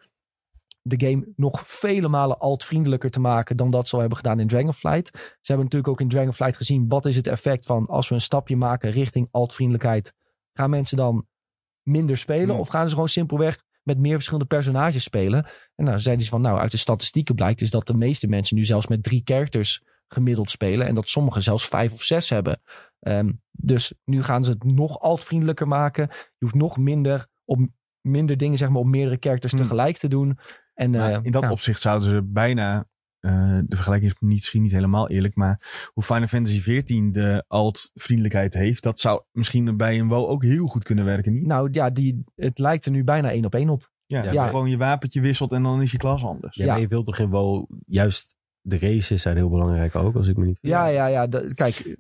[0.82, 4.48] de game nog vele malen altvriendelijker te maken dan dat ze al hebben gedaan in
[4.48, 5.08] Dragonflight.
[5.18, 8.22] Ze hebben natuurlijk ook in Dragonflight gezien wat is het effect van als we een
[8.22, 10.14] stapje maken richting altvriendelijkheid.
[10.54, 11.28] Gaan mensen dan
[11.84, 12.60] minder spelen Hmm.
[12.60, 15.46] of gaan ze gewoon simpelweg met meer verschillende personages spelen?
[15.76, 18.56] En nou zeiden ze van nou uit de statistieken blijkt is dat de meeste mensen
[18.56, 22.62] nu zelfs met drie characters gemiddeld spelen en dat sommigen zelfs vijf of zes hebben.
[23.00, 26.08] Ehm, dus nu gaan ze het nog altvriendelijker maken.
[26.12, 27.60] Je hoeft nog minder op
[28.02, 29.62] minder dingen zeg maar op meerdere characters Hmm.
[29.62, 30.38] tegelijk te doen.
[30.74, 31.52] En Maar eh, in dat ja.
[31.52, 32.86] opzicht zouden ze bijna,
[33.20, 38.54] eh, de vergelijking is misschien niet helemaal eerlijk, maar hoe Final Fantasy XIV de alt-vriendelijkheid
[38.54, 41.46] heeft, dat zou misschien bij een WoW ook heel goed kunnen werken, niet?
[41.46, 43.90] Nou ja, die, het lijkt er nu bijna één op één op.
[44.06, 46.56] Ja, gewoon je wapentje wisselt en dan is je klas anders.
[46.56, 46.72] Ja, Ja.
[46.72, 47.66] maar je wilt toch in WoW...
[47.86, 51.28] Juist de races zijn heel belangrijk ook, als ik me niet Ja, ja, ja.
[51.28, 51.96] de- kijk,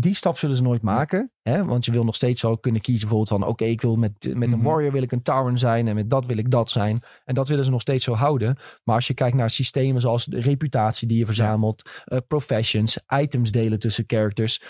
[0.00, 1.30] die stap zullen ze nooit maken.
[1.42, 1.64] Hè?
[1.64, 3.48] Want je wil nog steeds wel kunnen kiezen bijvoorbeeld van...
[3.50, 4.66] oké, ik wil met, met een Mhm.
[4.66, 5.88] warrior wil ik een Tauren zijn...
[5.88, 7.02] en met dat wil ik dat zijn.
[7.24, 8.56] En dat willen ze nog steeds zo houden.
[8.84, 11.90] Maar als je kijkt naar systemen zoals de reputatie die je verzamelt...
[12.04, 14.62] eh, professions, items delen tussen characters...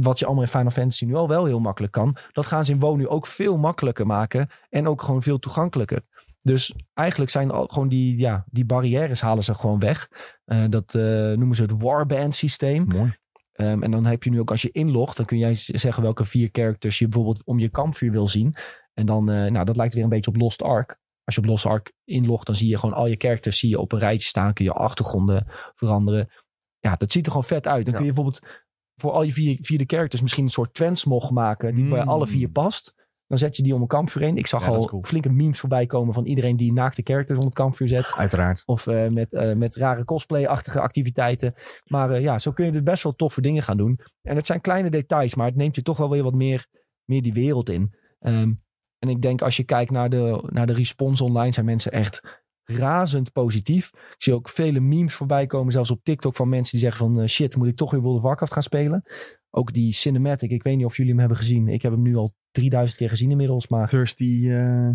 [0.00, 2.16] Wat je allemaal in Final Fantasy nu al wel heel makkelijk kan.
[2.32, 4.48] Dat gaan ze in WoW nu ook veel makkelijker maken.
[4.68, 6.00] En ook gewoon veel toegankelijker.
[6.46, 10.08] Dus eigenlijk zijn al gewoon die, ja, die barrières halen ze gewoon weg.
[10.44, 12.84] Eh, dat eh, noemen ze het warband systeem.
[12.86, 13.16] Mooi.
[13.52, 16.24] Ehm, en dan heb je nu ook als je inlogt, dan kun jij zeggen welke
[16.24, 18.54] vier characters je bijvoorbeeld om je kampvuur wil zien.
[18.94, 20.98] En dan, eh, nou, dat lijkt weer een beetje op Lost Ark.
[21.24, 23.78] Als je op Lost Ark inlogt, dan zie je gewoon al je characters zie je
[23.78, 24.52] op een rijtje staan.
[24.52, 26.28] Kun je achtergronden veranderen.
[26.78, 27.84] Ja, dat ziet er gewoon vet uit.
[27.84, 27.98] Dan Ja.
[27.98, 28.46] kun je bijvoorbeeld
[29.00, 32.08] voor al je vier, vierde characters misschien een soort transmog maken die bij Mm.
[32.08, 32.94] alle vier past.
[33.26, 34.36] Dan zet je die om een kampvuur heen.
[34.36, 35.02] Ik zag Ja, al cool.
[35.02, 38.14] flinke memes voorbij komen van iedereen die naakte characters om het kampvuur zet.
[38.16, 38.62] Uiteraard.
[38.66, 41.54] Of eh, met, eh, met rare cosplay-achtige activiteiten.
[41.84, 44.00] Maar eh, ja, zo kun je dus best wel toffe dingen gaan doen.
[44.22, 46.66] En het zijn kleine details, maar het neemt je toch wel weer wat meer,
[47.04, 47.94] meer die wereld in.
[48.18, 48.52] Ehm,
[48.98, 52.44] en ik denk als je kijkt naar de, naar de response online, zijn mensen echt
[52.64, 53.90] razend positief.
[53.94, 57.28] Ik zie ook vele memes voorbij komen, zelfs op TikTok, van mensen die zeggen van
[57.28, 59.02] shit, moet ik toch weer World of Warcraft gaan spelen?
[59.50, 61.68] Ook die cinematic, ik weet niet of jullie hem hebben gezien.
[61.68, 64.88] Ik heb hem nu al 3000 keer gezien inmiddels, maar Thirsty, eh,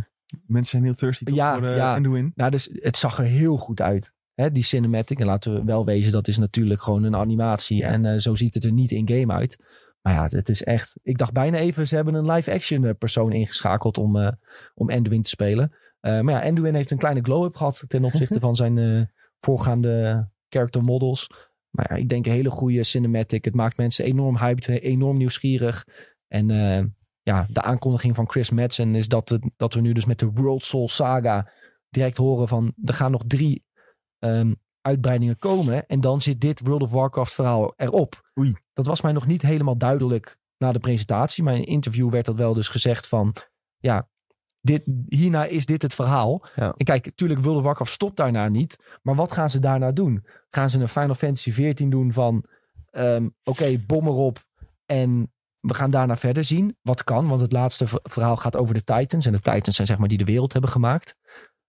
[0.46, 1.96] mensen zijn heel thirsty toch Ja, voor eh ja.
[1.96, 2.32] Anduin.
[2.36, 4.14] Nou, dus het zag er heel goed uit.
[4.34, 5.20] Hè, die cinematic.
[5.20, 7.84] En laten we wel wezen, dat is natuurlijk gewoon een animatie.
[7.84, 9.58] En eh, zo ziet het er niet in-game uit.
[10.02, 11.00] Maar ja, het is echt...
[11.04, 14.32] Ik dacht bijna even, ze hebben een live-action persoon ingeschakeld om, eh
[14.74, 15.76] om Anduin te spelen.
[16.02, 21.30] Maar ja, Anduin heeft een kleine glow-up gehad ten opzichte van zijn voorgaande character models.
[21.72, 23.46] Maar ja, ik denk een hele goede cinematic.
[23.46, 25.88] Het maakt mensen enorm hyped, enorm nieuwsgierig.
[26.28, 26.86] En eh,
[27.22, 30.32] ja, de aankondiging van Chris Madsen is dat, het, dat we nu dus met de
[30.32, 31.52] World Soul Saga
[31.90, 33.66] direct horen van er gaan nog drie
[34.20, 35.88] ehm, uitbreidingen komen.
[35.88, 38.32] En dan zit dit World of Warcraft verhaal erop.
[38.40, 38.54] Oei.
[38.74, 41.44] Dat was mij nog niet helemaal duidelijk na de presentatie.
[41.44, 43.36] Maar in een interview werd dat wel dus gezegd van
[43.78, 44.10] ja,
[44.62, 46.44] dit, hierna is dit het verhaal.
[46.56, 46.74] Ja.
[46.78, 48.78] En kijk, natuurlijk World of Warcraft stopt daarna niet.
[49.02, 50.26] Maar wat gaan ze daarna doen?
[50.50, 52.44] Gaan ze een Final Fantasy 14 doen van
[52.92, 54.46] ehm, oké, bom erop
[54.86, 56.78] en we gaan daarna verder zien.
[56.82, 59.26] Wat kan, want het laatste ver- verhaal gaat over de Titans.
[59.26, 61.16] En de Titans zijn zeg maar die de wereld hebben gemaakt.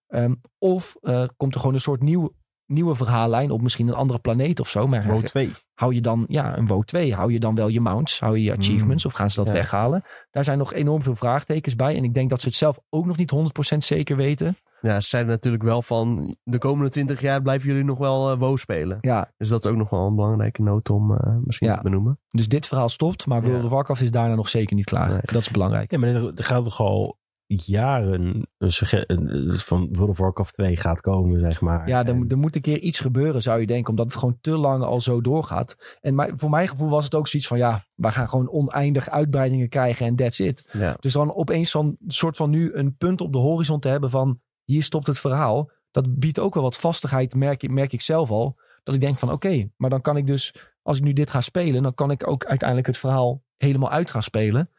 [0.07, 2.33] Ehm, of eh, komt er gewoon een soort nieuw,
[2.73, 4.87] nieuwe verhaallijn op misschien een andere planeet of zo.
[4.87, 5.51] Maar WoW 2.
[5.75, 8.43] hou je dan, ja, een WoW 2, hou je dan wel je mounts, hou je
[8.43, 9.53] je achievements of gaan ze dat Ja.
[9.53, 10.03] weghalen?
[10.31, 11.97] Daar zijn nog enorm veel vraagtekens bij.
[11.97, 14.57] En ik denk dat ze het zelf ook nog niet 100% zeker weten.
[14.81, 18.57] Ja, ze zeiden natuurlijk wel van de komende 20 jaar blijven jullie nog wel WoW
[18.57, 18.99] spelen.
[19.01, 21.77] Ja, Dus dat is ook nog wel een belangrijke noot om eh, misschien Ja.
[21.77, 22.19] te benoemen.
[22.29, 23.65] dus dit verhaal stopt, maar World Ja.
[23.65, 25.09] of Warcraft is daarna nog zeker niet klaar.
[25.09, 25.19] Nee.
[25.23, 25.91] Dat is belangrijk.
[25.91, 27.19] Ja, maar er gaat toch al
[27.55, 31.89] jaren een, sugge- een- van World of Warcraft 2 gaat komen, zeg maar.
[31.89, 34.39] Ja, er, En- er moet een keer iets gebeuren, zou je denken, omdat het gewoon
[34.41, 35.99] te lang al zo doorgaat.
[36.01, 39.09] En mijn- voor mijn gevoel was het ook zoiets van, ja, we gaan gewoon oneindig
[39.09, 40.69] uitbreidingen krijgen en that's it.
[40.73, 40.97] Ja.
[41.01, 44.41] Dus dan opeens zo'n soort van nu een punt op de horizon te hebben van,
[44.65, 45.71] hier stopt het verhaal.
[45.91, 48.61] Dat biedt ook wel wat vastigheid, merk, ik- merk ik zelf al.
[48.83, 51.41] Dat ik denk van, oké, maar dan kan ik dus, als ik nu dit ga
[51.41, 54.71] spelen, dan kan ik ook uiteindelijk het verhaal helemaal uit gaan spelen.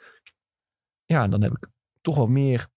[1.06, 1.68] Ja, dan heb ik
[2.04, 2.68] toch wel meer,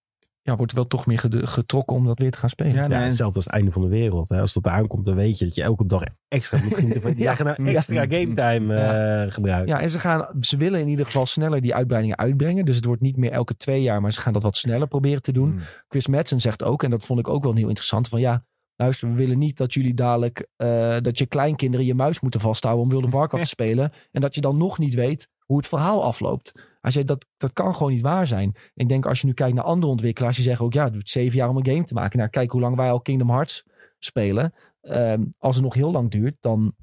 [0.43, 2.75] ja, wordt wel toch meer getrokken om dat weer te gaan spelen.
[2.75, 4.29] Ja, Ja, nee, hetzelfde als het einde van de wereld.
[4.29, 4.41] Hè.
[4.41, 7.15] Als dat aankomt, dan weet je dat je elke dag extra moet genieten van.
[7.27, 7.43] Ja.
[7.43, 9.75] nou extra game time eh, gebruiken.
[9.75, 12.65] Ja, en ze, gaan, ze willen in ieder geval sneller die uitbreidingen uitbrengen.
[12.65, 15.23] Dus het wordt niet meer elke twee jaar, maar ze gaan dat wat sneller proberen
[15.23, 15.53] te doen.
[15.53, 15.61] Mm.
[15.89, 18.45] Chris Madsen zegt ook, en dat vond ik ook wel heel interessant, van ja,
[18.77, 22.85] luister, we willen niet dat jullie dadelijk, eh, dat je kleinkinderen je muis moeten vasthouden
[22.85, 23.93] om World of Warcraft te spelen.
[24.13, 26.53] En dat je dan nog niet weet hoe het verhaal afloopt.
[26.87, 28.57] Hij zei, dat, dat kan gewoon niet waar zijn.
[28.75, 31.11] Ik denk, als je nu kijkt naar andere ontwikkelaars, die zeggen ook, ja, het duurt
[31.11, 32.19] zeven jaar om een game te maken.
[32.19, 33.65] Nou, kijk hoe lang wij al Kingdom Hearts
[33.99, 34.55] spelen.
[34.81, 36.75] Ehm, als het nog heel lang duurt, dan,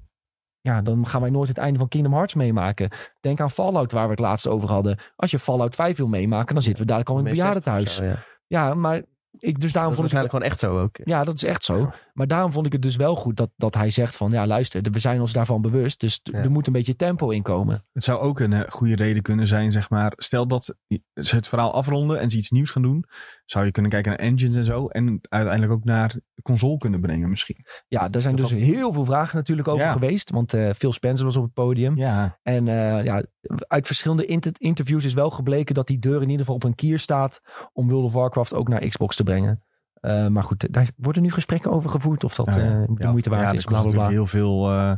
[0.62, 2.90] ja, dan gaan wij nooit het einde van Kingdom Hearts meemaken.
[3.20, 5.00] Denk aan Fallout, waar we het laatst over hadden.
[5.16, 8.02] Als je Fallout 5 wil meemaken, dan zitten we dadelijk al in het bejaardentehuis.
[8.48, 9.04] Ja, maar
[9.40, 11.00] ik, dus daarom Dat is vond ik het, gewoon echt zo ook.
[11.04, 11.92] ja, dat is echt zo.
[12.14, 14.82] Maar daarom vond ik het dus wel goed dat, dat hij zegt van, ja, luister,
[14.92, 16.00] we zijn ons daarvan bewust.
[16.00, 16.40] Dus Ja.
[16.40, 17.82] er moet een beetje tempo in komen.
[17.94, 20.14] Het zou ook een eh, goede reden kunnen zijn, zeg maar.
[20.16, 20.76] Stel dat
[21.14, 23.06] ze het verhaal afronden en ze iets nieuws gaan doen.
[23.46, 24.88] Zou je kunnen kijken naar engines en zo.
[24.88, 27.66] En uiteindelijk ook naar console kunnen brengen misschien.
[27.88, 29.92] Ja, er zijn dus heel veel vragen natuurlijk over Ja.
[29.92, 30.30] geweest.
[30.32, 31.98] Want eh, Phil Spencer was op het podium.
[31.98, 32.40] Ja.
[32.44, 33.24] En eh, ja,
[33.68, 36.76] uit verschillende inter- interviews is wel gebleken dat die deur in ieder geval op een
[36.76, 37.42] kier staat
[37.74, 39.64] om World of Warcraft ook naar Xbox te brengen.
[39.94, 42.52] Eh, maar goed, daar worden nu gesprekken over gevoerd of dat ja.
[42.54, 43.64] eh, de Ja, moeite waard ja, is.
[43.64, 44.08] er Bla bla bla.
[44.10, 44.92] heel veel eh,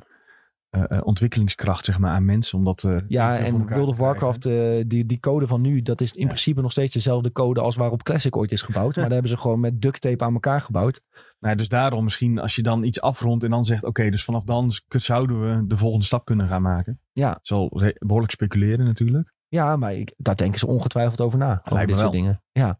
[1.03, 2.57] ontwikkelingskracht zeg maar, aan mensen.
[2.57, 3.97] Omdat, Ja, en World of.
[3.97, 4.43] Warcraft,
[4.89, 6.27] die, die code van nu, dat is in Ja.
[6.27, 8.93] principe nog steeds dezelfde code als waarop Classic ooit is gebouwd.
[8.95, 11.01] Maar daar hebben ze gewoon met duct tape aan elkaar gebouwd.
[11.39, 13.83] Nou, dus daarom misschien als je dan iets afrondt en dan zegt...
[13.83, 16.99] Oké, dus vanaf dan zouden we de volgende stap kunnen gaan maken.
[17.11, 17.39] Ja.
[17.41, 19.33] Zal behoorlijk speculeren natuurlijk.
[19.47, 21.61] Ja, maar ik, daar denken ze ongetwijfd over na.
[21.69, 22.43] Over dit soort dingen.
[22.51, 22.79] Ja.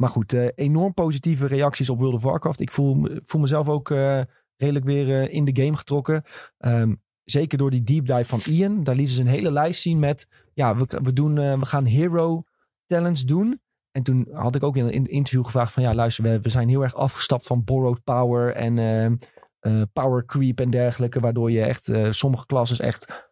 [0.00, 2.60] Maar goed, eh, enorm positieve reacties op World of Warcraft.
[2.60, 4.20] Ik voel, voel mezelf ook eh,
[4.56, 6.24] redelijk weer eh, in de game getrokken.
[6.58, 6.94] Ehm,
[7.24, 8.84] zeker door die deep dive van Ian.
[8.84, 10.26] Daar lieten ze een hele lijst zien met...
[10.52, 12.42] Ja, we, we, doen, we gaan hero
[12.86, 13.60] talents doen.
[13.90, 15.82] En toen had ik ook in een interview gevraagd van...
[15.82, 19.16] Ja, luister, we, we zijn heel erg afgestapt van borrowed power en ehm,
[19.58, 21.20] eh, power creep en dergelijke.
[21.20, 23.28] Waardoor je echt sommige klasses echt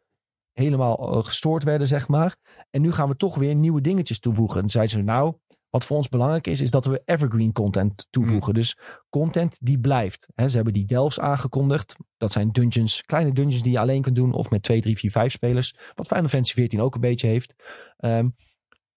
[0.53, 2.37] helemaal gestoord werden, zeg maar.
[2.71, 4.63] En nu gaan we toch weer nieuwe dingetjes toevoegen.
[4.63, 5.35] En zeiden ze, nou,
[5.71, 8.55] wat voor ons belangrijk is, is dat we evergreen content toevoegen.
[8.55, 10.29] Dus content die blijft.
[10.35, 11.97] Ze hebben die delves aangekondigd.
[12.17, 14.33] Dat zijn dungeons, kleine dungeons die je alleen kunt doen.
[14.33, 15.75] Of met 2, 3, 4, 5 spelers.
[15.95, 17.55] Wat Final Fantasy 14 ook een beetje heeft.
[17.97, 18.29] Ehm,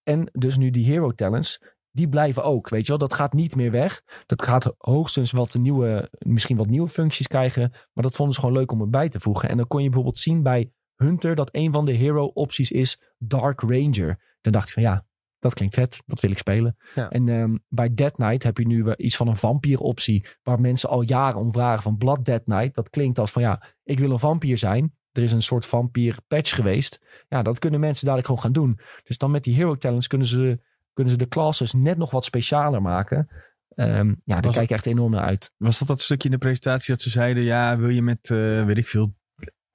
[0.03, 1.61] en dus nu die hero talents.
[1.91, 2.97] Die blijven ook, weet je wel.
[2.97, 4.01] Dat gaat niet meer weg.
[4.25, 7.71] Dat gaat hoogstens wat nieuwe, misschien wat nieuwe functies krijgen.
[7.93, 9.49] Maar dat vonden ze gewoon leuk om erbij te voegen.
[9.49, 13.01] En dan kon je bijvoorbeeld zien bij Hunter dat een van de hero opties is
[13.17, 14.37] Dark Ranger.
[14.41, 15.05] Dan dacht ik van ja,
[15.41, 16.01] dat klinkt vet.
[16.05, 16.77] Dat wil ik spelen.
[16.95, 17.09] Ja.
[17.09, 20.25] En ehm, bij Dead Knight heb je nu weer iets van een vampier optie.
[20.43, 22.75] Waar mensen al jaren om vragen van Blood Dead Knight.
[22.75, 24.93] Dat klinkt als van ja, ik wil een vampier zijn.
[25.11, 27.01] Er is een soort vampier patch geweest.
[27.29, 28.79] Ja, dat kunnen mensen dadelijk gewoon gaan doen.
[29.03, 30.59] Dus dan met die hero talents kunnen ze,
[30.93, 33.27] kunnen ze de classes net nog wat specialer maken.
[33.75, 35.53] Ehm, ja, daar kijk ik echt enorm naar uit.
[35.57, 37.43] Was dat dat stukje in de presentatie dat ze zeiden...
[37.43, 39.13] Ja, wil je met, eh, weet ik veel...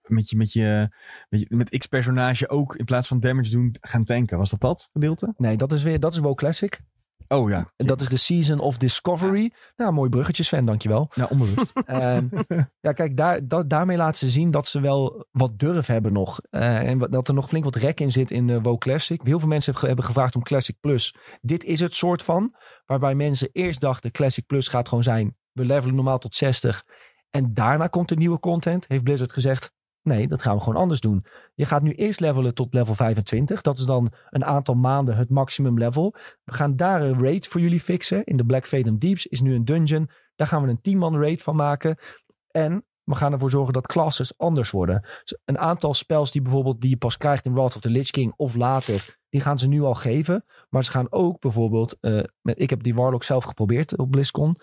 [0.08, 0.88] Met je, met je,
[1.28, 4.38] met je met X-personage ook in plaats van damage doen gaan tanken.
[4.38, 5.34] Was dat dat gedeelte?
[5.36, 6.80] Nee, dat is weer, dat is WoW Classic.
[7.28, 7.70] Oh ja.
[7.76, 9.52] En dat is de Season of Discovery.
[9.76, 11.10] Nou, mooi bruggetje Sven, dankjewel.
[11.14, 11.72] Ja, onbewust.
[11.86, 12.26] Ehm,
[12.80, 16.40] ja, kijk, daar, da- daarmee laten ze zien dat ze wel wat durf hebben nog.
[16.50, 19.20] Eh, en dat er nog flink wat rek in zit in eh WoW Classic.
[19.22, 21.14] Heel veel mensen hebben gevraagd om Classic Plus.
[21.40, 22.54] Dit is het soort van,
[22.86, 26.84] waarbij mensen eerst dachten Classic Plus gaat gewoon zijn, we levelen normaal tot 60.
[27.30, 29.72] En daarna komt er nieuwe content, heeft Blizzard gezegd.
[30.06, 31.24] Nee, dat gaan we gewoon anders doen.
[31.54, 33.62] Je gaat nu eerst levelen tot level 25.
[33.62, 36.14] Dat is dan een aantal maanden het maximum level.
[36.44, 38.24] We gaan daar een raid voor jullie fixen.
[38.24, 40.10] In de Black Fathom Deeps is nu een dungeon.
[40.36, 41.96] Daar gaan we een 10-man raid van maken.
[42.50, 45.00] En we gaan ervoor zorgen dat classes anders worden.
[45.00, 48.10] Dus een aantal spels die bijvoorbeeld die je pas krijgt in Wrath of the Lich
[48.10, 50.44] King of later, die gaan ze nu al geven.
[50.68, 54.56] Maar ze gaan ook bijvoorbeeld, eh, met, ik heb die Warlock zelf geprobeerd op BlizzCon.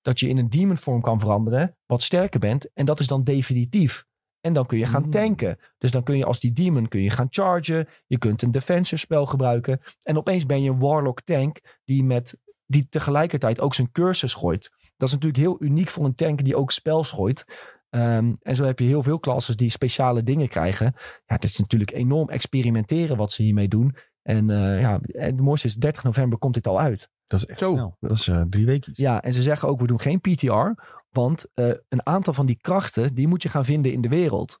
[0.00, 2.72] dat je in een demon vorm kan veranderen, wat sterker bent.
[2.72, 4.06] En dat is dan definitief.
[4.44, 5.10] En dan kun je gaan Mm.
[5.10, 5.58] tanken.
[5.78, 7.88] Dus dan kun je als die demon kun je gaan chargen.
[8.06, 9.80] Je kunt een defensive spel gebruiken.
[10.02, 12.36] En opeens ben je een warlock tank die, met,
[12.66, 14.70] die tegelijkertijd ook zijn cursus gooit.
[14.96, 17.44] Dat is natuurlijk heel uniek voor een tank die ook spels gooit.
[17.90, 20.86] Ehm, en zo heb je heel veel classes die speciale dingen krijgen.
[20.96, 23.96] Ja, het is natuurlijk enorm experimenteren wat ze hiermee doen.
[24.22, 27.08] En eh, ja, en het mooiste is 30 november komt dit al uit.
[27.24, 27.72] Dat is echt Zo.
[27.72, 27.96] snel.
[28.00, 28.92] Dat is eh, drie weken.
[28.96, 30.82] Ja, en ze zeggen ook, we doen geen PTR.
[31.14, 34.58] Want eh, een aantal van die krachten, die moet je gaan vinden in de wereld.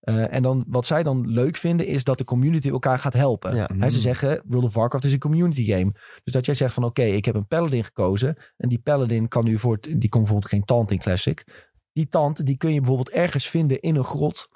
[0.00, 3.56] Eh, en dan, wat zij dan leuk vinden, is dat de community elkaar gaat helpen.
[3.56, 3.70] Ja.
[3.78, 5.92] Hè, ze zeggen, World of Warcraft is een community game.
[6.24, 8.36] Dus dat jij zegt van, oké, ik heb een paladin gekozen.
[8.56, 11.68] En die paladin kan nu voor, het, die komt bijvoorbeeld geen tand in Classic.
[11.92, 14.48] Die tand, die kun je bijvoorbeeld ergens vinden in een grot.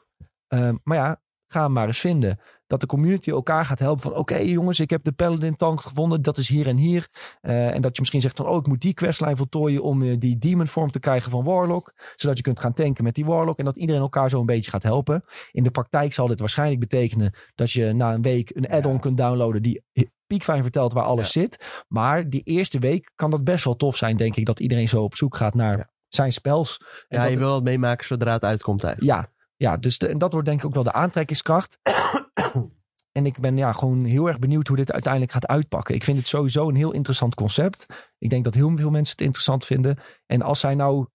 [0.49, 2.41] Ehm, maar ja, ga hem maar eens vinden.
[2.69, 6.23] Dat de community elkaar gaat helpen van, oké jongens, ik heb de paladin tand gevonden.
[6.23, 7.09] Dat is hier en hier.
[7.41, 10.17] Eh, en dat je misschien zegt van, oh, ik moet die questlijn voltooien om eh,
[10.19, 11.93] die demon vorm te krijgen van Warlock.
[12.17, 13.59] Zodat je kunt gaan tanken met die Warlock.
[13.59, 15.25] En dat iedereen elkaar zo een beetje gaat helpen.
[15.53, 19.17] In de praktijk zal dit waarschijnlijk betekenen dat je na een week een add-on kunt
[19.17, 19.83] downloaden die
[20.27, 21.83] piekfijn vertelt waar alles zit.
[21.89, 24.47] Maar die eerste week kan dat best wel tof zijn, denk ik.
[24.47, 25.91] Dat iedereen zo op zoek gaat naar Ja.
[26.09, 26.81] zijn spels.
[27.09, 29.17] En Ja, dat je wil het meemaken zodra het uitkomt eigenlijk.
[29.21, 31.79] ja, ja dus de- en dat wordt denk ik ook wel de aantrekkingskracht.
[33.19, 35.95] en ik ben ja, gewoon heel erg benieuwd hoe dit uiteindelijk gaat uitpakken.
[35.95, 37.87] Ik vind het sowieso een heel interessant concept.
[38.19, 39.99] Ik denk dat heel veel mensen het interessant vinden.
[40.27, 41.07] En als zij nou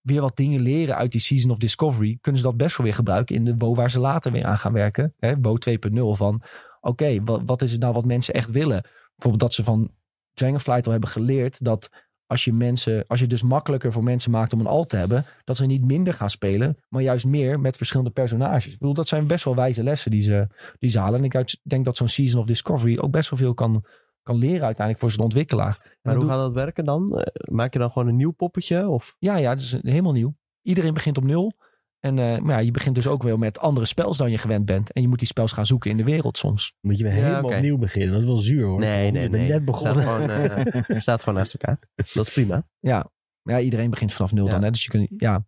[0.00, 2.18] weer wat dingen leren uit die Season of Discovery...
[2.20, 4.58] kunnen ze dat best wel weer gebruiken in de WoW waar ze later weer aan
[4.58, 5.14] gaan werken.
[5.18, 6.42] Hè, WoW 2.0 van...
[6.80, 8.82] Oké, wat, wat is het nou wat mensen echt willen?
[9.14, 9.90] Bijvoorbeeld dat ze van
[10.32, 11.90] Dragonflight al hebben geleerd dat
[12.30, 14.96] als je mensen, als je het dus makkelijker voor mensen maakt om een alt te
[14.96, 18.72] hebben, dat ze niet minder gaan spelen, maar juist meer met verschillende personages.
[18.72, 20.46] Ik bedoel, dat zijn best wel wijze lessen die ze,
[20.78, 21.18] die ze halen.
[21.18, 23.84] En ik denk dat zo'n Season of Discovery ook best wel veel kan,
[24.22, 25.80] kan leren uiteindelijk voor zijn ontwikkelaar.
[25.84, 27.06] En Maar hoe doe- gaat dat werken dan?
[27.08, 28.88] Eh, Maak je dan gewoon een nieuw poppetje?
[28.88, 29.16] Of?
[29.18, 30.34] Ja, ja, het is helemaal nieuw.
[30.62, 31.52] Iedereen begint op nul.
[32.00, 34.64] En eh, maar ja, je begint dus ook wel met andere spels dan je gewend
[34.64, 34.92] bent.
[34.92, 36.74] En je moet die spels gaan zoeken in de wereld soms.
[36.80, 38.12] Moet je weer Ja, helemaal opnieuw beginnen.
[38.12, 38.78] Dat is wel zuur hoor.
[38.78, 39.48] Nee, Je nee, bent nee.
[39.48, 40.28] net Het staat begonnen.
[40.30, 41.78] gewoon, eh, staat gewoon naast elkaar.
[42.12, 42.66] Dat is prima.
[42.78, 43.10] Ja,
[43.42, 44.50] ja iedereen begint vanaf nul Ja.
[44.50, 44.62] dan.
[44.62, 44.70] Hè?
[44.70, 45.44] Dus je kunt, ja,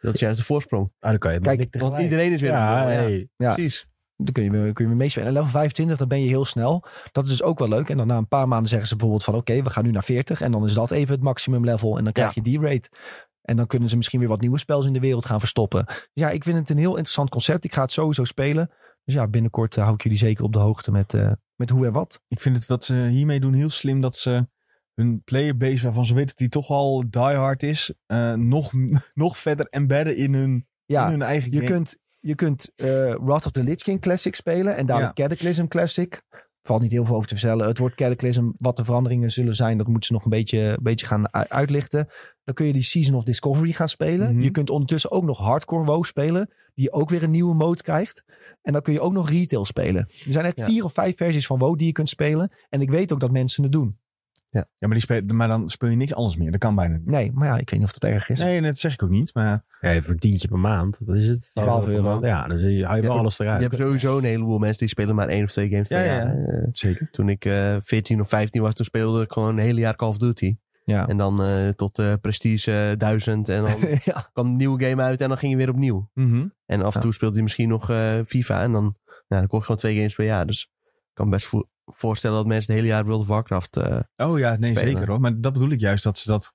[0.00, 0.92] Dat is juist de voorsprong.
[0.98, 2.96] Ah, dan kan je Kijk, Want iedereen is weer ja, nul, ja.
[2.98, 3.28] hey.
[3.36, 3.54] Ja.
[3.54, 3.86] Precies.
[4.16, 5.28] Dan kun je, weer- kun je weer meespelen.
[5.28, 6.84] En level 25, dan ben je heel snel.
[7.12, 7.88] Dat is dus ook wel leuk.
[7.88, 9.34] En dan na een paar maanden zeggen ze bijvoorbeeld van...
[9.34, 10.40] oké, we gaan nu naar 40.
[10.40, 11.98] En dan is dat even het maximum level.
[11.98, 12.88] En dan krijg je die rate.
[13.42, 15.84] En dan kunnen ze misschien weer wat nieuwe spels in de wereld gaan verstoppen.
[15.86, 17.64] Dus ja, ik vind het een heel interessant concept.
[17.64, 18.70] Ik ga het sowieso spelen.
[19.04, 21.86] Dus ja, binnenkort eh, hou ik jullie zeker op de hoogte met, eh, met hoe
[21.86, 22.20] en wat.
[22.28, 24.48] Ik vind het wat ze hiermee doen heel slim dat ze
[24.94, 28.72] hun playerbase, waarvan ze weten dat die toch al diehard is, eh, nog,
[29.14, 31.70] nog verder embedden in hun, in hun eigen je game.
[31.70, 34.76] kunt, je kunt Wrath of the Lich King Classic spelen.
[34.76, 35.06] En daar Ja.
[35.06, 36.22] een Cataclysm Classic.
[36.62, 37.66] Valt niet heel veel over te vertellen.
[37.66, 40.82] Het woord Cataclysm, wat de veranderingen zullen zijn, dat moeten ze nog een beetje, een
[40.82, 42.08] beetje gaan uitlichten.
[42.44, 44.32] Dan kun je die Season of Discovery gaan spelen.
[44.34, 44.42] Mhm.
[44.42, 48.24] Je kunt ondertussen ook nog Hardcore WoW spelen, die ook weer een nieuwe mode krijgt.
[48.62, 50.06] En dan kun je ook nog retail spelen.
[50.24, 50.64] Er zijn echt Ja.
[50.66, 52.52] vier of vijf versies van WoW die je kunt spelen.
[52.68, 53.98] En ik weet ook dat mensen het doen.
[54.54, 56.50] Ja, maar, die speel, maar dan speel je niks anders meer.
[56.50, 57.06] Dat kan bijna niet.
[57.06, 58.38] Nee, maar ja, ik weet niet of dat erg is.
[58.38, 59.34] Nee, dat zeg ik ook niet.
[59.34, 61.00] Maar Ja, voor een tientje per maand.
[61.04, 61.50] Wat is het?
[61.54, 62.26] 12 euro.
[62.26, 63.60] Ja, dus je hou je wel Ja, alles Je eruit.
[63.60, 66.14] hebt sowieso een heleboel mensen die spelen maar één of twee games Ja, per ja,
[66.14, 66.36] jaar.
[66.36, 66.66] ja.
[66.72, 67.08] Zeker.
[67.10, 70.08] toen ik eh 14 of 15 was, toen speelde ik gewoon een hele jaar Call
[70.08, 70.56] of Duty.
[70.84, 71.08] Ja.
[71.08, 73.74] En dan eh, tot eh, Prestige eh, 1000 en dan
[74.04, 74.28] ja.
[74.32, 76.10] kwam een nieuwe game uit en dan ging je weer opnieuw.
[76.14, 76.46] Mhm.
[76.66, 77.00] En af en Ja.
[77.00, 78.94] toe speelde hij misschien nog eh, FIFA en dan, nou,
[79.28, 80.46] dan kon je gewoon twee games per jaar.
[80.46, 81.46] Dus ik kan me best
[81.94, 83.76] voorstellen dat mensen het hele jaar World of Warcraft...
[83.76, 84.92] eh, Oh ja, nee, Spelen.
[84.92, 85.20] zeker hoor.
[85.20, 86.52] Maar dat bedoel ik juist, dat ze dat...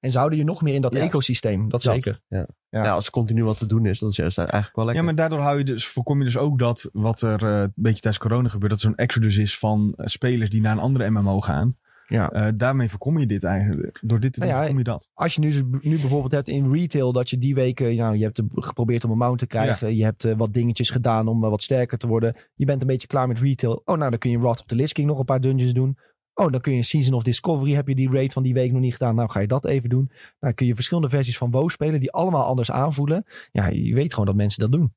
[0.00, 1.00] En ze houden je nog meer in dat Ja.
[1.00, 1.68] ecosysteem.
[1.68, 1.94] Dat, Dat.
[1.94, 2.20] zeker.
[2.28, 2.46] Ja.
[2.70, 2.90] ja.
[2.90, 5.04] als er continu wat te doen is, dat is juist eigenlijk wel Ja, lekker.
[5.04, 8.00] maar daardoor hou je dus, voorkom je dus ook dat wat er eh, een beetje
[8.00, 11.10] tijdens corona gebeurt, dat er zo'n exodus is van eh, spelers die naar een andere
[11.10, 11.76] MMO gaan.
[12.12, 12.30] Ja.
[12.30, 13.98] Eh, daarmee voorkom je dit eigenlijk.
[14.02, 15.08] Door dit te doen Nou ja, voorkom je dat.
[15.14, 18.42] als je nu, nu bijvoorbeeld hebt in retail dat je die weken, nou, je hebt
[18.54, 19.96] geprobeerd om een mount te krijgen.
[19.96, 22.36] Je hebt eh, wat dingetjes gedaan om eh, wat sterker te worden.
[22.54, 23.82] Je bent een beetje klaar met retail.
[23.84, 25.98] Oh, nou, dan kun je Wrath of the Lich King nog een paar dungeons doen.
[26.34, 28.80] Oh, dan kun je Season of Discovery, heb je die raid van die week nog
[28.80, 29.14] niet gedaan.
[29.14, 30.10] Nou, ga je dat even doen.
[30.38, 33.24] Dan kun je verschillende versies van WoW spelen die allemaal anders aanvoelen.
[33.52, 34.94] Ja, je weet gewoon dat mensen dat doen.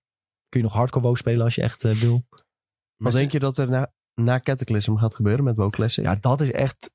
[0.49, 2.26] Kun je nog hardcore WoW spelen als je echt wil.
[2.95, 6.03] Wat denk je dat er na, na Cataclysm gaat gebeuren met WoW Classic?
[6.03, 6.93] Ja, dat is echt...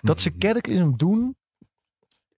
[0.00, 1.36] Dat ze Cataclysm doen...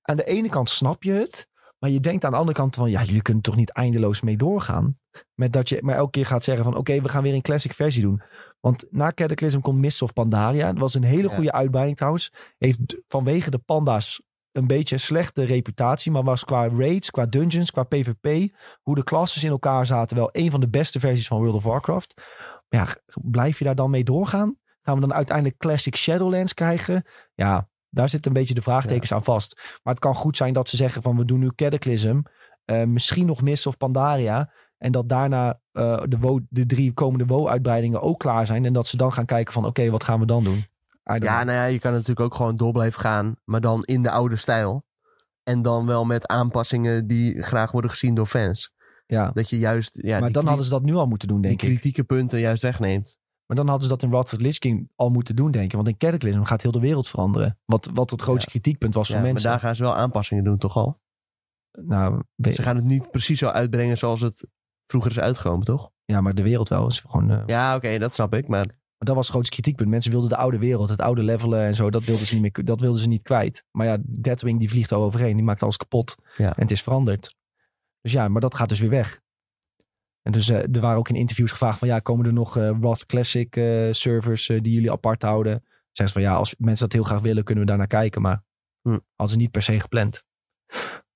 [0.03, 1.49] Aan de ene kant snap je het.
[1.79, 2.91] Maar je denkt aan de andere kant van...
[2.91, 4.99] Ja, jullie kunnen toch niet eindeloos mee doorgaan.
[5.35, 6.77] Met dat je maar elke keer gaat zeggen van...
[6.77, 8.23] Oké, we gaan weer een classic versie doen.
[8.61, 10.67] Want na Cataclysm komt Mists of Pandaria.
[10.67, 11.35] Dat was een hele Ja.
[11.35, 12.33] goede uitbreiding trouwens.
[12.59, 12.79] Heeft
[13.09, 14.23] vanwege de panda's
[14.53, 16.13] een beetje een slechte reputatie.
[16.13, 18.53] Maar was qua raids, qua dungeons, qua PvP...
[18.83, 20.17] Hoe de classes in elkaar zaten...
[20.17, 22.15] Wel een van de beste versies van World of Warcraft.
[22.69, 24.57] Maar ja, blijf je daar dan mee doorgaan?
[24.91, 27.05] Gaan we dan uiteindelijk Classic Shadowlands krijgen?
[27.35, 29.61] Ja, Daar zitten een beetje de vraagtekens aan vast.
[29.83, 32.21] Maar het kan goed zijn dat ze zeggen van we doen nu Cataclysm.
[32.65, 34.53] eh, misschien nog Mist of Pandaria.
[34.79, 38.65] En dat daarna eh, de, de drie komende WoW-uitbreidingen ook klaar zijn.
[38.65, 40.65] En dat ze dan gaan kijken van oké, wat gaan we dan doen?
[41.03, 41.23] Ja, know.
[41.23, 44.37] nou ja, je kan natuurlijk ook gewoon door blijven gaan, maar dan in de oude
[44.37, 44.85] stijl.
[45.43, 48.73] En dan wel met aanpassingen die graag worden gezien door fans.
[49.07, 49.31] ja.
[49.35, 51.63] Dat je juist ja, maar dan hadden ze dat nu al moeten doen, die denk
[51.63, 51.69] ik.
[51.69, 53.19] kritieke punten juist wegneemt.
[53.51, 55.65] Maar dan hadden ze dat in Wrath of the Lich King al moeten doen, denk
[55.65, 55.73] ik.
[55.73, 57.59] Want in Cataclysm gaat heel de wereld veranderen.
[57.65, 59.51] Wat, wat het grootste kritiekpunt was Ja, voor maar mensen.
[59.51, 61.01] daar gaan ze wel aanpassingen doen, toch al?
[61.83, 64.47] Nou, we- Ze gaan het niet precies zo uitbrengen zoals het
[64.87, 65.91] vroeger is uitgekomen, toch?
[66.05, 66.87] ja, maar de wereld wel.
[66.87, 68.49] Is gewoon, eh, Ja, oké, dat snap ik.
[68.49, 69.89] Maar Maar dat was het grootste kritiekpunt.
[69.91, 71.91] Mensen wilden de oude wereld, het oude levelen en zo.
[71.91, 73.65] Dat wilden ze niet, meer, dat wilden ze niet kwijt.
[73.71, 75.37] Maar ja, Deathwing die vliegt al overheen.
[75.37, 76.15] Die maakt alles kapot.
[76.37, 76.47] Ja.
[76.57, 77.37] En het is veranderd.
[78.01, 79.21] Dus ja, maar dat gaat dus weer weg.
[80.33, 81.89] En dus eh, er waren ook in interviews gevraagd van...
[81.89, 85.53] ja, komen er nog eh Wrath Classic eh, servers die jullie apart houden?
[85.93, 87.45] Zeggen ze van ja, als mensen dat heel graag willen...
[87.45, 88.23] kunnen we daar naar kijken.
[88.23, 88.43] Maar
[88.83, 88.89] Hm.
[89.17, 90.23] hadden ze niet per se gepland.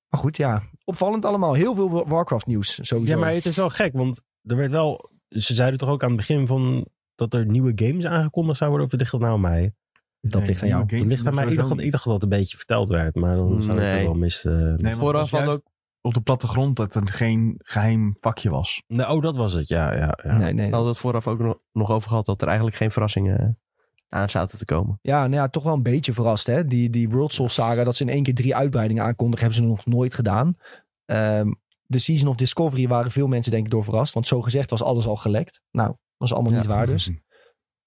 [0.08, 0.62] Maar goed, ja.
[0.84, 1.54] Opvallend allemaal.
[1.54, 3.14] Heel veel Warcraft nieuws sowieso.
[3.14, 5.10] Ja, maar het is wel gek, want er werd wel...
[5.28, 8.86] Ze zeiden toch ook aan het begin van dat er nieuwe games aangekondigd zouden worden?
[8.86, 9.74] Of ligt dat nou aan mij?
[10.20, 10.86] dat Nee, ligt aan jou.
[10.86, 11.46] Dat ligt aan mij.
[11.46, 13.82] Ik dacht, dat- ik dacht dat het een beetje verteld werd, maar dan zou ik
[13.82, 13.94] Nee.
[13.96, 14.44] het wel mis...
[14.44, 15.62] eh, Nee, vooraf had ook...
[16.06, 18.82] op de plattegrond dat er geen geheim vakje was.
[18.86, 19.94] Nee, oh, dat was het, ja.
[19.94, 20.36] ja, ja.
[20.36, 20.66] Nee, nee.
[20.66, 24.18] We hadden het vooraf ook nog- nog over gehad dat er eigenlijk geen verrassingen eh,
[24.20, 24.98] aan zaten te komen.
[25.02, 26.46] Ja, nou ja, toch wel een beetje verrast.
[26.46, 26.64] Hè?
[26.66, 29.68] Die, die World Soul saga, dat ze in één keer drie uitbreidingen aankondigen, hebben ze
[29.70, 30.56] nog nooit gedaan.
[31.04, 31.52] Ehm,
[31.86, 34.14] de Season of Discovery waren veel mensen denk ik door verrast.
[34.14, 35.60] Want zo gezegd was alles al gelekt.
[35.70, 35.88] Nou,
[36.18, 36.58] dat is allemaal Ja.
[36.58, 37.10] niet waar dus.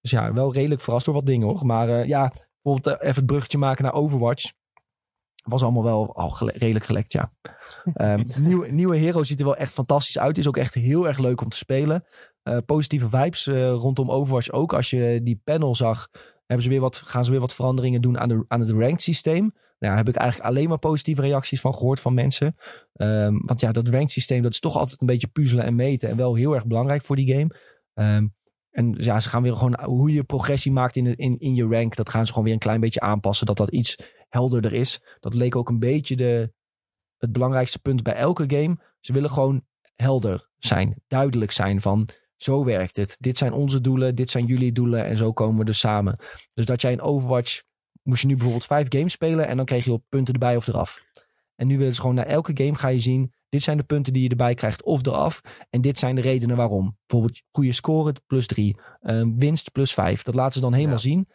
[0.00, 1.66] Dus ja, wel redelijk verrast door wat dingen hoor.
[1.66, 4.52] Maar eh, ja, bijvoorbeeld eh, even het bruggetje maken naar Overwatch.
[5.48, 7.32] Was allemaal wel al gele- redelijk gelekt, ja.
[7.94, 10.38] Ehm, nieuwe, nieuwe hero ziet er wel echt fantastisch uit.
[10.38, 12.04] Is ook echt heel erg leuk om te spelen.
[12.42, 14.72] Eh, positieve vibes eh, rondom Overwatch ook.
[14.72, 16.08] Als je die panel zag,
[16.46, 19.02] hebben ze weer wat, gaan ze weer wat veranderingen doen aan, de, aan het ranked
[19.02, 19.40] systeem.
[19.42, 22.56] Nou, daar heb ik eigenlijk alleen maar positieve reacties van gehoord van mensen.
[22.92, 26.08] Ehm, want ja, dat ranked systeem, dat is toch altijd een beetje puzzelen en meten.
[26.08, 27.50] En wel heel erg belangrijk voor die game.
[27.94, 28.26] Ehm,
[28.70, 31.96] en ja, ze gaan weer gewoon hoe je progressie maakt in, in, in je rank.
[31.96, 33.46] Dat gaan ze gewoon weer een klein beetje aanpassen.
[33.46, 35.00] Dat dat iets helderder is.
[35.20, 36.52] Dat leek ook een beetje de,
[37.18, 38.78] het belangrijkste punt bij elke game.
[39.00, 39.64] Ze willen gewoon
[39.94, 41.02] helder zijn.
[41.06, 43.16] Duidelijk zijn van zo werkt het.
[43.20, 44.14] Dit zijn onze doelen.
[44.14, 45.04] Dit zijn jullie doelen.
[45.04, 46.16] En zo komen we er samen.
[46.54, 47.62] Dus dat jij in Overwatch
[48.02, 49.46] moest je nu bijvoorbeeld vijf games spelen.
[49.46, 51.04] En dan kreeg je op punten erbij of eraf.
[51.54, 53.32] En nu willen ze gewoon naar elke game ga je zien.
[53.48, 55.40] Dit zijn de punten die je erbij krijgt of eraf.
[55.70, 56.96] En dit zijn de redenen waarom.
[57.06, 58.80] Bijvoorbeeld goede score plus drie.
[59.00, 60.22] Ehm, winst plus vijf.
[60.22, 61.00] Dat laten ze dan helemaal Ja.
[61.02, 61.28] zien.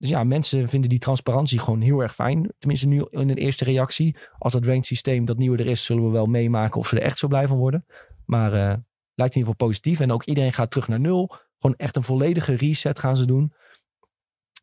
[0.00, 2.52] Dus ja, mensen vinden die transparantie gewoon heel erg fijn.
[2.58, 4.16] Tenminste nu in een eerste reactie.
[4.38, 7.02] Als dat ranked systeem, dat nieuwe er is, zullen we wel meemaken of ze er
[7.02, 7.86] echt zo blij van worden.
[8.24, 8.74] Maar eh,
[9.14, 10.00] lijkt in ieder geval positief.
[10.00, 11.34] En ook iedereen gaat terug naar nul.
[11.58, 13.52] Gewoon echt een volledige reset gaan ze doen.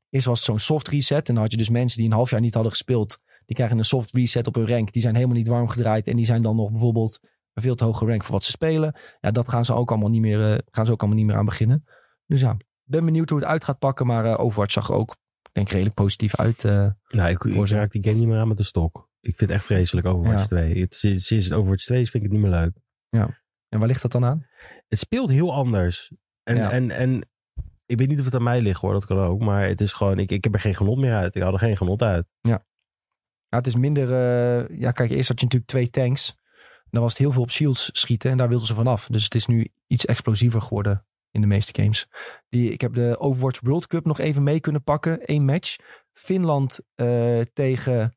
[0.10, 1.28] Eerst was het zo'n soft reset.
[1.28, 3.20] En dan had je dus mensen die een half jaar niet hadden gespeeld.
[3.46, 4.92] Die krijgen een soft reset op hun rank.
[4.92, 6.08] Die zijn helemaal niet warm gedraaid.
[6.08, 7.20] En die zijn dan nog bijvoorbeeld
[7.54, 8.96] een veel te hoge rank voor wat ze spelen.
[9.20, 11.38] Ja, dat gaan ze ook allemaal niet meer, eh, gaan ze ook allemaal niet meer
[11.38, 11.86] aan beginnen.
[12.26, 14.06] Dus ja, ben benieuwd hoe het uit gaat pakken.
[14.06, 15.16] Maar eh, Overwatch zag ook,
[15.58, 16.64] denk ik, redelijk positief uit.
[16.66, 16.88] eh.
[17.08, 19.10] Nou, ik, ik raak die game niet meer aan met de stok.
[19.20, 20.46] Ik vind het echt vreselijk Overwatch Ja.
[20.46, 20.82] 2.
[20.82, 22.72] Het, sinds het Overwatch 2 is, vind ik het niet meer leuk.
[23.70, 24.46] en waar ligt dat dan aan?
[24.88, 26.12] Het speelt heel anders.
[26.44, 26.72] En, Ja.
[26.72, 27.28] en, en
[27.86, 29.40] ik weet niet of het aan mij ligt hoor, dat kan ook.
[29.42, 31.36] Maar het is gewoon, ik, ik heb er geen genot meer uit.
[31.36, 32.28] Ik haal er geen genot uit.
[32.42, 32.64] Ja,
[33.58, 34.12] het is minder...
[34.14, 36.36] eh, ja, kijk, eerst had je natuurlijk twee tanks.
[36.90, 38.32] Dan was het heel veel op shields schieten.
[38.32, 39.08] En daar wilden ze vanaf.
[39.08, 42.08] Dus het is nu iets explosiever geworden in de meeste games.
[42.50, 45.20] Die, ik heb de Overwatch World Cup nog even mee kunnen pakken.
[45.22, 45.76] Eén match.
[46.12, 48.16] Finland eh, tegen...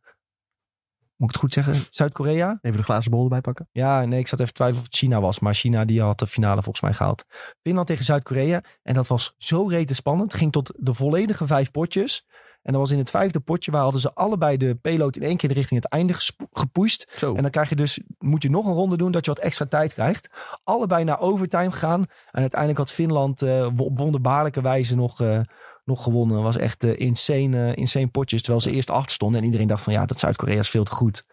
[1.16, 1.86] Moet ik het goed zeggen?
[1.90, 2.58] Zuid-Korea?
[2.62, 3.68] Even de glazen bol erbij pakken.
[3.72, 5.38] Ja, nee, ik zat even te twijfelen of het China was.
[5.38, 7.24] Maar China die had de finale volgens mij gehaald.
[7.62, 8.62] Finland tegen Zuid-Korea.
[8.82, 10.32] En dat was zo rete spannend.
[10.32, 12.26] Het ging tot de volledige vijf potjes.
[12.62, 15.36] En dat was in het vijfde potje waar hadden ze allebei de payload in één
[15.36, 16.14] keer richting het einde
[16.52, 17.12] gepusht.
[17.16, 17.34] Zo.
[17.34, 19.66] En dan krijg je dus, moet je nog een ronde doen dat je wat extra
[19.66, 20.30] tijd krijgt.
[20.64, 22.00] Allebei naar overtime gaan.
[22.30, 25.40] En uiteindelijk had Finland eh, op wonderbaarlijke wijze nog, eh,
[25.84, 26.42] nog gewonnen.
[26.42, 28.42] Was echt eh, insane, insane potjes.
[28.42, 29.38] Terwijl ze eerst achter stonden.
[29.40, 31.26] En iedereen dacht van ja, dat Zuid-Korea is veel te goed.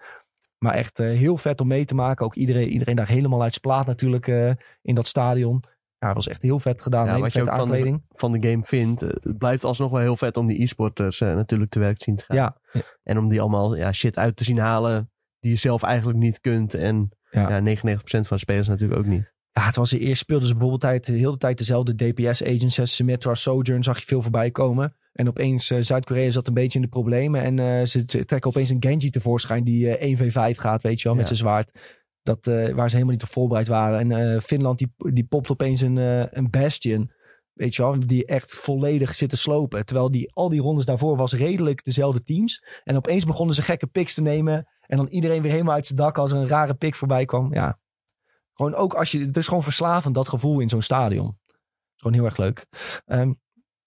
[0.57, 2.25] Maar echt heel vet om mee te maken.
[2.25, 4.28] Ook iedereen, iedereen daar helemaal uit zijn plaat natuurlijk
[4.82, 5.63] in dat stadion.
[5.99, 7.05] Ja, het was echt heel vet gedaan.
[7.05, 7.99] Ja, hele wat je ook van de-.
[8.09, 9.01] Van de game vindt.
[9.01, 12.03] eh, Het blijft alsnog wel heel vet om die e-sporters eh, natuurlijk te werk te
[12.03, 12.35] zien te gaan.
[12.35, 12.57] Ja,
[13.03, 16.41] En om die allemaal ja, shit uit te zien halen die je zelf eigenlijk niet
[16.41, 16.73] kunt.
[16.73, 17.49] En Ja.
[17.49, 17.59] ja.
[17.59, 19.33] 99% van de spelers natuurlijk ook niet.
[19.51, 22.95] Ja, het was eerst speelden ze bijvoorbeeld tijd, de hele tijd dezelfde DPS-agents.
[22.95, 24.95] Symmetra, Sojourn zag je veel voorbij komen.
[25.13, 27.41] En opeens eh, Zuid-Korea zat een beetje in de problemen.
[27.41, 31.17] En eh, ze, trekken opeens een Genji tevoorschijn die eh 1v5 gaat, weet je wel,
[31.17, 31.71] met zijn zwaard.
[32.28, 33.99] Dat, eh, waar ze helemaal niet op voorbereid waren.
[33.99, 37.11] En eh, Finland die, die popt opeens een, eh, een Bastion.
[37.53, 39.86] Weet je wel, die echt volledig zitten slopen.
[39.86, 42.63] Terwijl die, al die rondes daarvoor was redelijk dezelfde teams.
[42.84, 44.67] En opeens begonnen ze gekke picks te nemen.
[44.82, 47.53] En dan iedereen weer helemaal uit zijn dak als er een rare pick voorbij kwam.
[47.53, 47.80] Ja,
[48.53, 51.25] gewoon ook als je, het is gewoon verslavend dat gevoel in zo'n stadion.
[51.25, 51.55] Het
[51.95, 52.65] is gewoon heel erg leuk.
[53.05, 53.34] Ehm,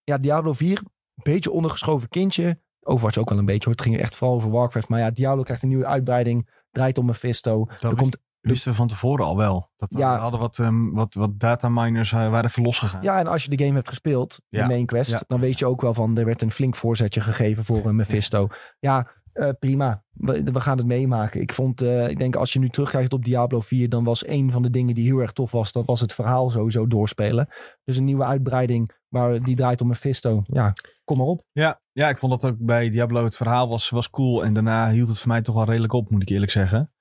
[0.05, 2.61] ja, Diablo 4, een beetje ondergeschoven kindje.
[2.81, 3.73] Overwatch ook wel een beetje hoor.
[3.73, 4.89] Het ging echt vooral over Warcraft.
[4.89, 6.49] Maar ja, Diablo krijgt een nieuwe uitbreiding.
[6.71, 7.65] Draait om Mephisto.
[7.65, 9.71] Dat er komt, wisten we van tevoren al wel.
[9.77, 10.15] Dat Ja.
[10.15, 13.03] we hadden wat, ehm, wat, wat dataminers eh, waren even losgegaan.
[13.03, 15.21] ja, en als je de game hebt gespeeld, Ja, de main quest, ja.
[15.27, 18.49] dan weet je ook wel van, er werd een flink voorzetje gegeven voor een Mephisto.
[18.79, 20.03] Ja, eh, prima.
[20.13, 21.41] We, we gaan het meemaken.
[21.41, 24.51] Ik vond, eh, ik denk als je nu terugkijkt op Diablo 4, dan was een
[24.53, 27.49] van de dingen die heel erg tof was, dat was het verhaal sowieso doorspelen.
[27.85, 30.43] Dus een nieuwe uitbreiding waar die draait om Mephisto.
[30.47, 30.73] Ja,
[31.05, 31.43] kom maar op.
[31.53, 34.45] Ja, ja, ik vond dat ook bij Diablo het verhaal was, was cool.
[34.45, 36.93] En daarna hield het voor mij toch wel redelijk op, moet ik eerlijk zeggen.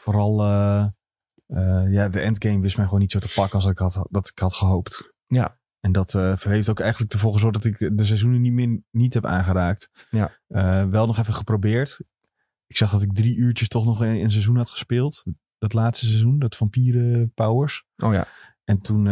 [0.00, 0.86] Vooral, eh,
[1.46, 4.28] eh, ja, de endgame wist mij gewoon niet zo te pakken als ik had, dat
[4.28, 5.12] ik had gehoopt.
[5.26, 5.58] Ja.
[5.80, 9.14] En dat eh, heeft ook eigenlijk ervoor gezorgd dat ik de seizoenen niet meer niet
[9.14, 10.06] heb aangeraakt.
[10.10, 10.38] Ja.
[10.90, 12.00] Wel nog even geprobeerd.
[12.66, 15.24] Ik zag dat ik drie uurtjes toch nog een, een seizoen had gespeeld.
[15.58, 17.84] Dat laatste seizoen, dat Vampieren Powers.
[17.96, 18.26] Oh ja.
[18.64, 19.06] En toen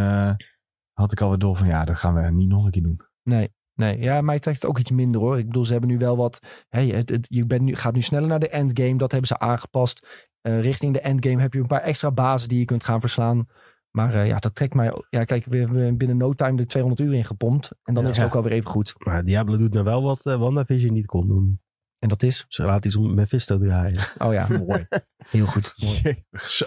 [0.93, 3.01] had ik alweer door van ja, dat gaan we niet nog een keer doen.
[3.22, 3.57] Nee.
[3.74, 5.39] Nee, ja, mij trekt het ook iets minder hoor.
[5.39, 6.64] Ik bedoel, ze hebben nu wel wat.
[6.68, 8.97] Hey, het, het- je bent nu, gaat nu sneller naar de endgame.
[8.97, 10.28] Dat hebben ze aangepast.
[10.41, 13.49] Eh, richting de endgame heb je een paar extra bazen die je kunt gaan verslaan.
[13.91, 14.93] Maar eh, ja, dat trekt mij.
[15.11, 17.72] Ja, kijk, we hebben binnen no time de 200 uur ingepompt.
[17.82, 18.11] En dan Ja.
[18.11, 18.95] is het ook alweer even goed.
[18.99, 21.61] Maar Diablo doet nou wel wat eh, WandaVision niet kon doen.
[21.99, 22.45] En dat is.
[22.49, 23.99] Ze laat iets om Mephisto draaien.
[24.18, 24.86] Oh ja, mooi.
[25.30, 25.74] Heel goed.
[25.76, 26.24] Mooi.
[26.32, 26.64] Zo.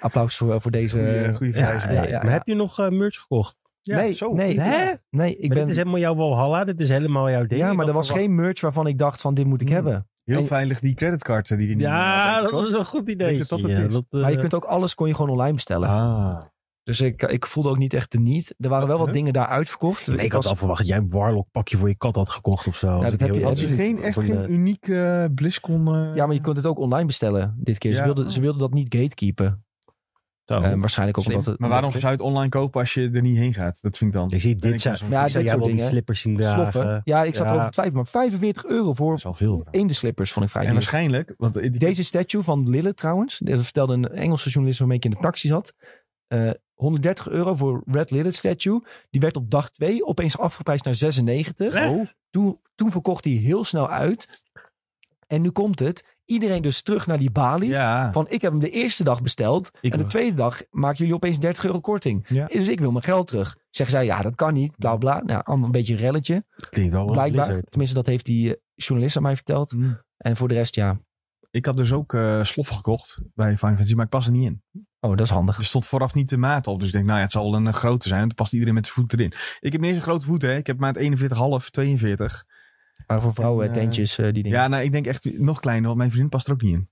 [0.00, 0.96] Applaus voor, voor deze.
[0.98, 3.56] Goeie, goeie Ja, ja, Maar heb je nog merch gekocht?
[3.80, 4.32] Ja, nee, zo.
[4.32, 4.92] nee, Hè?
[5.10, 5.58] nee, ik maar ben.
[5.58, 6.64] dit is helemaal jouw Walhalla.
[6.64, 7.60] Dit is helemaal jouw ding.
[7.60, 9.76] ja, maar er was verwacht- geen merch waarvan ik dacht van dit moet ik Hmm.
[9.76, 10.08] hebben.
[10.26, 13.42] Heel En- veilig die creditcard eh, die niet Ja, dat was een goed idee.
[14.10, 15.88] Maar je kunt ook alles kon je gewoon online bestellen.
[15.88, 16.40] Ah.
[16.82, 18.54] Dus ik, ik voelde ook niet echt de niet.
[18.58, 19.14] Er waren wel wat Huh?
[19.16, 20.08] dingen daar uitverkocht.
[20.08, 22.66] ik had was- al verwacht dat jij een Warlock pakje voor je kat had gekocht
[22.66, 23.00] of zo.
[23.00, 25.86] Dat ik heb heel je- Had je geen, echt geen unieke eh, BlizzCon...
[25.94, 27.94] eh, Ja, maar je kunt het ook online bestellen dit keer.
[27.94, 29.64] Ze, wilden, ze wilden dat niet gatekeepen.
[30.46, 30.60] Zo.
[30.60, 31.36] Eh, waarschijnlijk ook Slim.
[31.36, 31.60] omdat het...
[31.60, 33.78] Maar waarom zou je het online kopen als je er niet heen gaat?
[33.82, 34.30] Dat vind ik dan.
[34.30, 34.98] Ik zie dit zijn.
[35.10, 36.72] Ja, zou jij wel die slippers zien dragen.
[36.72, 37.00] sloffen.
[37.04, 37.50] Ja, ik zat Ja.
[37.50, 38.02] erover te twijfelen.
[38.02, 39.40] Maar 45 euro voor Dat
[39.70, 40.78] één de slippers vond ik vrij En duur.
[40.78, 41.34] waarschijnlijk...
[41.36, 43.38] Want die- Deze statue van Lilith trouwens.
[43.38, 45.74] Dat vertelde een Engelse journalist waarmee ik in de taxi zat.
[46.26, 48.84] Eh, 130 euro voor Red Lilith statue.
[49.10, 51.74] Die werd op dag 2 opeens afgeprijsd naar 96.
[51.88, 54.44] Oh, Toen, toen verkocht hij heel snel uit.
[55.26, 56.15] En nu komt het.
[56.26, 57.68] Iedereen dus terug naar die balie.
[57.68, 58.12] ja.
[58.12, 59.70] Van ik heb hem de eerste dag besteld.
[59.80, 62.24] Ik en de tweede dag maken jullie opeens 30 euro korting.
[62.28, 62.46] Ja.
[62.46, 63.56] Dus ik wil mijn geld terug.
[63.70, 64.78] Zeggen zij, ja dat kan niet.
[64.78, 65.22] Bla bla.
[65.22, 66.44] Nou, allemaal een beetje een relletje.
[66.70, 67.62] Klinkt wel Blijkbaar.
[67.62, 69.72] Tenminste, dat heeft die eh, journalist aan mij verteld.
[69.72, 70.00] Mm.
[70.16, 71.00] En voor de rest, ja.
[71.50, 74.44] Ik had dus ook eh sloffen gekocht bij Final Fantasy, maar ik pas er niet
[74.44, 74.62] in.
[75.00, 75.56] Oh, dat is handig.
[75.56, 76.78] Er stond vooraf niet de maat op.
[76.78, 78.20] Dus ik denk, nou ja, het zal wel een eh, grote zijn.
[78.20, 79.32] Want dan past iedereen met zijn voet erin.
[79.60, 80.56] Ik heb niet eens een grote voet, hè.
[80.56, 82.44] Ik heb maat 41,5, 42.
[83.06, 84.58] Maar voor vrouwen En, eh, tentjes, eh, die dingen.
[84.58, 86.88] Ja, nou, ik denk echt nog kleiner, want mijn vriendin past er ook niet in.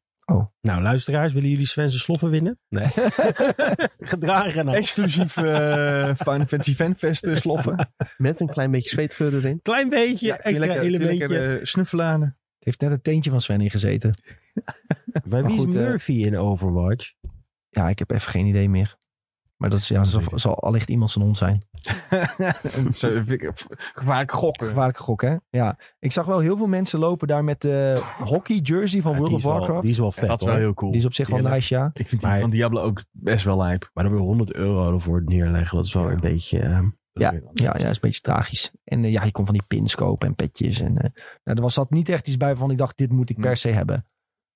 [0.61, 2.59] Nou, luisteraars, willen jullie Sven's sloffen winnen?
[2.69, 2.87] Nee.
[3.99, 4.77] Gedragen nou.
[4.77, 7.93] Exclusief eh Final Fantasy Fanfest sloffen.
[8.17, 9.61] Met een klein beetje zweetgeur erin.
[9.63, 11.29] Klein beetje, Ja, extra lekker, kun je elementje.
[11.29, 12.21] lekker eh, snuffelen aan.
[12.21, 14.15] Het heeft net het teentje van Sven ingezeten.
[15.05, 17.13] Bij Maar wie goed, is Murphy in Overwatch?
[17.69, 18.97] Ja, ik heb even geen idee meer.
[19.57, 21.63] Maar dat is, ja, zal, zal allicht iemand zijn hond zijn.
[23.95, 24.69] Gevaarlijk gokken.
[24.69, 25.37] Gevaarlijke gok, hè?
[25.51, 25.79] Ja.
[25.99, 29.33] Ik zag wel heel veel mensen lopen daar met de hockey jersey van Ja, World
[29.35, 29.81] of wel, Warcraft.
[29.83, 30.55] die is wel vet dat is hoor.
[30.55, 30.91] wel heel cool.
[30.91, 31.91] Die is op zich wel nice, ja.
[31.95, 33.91] Ik vind die Maar- van Diablo ook best wel lijp.
[33.93, 35.77] Maar dan weer 100 euro ervoor neerleggen.
[35.77, 36.13] Dat is wel Ja.
[36.15, 36.59] een beetje...
[36.61, 36.79] eh,
[37.13, 38.73] Dat is Ja, Ja, ja, is een beetje tragisch.
[38.85, 40.81] En eh, ja, je kon van die pins kopen en petjes.
[40.81, 41.11] En, eh,
[41.45, 43.45] nou, er was, zat niet echt iets bij waarvan ik dacht, dit moet ik per
[43.47, 43.55] Nee.
[43.57, 44.07] se hebben.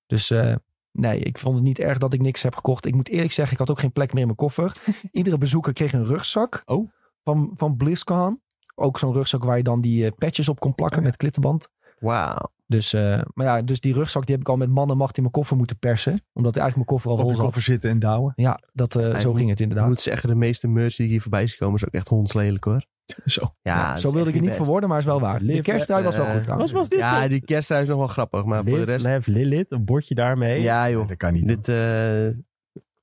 [0.06, 0.54] Dus eh,
[0.98, 2.86] nee, ik vond het niet erg dat ik niks heb gekocht.
[2.86, 4.72] Ik moet eerlijk zeggen, ik had ook geen plek meer in mijn koffer.
[5.12, 6.90] Iedere bezoeker kreeg een rugzak Oh.
[7.24, 8.40] van, van BlizzCon.
[8.74, 11.08] Ook zo'n rugzak waar je dan die eh, patches op kon plakken Oh ja.
[11.08, 11.68] met klittenband.
[11.98, 12.50] Wauw.
[12.66, 15.34] Dus, eh, maar ja, dus die rugzak die heb ik al met mannenmacht in mijn
[15.34, 16.20] koffer moeten persen.
[16.32, 17.44] Omdat eigenlijk mijn koffer al vol zat.
[17.44, 18.32] koffer zitten en douwen.
[18.36, 19.88] Ja, dat, eh, zo moet- ging het Ik inderdaad.
[19.88, 22.84] moet zeggen, de meeste merch die hier voorbij is gekomen is ook echt hondslelijk hoor.
[23.24, 23.54] Zo.
[23.62, 24.62] Ja, zo wilde ik het niet best.
[24.62, 25.38] verwoorden, maar is wel waar.
[25.44, 26.72] De kersttrui was wel eh, goed trouwens.
[26.72, 26.98] Wat was dit?
[26.98, 29.26] Ja, die kersthuis is nog wel grappig, maar voor de rest...
[29.26, 30.62] Lilith, een bordje daarmee.
[30.62, 31.46] Ja joh, dat kan niet.
[31.46, 32.26] dit eh,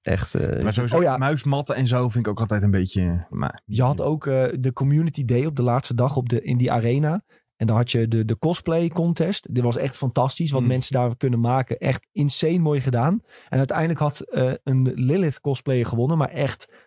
[0.02, 0.36] echt...
[0.36, 1.18] eh, maar sowieso Oh ja.
[1.18, 3.26] muismatten en zo vind ik ook altijd een beetje...
[3.30, 6.58] Maar, Je had ook eh, de Community Day op de laatste dag op de, in
[6.58, 7.24] die arena.
[7.56, 9.54] En dan had je de, de cosplay contest.
[9.56, 10.52] Dit was echt fantastisch.
[10.52, 10.68] Wat Mm.
[10.68, 11.78] mensen daar kunnen maken.
[11.78, 13.22] Echt insane mooi gedaan.
[13.50, 16.18] En uiteindelijk had eh, een Lilith cosplayer gewonnen.
[16.18, 16.85] Maar echt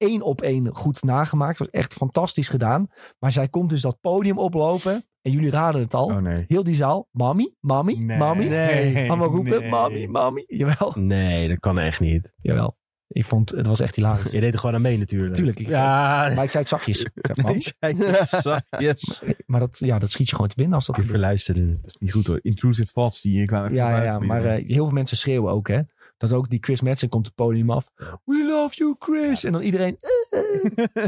[0.00, 1.58] één op één goed nagemaakt.
[1.58, 2.86] was echt fantastisch gedaan.
[3.18, 5.04] Maar zij komt dus dat podium oplopen.
[5.22, 6.04] En jullie raden het al.
[6.06, 6.44] Oh nee.
[6.48, 7.08] Heel die zaal.
[7.10, 8.48] Mami, mami, mami.
[8.48, 9.08] Nee.
[9.08, 9.60] Allemaal roepen.
[9.60, 9.70] Nee.
[9.70, 10.44] Mami, mami.
[10.46, 10.92] Jawel.
[10.96, 12.32] Nee, dat kan echt niet.
[12.40, 12.78] Jawel.
[13.08, 14.30] Ik vond, het was echt hilarisch.
[14.30, 15.34] Je deed er gewoon aan mee natuurlijk.
[15.34, 17.02] Tuurlijk, ik- ja, Maar ik zei het zachtjes.
[17.14, 19.22] Ik man, Nee, zachtjes.
[19.46, 21.66] Maar dat, ja, dat schiet je gewoon te binnen als dat je verluisterde.
[21.76, 22.38] Dat is niet goed hoor.
[22.42, 25.80] Intrusive thoughts die kwamen Ja, ja, ja, maar eh, heel veel mensen schreeuwen ook, hè.
[26.20, 27.90] Dat is ook die Chris Madsen komt het podium af.
[28.24, 29.44] We love you, Chris.
[29.44, 29.96] En dan iedereen...
[30.30, 30.42] eh.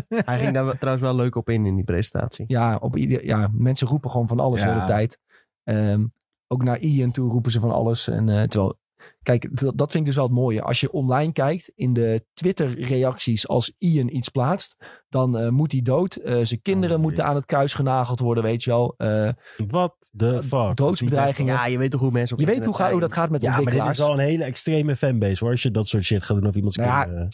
[0.26, 2.44] Hij ging daar trouwens wel leuk op in in die presentatie.
[2.48, 5.18] Ja, op ieder, ja, mensen roepen gewoon van alles de hele tijd.
[5.64, 6.06] Ehm,
[6.46, 8.08] ook naar Ian toe roepen ze van alles.
[8.08, 8.78] En, eh, terwijl,
[9.22, 10.62] kijk, dat, dat vind ik dus wel het mooie.
[10.62, 14.76] Als je online kijkt in de Twitter-reacties als Ian iets plaatst,
[15.08, 16.14] dan eh, moet hij dood.
[16.14, 17.30] Eh, zijn kinderen Oh, moeten jee.
[17.32, 18.94] aan het kruis genageld worden, weet je wel.
[18.96, 19.28] Eh,
[19.68, 20.76] What the fuck?
[20.76, 21.54] doodsbedreigingen.
[21.54, 23.30] Ja, je weet toch hoe mensen op je weet hoe, internet ga, hoe dat gaat
[23.30, 23.98] met Ja, maar dit ontwikkelaars.
[23.98, 25.50] is wel een hele extreme fanbase hoor.
[25.52, 27.28] Als je dat soort shit gaat doen of iemands Nou ja, kinderen.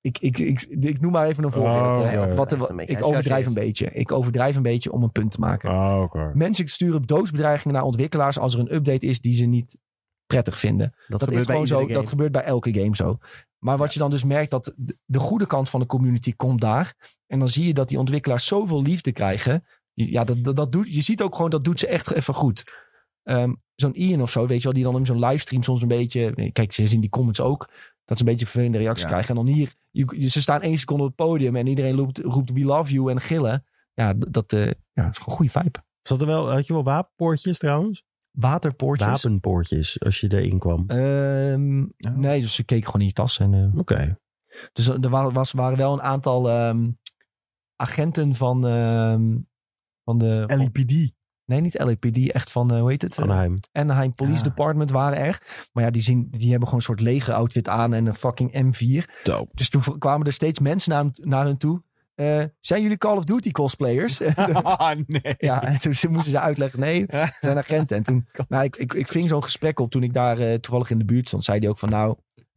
[0.00, 1.96] Ik, ik, ik, ik noem maar even een voorbeeld.
[1.96, 2.34] Oh.
[2.34, 3.86] Wat, wat- een ik overdrijf een beetje.
[3.92, 5.70] Ik overdrijf een beetje om een punt te maken.
[5.70, 6.30] Oh, oké.
[6.34, 9.78] Mensen sturen doodsbedreigingen naar ontwikkelaars als er een update is die ze niet
[10.32, 10.90] prettig vinden.
[10.90, 11.94] Dat, Dat, gebeurt is bij gewoon zo.
[11.94, 13.18] Dat gebeurt bij elke game zo.
[13.58, 16.60] Maar wat je dan dus merkt, dat de- de goede kant van de community komt
[16.60, 16.94] daar.
[17.26, 19.64] En dan zie je dat die ontwikkelaars zoveel liefde krijgen.
[19.92, 22.64] Ja, dat, dat, dat doet, je ziet ook gewoon, dat doet ze echt even goed.
[23.22, 25.88] Ehm, zo'n Ian of zo, weet je wel, die dan in zo'n livestream soms een
[25.88, 26.50] beetje...
[26.52, 27.68] Kijk, ze zien die comments ook.
[28.04, 29.08] Dat ze een beetje vervelende reacties Ja.
[29.08, 29.28] krijgen.
[29.36, 32.52] En dan hier, je- ze staan één seconde op het podium en iedereen roept, roept
[32.52, 33.64] we love you en gillen.
[33.94, 35.78] Ja, dat, eh, ja, is gewoon een goede vibe.
[36.02, 38.04] Zat er wel, had je wel wapenpoortjes trouwens?
[38.32, 39.22] Waterpoortjes.
[39.22, 40.84] Wapenpoortjes, als je erin kwam.
[40.86, 42.16] Ehm, Oh.
[42.16, 43.38] Nee, dus ze keken gewoon in je tas.
[43.38, 44.18] En, eh, Oké.
[44.72, 46.90] Dus er wa- was, waren wel een aantal ehm,
[47.76, 49.38] agenten van, ehm,
[50.04, 50.44] van de...
[50.46, 51.12] LAPD.
[51.44, 53.18] nee, niet LAPD, echt van, eh, hoe heet het?
[53.18, 53.56] Eh, Anaheim.
[53.72, 54.42] Anaheim Police Ah.
[54.44, 55.66] Department waren er.
[55.72, 58.50] Maar ja, die, zien, die hebben gewoon een soort leger outfit aan en een fucking
[58.52, 59.08] M4.
[59.22, 59.50] Dope.
[59.54, 61.82] Dus toen v- kwamen er steeds mensen naar, hem- naar hun toe.
[62.22, 64.20] Eh, zijn jullie Call of Duty cosplayers?
[64.62, 65.34] Ah, nee.
[65.38, 67.96] ja, en toen moesten ze uitleggen, nee, we zijn agenten.
[67.96, 70.90] En toen, nou, ik, ik, ik ving zo'n gesprek op toen ik daar eh, toevallig
[70.90, 71.44] in de buurt stond.
[71.44, 72.16] Zei hij ook van, nou,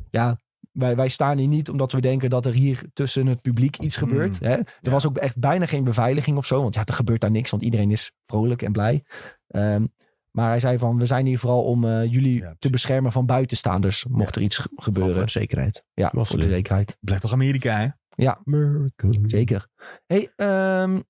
[0.10, 0.40] ja,
[0.72, 3.98] wij, wij staan hier niet omdat we denken dat er hier tussen het publiek iets
[3.98, 4.40] gebeurt.
[4.40, 4.52] Hè?
[4.52, 4.92] Er Ja.
[4.92, 6.62] was ook echt bijna geen beveiliging of zo.
[6.62, 9.04] Want ja, er gebeurt daar niks, want iedereen is vrolijk en blij.
[9.48, 9.86] Ehm,
[10.32, 13.26] maar hij zei van, we zijn hier vooral om eh, jullie Ja, te beschermen van
[13.26, 14.06] buitenstaanders.
[14.10, 15.26] Mocht er iets ge- Voor gebeuren.
[15.26, 15.84] de zekerheid.
[15.94, 16.98] Ja, voor de zekerheid.
[17.00, 17.88] Blijft toch Amerika, hè?
[18.18, 19.08] America.
[19.26, 19.68] Zeker.
[20.06, 21.02] Hey, ehm,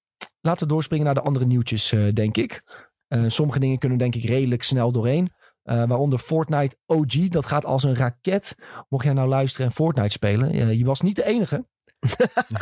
[0.41, 2.63] laten we doorspringen naar de andere nieuwtjes, eh, denk ik.
[3.07, 5.31] Eh, sommige dingen kunnen denk ik redelijk snel doorheen.
[5.63, 7.27] Eh, waaronder Fortnite OG.
[7.27, 8.55] Dat gaat als een raket.
[8.89, 10.77] Mocht jij nou luisteren en Fortnite spelen.
[10.77, 11.65] je was niet de enige.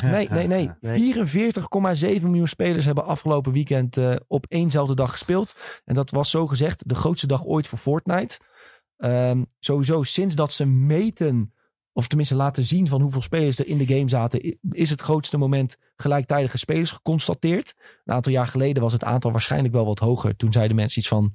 [0.01, 0.71] Nee, nee, nee.
[0.79, 0.99] Nee.
[0.99, 5.55] 44,7 miljoen spelers hebben afgelopen weekend op éénzelfde dag gespeeld.
[5.85, 8.39] En dat was zo gezegd de grootste dag ooit voor Fortnite.
[8.97, 11.53] Ehm, sowieso sinds dat ze meten,
[11.93, 15.37] of tenminste laten zien van hoeveel spelers er in de game zaten, is het grootste
[15.37, 17.73] moment gelijktijdige spelers geconstateerd.
[18.03, 20.35] Een aantal jaar geleden was het aantal waarschijnlijk wel wat hoger.
[20.35, 21.31] Toen zeiden mensen iets van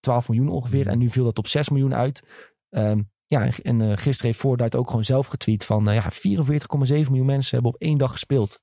[0.00, 0.86] 12 miljoen ongeveer.
[0.86, 2.22] En nu viel dat op 6 miljoen uit.
[2.70, 5.88] Ehm, ja, en, eh, gisteren heeft Fortnite ook gewoon zelf getweet van...
[5.88, 8.60] eh, ja, 44,7 miljoen mensen hebben op één dag gespeeld.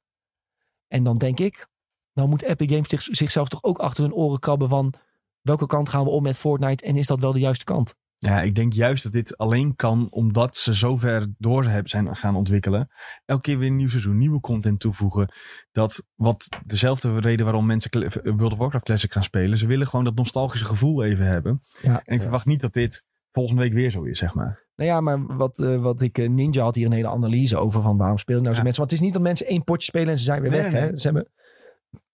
[0.87, 1.67] En dan denk ik,
[2.13, 4.93] nou moet Epic Games zich, zichzelf toch ook achter hun oren krabben van...
[5.41, 7.95] welke kant gaan we om met Fortnite en is dat wel de juiste kant?
[8.25, 12.15] Ja, ik denk juist dat dit alleen kan omdat ze zo ver door hebben zijn
[12.15, 12.89] gaan ontwikkelen.
[13.25, 15.33] Elke keer weer een nieuw seizoen, nieuwe content toevoegen.
[15.71, 19.57] Dat wat dezelfde reden waarom mensen Cla- World of Warcraft Classic gaan spelen.
[19.57, 21.61] Ze willen gewoon dat nostalgische gevoel even hebben.
[21.81, 24.61] Ja, En ik verwacht niet dat dit volgende week weer zo is, zeg maar.
[24.75, 26.17] Nou ja, maar wat, eh, wat ik...
[26.17, 28.63] eh, Ninja had hier een hele analyse over van waarom spelen nou zo Ja.
[28.65, 28.81] mensen.
[28.81, 30.71] Want het is niet dat mensen één potje spelen en ze zijn weer Nee, weg.
[30.71, 30.97] nee, Hè?
[30.97, 31.27] Ze hebben,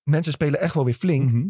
[0.04, 1.32] mensen spelen echt wel weer flink.
[1.32, 1.48] Mhm.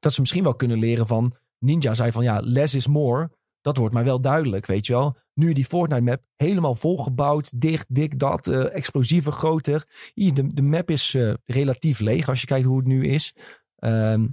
[0.00, 3.30] dat ze misschien wel kunnen leren van Ninja zei van ja, less is more.
[3.68, 5.16] Dat wordt maar wel duidelijk, weet je wel.
[5.34, 9.84] Nu die Fortnite map helemaal volgebouwd, dicht, dik, dat, eh, explosiever, groter.
[10.14, 13.34] Hier, de, de map is eh, relatief leeg als je kijkt hoe het nu is.
[13.76, 14.26] Ehm,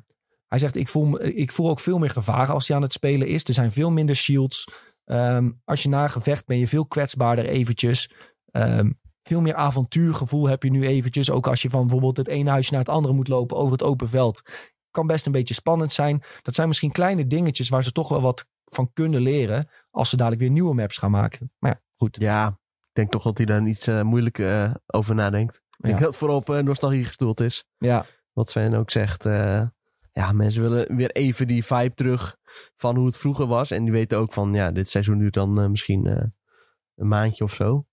[0.48, 2.94] hij zegt, ik voel, me- ik voel ook veel meer gevaren als hij aan het
[2.94, 3.44] spelen is.
[3.44, 4.68] Er zijn veel minder shields.
[5.06, 8.10] Ehm, als je na gevecht ben je veel kwetsbaarder eventjes.
[8.52, 8.92] Ehm,
[9.24, 11.32] veel meer avontuurgevoel heb je nu eventjes.
[11.32, 13.84] Ook als je van bijvoorbeeld het ene huisje naar het andere moet lopen over het
[13.84, 14.42] open veld
[14.96, 16.24] kan best een beetje spannend zijn.
[16.42, 19.70] Dat zijn misschien kleine dingetjes waar ze toch wel wat van kunnen leren.
[19.92, 21.52] Als ze dadelijk weer nieuwe maps gaan maken.
[21.60, 22.20] Maar ja, goed.
[22.20, 22.48] Ja,
[22.82, 25.56] ik denk toch dat hij daar niet eh, moeilijk eh, over nadenkt.
[25.56, 26.00] Ik denk Ja.
[26.00, 27.66] dat het vooral op eh, nostalgie gestoeld is.
[27.78, 29.26] Ja, Wat Sven ook zegt.
[29.26, 29.62] eh,
[30.12, 32.38] ja, mensen willen weer even die vibe terug
[32.76, 33.72] van hoe het vroeger was.
[33.72, 36.24] En die weten ook van, ja, dit seizoen duurt dan eh, misschien eh,
[36.96, 37.86] een maandje of zo.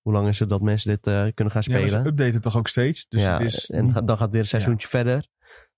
[0.00, 1.88] Hoe lang is het dat mensen dit eh, kunnen gaan Ja, spelen?
[1.88, 3.06] ze updaten toch ook steeds.
[3.08, 5.26] Dus ja, het is en dan gaat weer een seizoentje verder.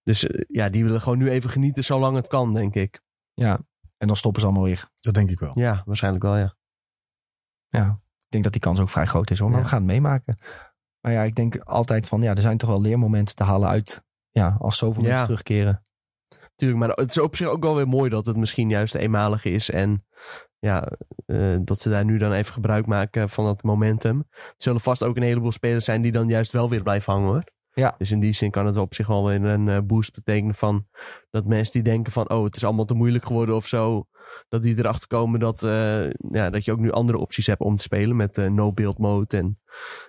[0.03, 3.01] Dus ja, die willen gewoon nu even genieten zolang het kan, denk ik.
[3.35, 3.61] ja.
[3.99, 4.89] En dan stoppen ze allemaal weer.
[5.01, 5.51] Dat denk ik wel.
[5.59, 6.57] Ja, waarschijnlijk wel, ja.
[7.67, 9.49] Ja, ik denk dat die kans ook vrij groot is hoor.
[9.49, 9.65] Maar Ja.
[9.65, 10.39] we gaan het meemaken.
[11.01, 14.05] Maar ja, ik denk altijd van ja, er zijn toch wel leermomenten te halen uit.
[14.31, 15.09] Ja, als zoveel Ja.
[15.09, 15.83] mensen terugkeren.
[16.55, 19.45] Tuurlijk, maar het is op zich ook wel weer mooi dat het misschien juist eenmalig
[19.45, 19.71] is.
[19.71, 20.07] En
[20.59, 20.89] ja,
[21.27, 24.25] eh, dat ze daar nu dan even gebruik maken van dat momentum.
[24.31, 27.29] Er zullen vast ook een heleboel spelers zijn die dan juist wel weer blijven hangen
[27.29, 27.45] hoor.
[27.81, 27.95] Ja.
[27.99, 30.87] Dus in die zin kan het op zich wel weer een eh, boost betekenen van
[31.31, 34.07] dat mensen die denken van oh het is allemaal te moeilijk geworden of zo.
[34.49, 37.77] Dat die erachter komen dat, eh, ja, dat je ook nu andere opties hebt om
[37.77, 39.37] te spelen met eh, no-build mode.
[39.37, 39.59] En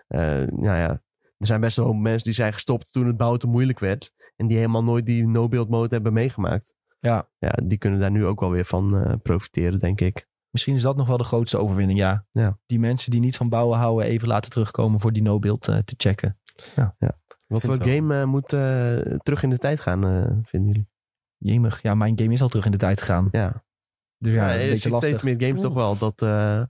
[0.08, 0.90] nou ja,
[1.38, 4.12] er zijn best wel mensen die zijn gestopt toen het bouwen te moeilijk werd.
[4.36, 6.76] En die helemaal nooit die no-build mode hebben meegemaakt.
[7.00, 7.30] Ja.
[7.40, 10.28] Ja, die kunnen daar nu ook wel weer van profiteren, denk ik.
[10.50, 12.26] Misschien is dat nog wel de grootste overwinning, ja.
[12.32, 12.60] Ja.
[12.66, 16.40] Die mensen die niet van bouwen houden even laten terugkomen voor die no-build te checken.
[17.48, 20.88] Wat voor game eh, moet eh, terug in de tijd gaan, eh, vinden jullie?
[21.38, 23.28] Jemig, ja, mijn game is al terug in de tijd gegaan.
[23.32, 23.64] Ja,
[24.18, 25.10] Dus ja, ja, een je beetje ziet lastig.
[25.20, 26.62] steeds meer games toch wel dat eh,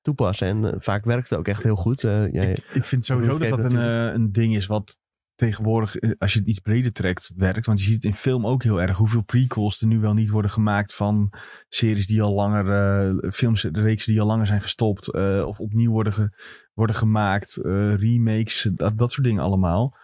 [0.00, 0.48] toepassen.
[0.64, 2.04] En vaak werkt het ook echt heel goed.
[2.04, 4.14] Eh, jij- Ik, ik vind sowieso dat dat een, natuurlijk.
[4.14, 4.98] een ding is wat
[5.34, 7.66] tegenwoordig, als je het iets breder trekt, werkt.
[7.66, 8.96] Want je ziet het in film ook heel erg.
[8.96, 11.32] Hoeveel prequels er nu wel niet worden gemaakt van
[11.68, 15.12] series die al langer, eh films, reeksen die al langer zijn gestopt.
[15.12, 16.30] eh, of opnieuw worden, ge-
[16.72, 17.56] worden gemaakt.
[17.56, 19.96] eh, remakes, dat, dat soort dingen allemaal.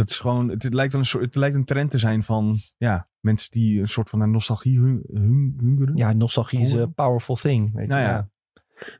[0.00, 2.56] Dat is gewoon, het, lijkt wel een soort, het lijkt een trend te zijn van,
[2.76, 5.96] ja, mensen die een soort van naar nostalgie hun, hun, hungeren.
[5.96, 7.74] Ja, nostalgie is een powerful thing.
[7.74, 8.08] Weet je, Nou ja.
[8.08, 8.28] ja.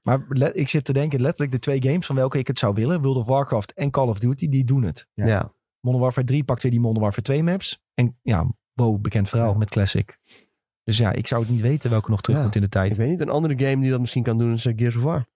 [0.03, 2.75] Maar let- ik zit te denken, letterlijk de twee games van welke ik het zou
[2.75, 5.09] willen, World of Warcraft en Call of Duty, die doen het.
[5.15, 5.27] Ja.
[5.27, 5.53] ja.
[5.81, 7.83] Modern Warfare 3 pakt weer die Modern Warfare 2 maps.
[7.95, 9.59] En ja, wow, bekend verhaal Ja.
[9.59, 10.19] met Classic.
[10.85, 12.43] Dus ja, ik zou het niet weten welke nog terug Ja.
[12.43, 12.97] komt in de Ik tijd.
[12.97, 15.27] weet niet, een andere game die dat misschien kan doen is eh, Gears of War.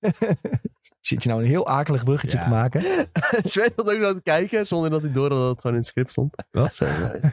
[1.02, 2.42] Zit je nou een heel akelig bruggetje Ja.
[2.44, 2.80] te maken?
[3.42, 5.82] Sven had ook nog te kijken, zonder dat hij door had dat het gewoon in
[5.82, 6.34] het script stond.
[6.50, 6.80] Wat?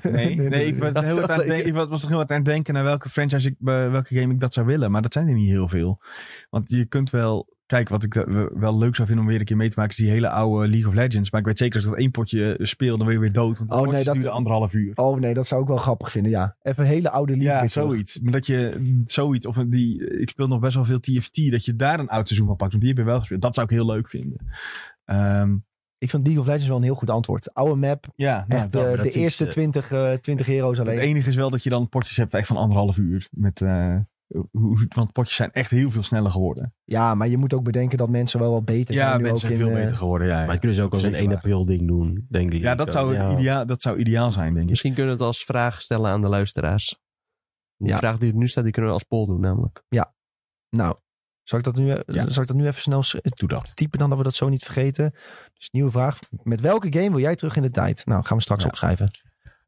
[0.03, 2.35] Nee, nee, ik, ben heel hard aan het denken- ik was nog heel hard aan
[2.35, 4.91] het denken naar welke franchise ik, bij welke game ik dat zou willen.
[4.91, 5.99] Maar dat zijn er niet heel veel.
[6.49, 8.13] Want je kunt wel, kijk, wat ik
[8.53, 10.67] wel leuk zou vinden om weer een keer mee te maken, is die hele oude
[10.67, 11.31] League of Legends.
[11.31, 13.57] Maar ik weet zeker als dat één potje speel, dan ben je weer dood.
[13.57, 14.91] Want Oh, oh, nee, nee, dat- duurde anderhalf uur.
[14.95, 16.55] Oh nee, dat zou ik wel grappig vinden, ja.
[16.61, 17.45] Even een hele oude liefde.
[17.47, 18.19] Ja, zoiets.
[18.19, 21.75] Maar dat je zoiets, of die, ik speel nog best wel veel TFT, dat je
[21.75, 22.71] daar een oud seizoen van pakt.
[22.71, 23.41] Want die heb je wel gespeeld.
[23.41, 24.47] Dat zou ik heel leuk vinden.
[25.05, 25.57] Ehm,
[25.97, 27.53] Ik vind League of Legends wel een heel goed antwoord.
[27.53, 30.99] Oude map, ja, nou, echt eh, de eerste eh, 20, eh 20 heroes Het alleen.
[30.99, 33.27] enige is wel dat je dan potjes hebt echt van anderhalf uur.
[33.31, 33.95] Met, eh,
[34.51, 36.73] hoe, want potjes zijn echt heel veel sneller geworden.
[36.83, 39.07] Ja, maar je moet ook bedenken dat mensen wel wat beter zijn.
[39.07, 40.27] Ja, mensen ook zijn in, veel eh, beter geworden.
[40.27, 40.49] Ja, Maar ja.
[40.51, 41.37] het kunnen ze ook als een Zeker 1 waar.
[41.37, 42.61] april ding doen, denk ik.
[42.61, 43.31] Ja, dat zou, Ja.
[43.31, 44.69] Ideaal, dat zou ideaal zijn, denk ik.
[44.69, 46.97] Misschien kunnen we het als vraag stellen aan de luisteraars.
[47.75, 47.97] Ja.
[47.97, 49.83] vraag die er nu staat, die kunnen we als poll doen namelijk.
[50.69, 50.95] Nou,
[51.43, 52.29] zal ik dat nu, eh, Ja.
[52.29, 53.75] zal ik dat nu even snel Doe dat.
[53.75, 55.11] typen dan dat we dat zo niet vergeten?
[55.53, 56.19] Dus nieuwe vraag.
[56.43, 58.05] Met welke game wil jij terug in de tijd?
[58.05, 58.67] Nou, gaan we straks Ja.
[58.69, 59.11] opschrijven.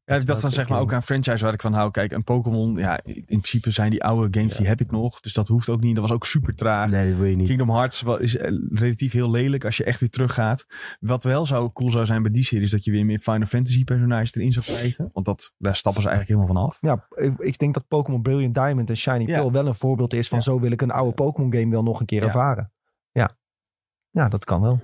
[0.06, 1.92] Ja, ik dacht dan zeg maar ook aan franchise waar ik van hou.
[1.92, 4.58] Kijk, een Pokémon, ja, in principe zijn die oude games, Ja.
[4.60, 5.20] die heb ik nog.
[5.20, 5.96] Dus dat hoeft ook niet.
[5.96, 6.90] Dat was ook super traag.
[6.90, 7.48] Nee, dat wil je niet.
[7.48, 10.66] Kingdom Hearts is eh, relatief heel lelijk als je echt weer teruggaat.
[11.00, 13.48] Wat wel zou cool zou zijn bij die serie is dat je weer meer Final
[13.48, 15.10] Fantasy personages erin zou krijgen.
[15.14, 16.78] Want dat, daar stappen ze eigenlijk helemaal van af.
[16.82, 19.26] Ja, ik, ik denk dat Pokémon Brilliant Diamond en Shiny Ja.
[19.38, 20.44] Pearl wel een voorbeeld is van Ja.
[20.44, 22.72] zo wil ik een oude Pokémon game wel nog een keer ervaren.
[23.12, 23.38] Ja.
[24.10, 24.82] Ja, dat kan wel.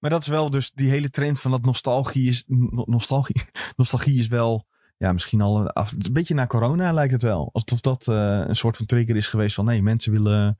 [0.00, 3.42] Maar dat is wel dus die hele trend van dat nostalgie is, no- nostalgie,
[3.76, 7.50] nostalgie is wel, ja, misschien al een, af, een beetje na corona lijkt het wel.
[7.52, 10.58] Alsof dat eh, een soort van trigger is geweest van nee, mensen willen,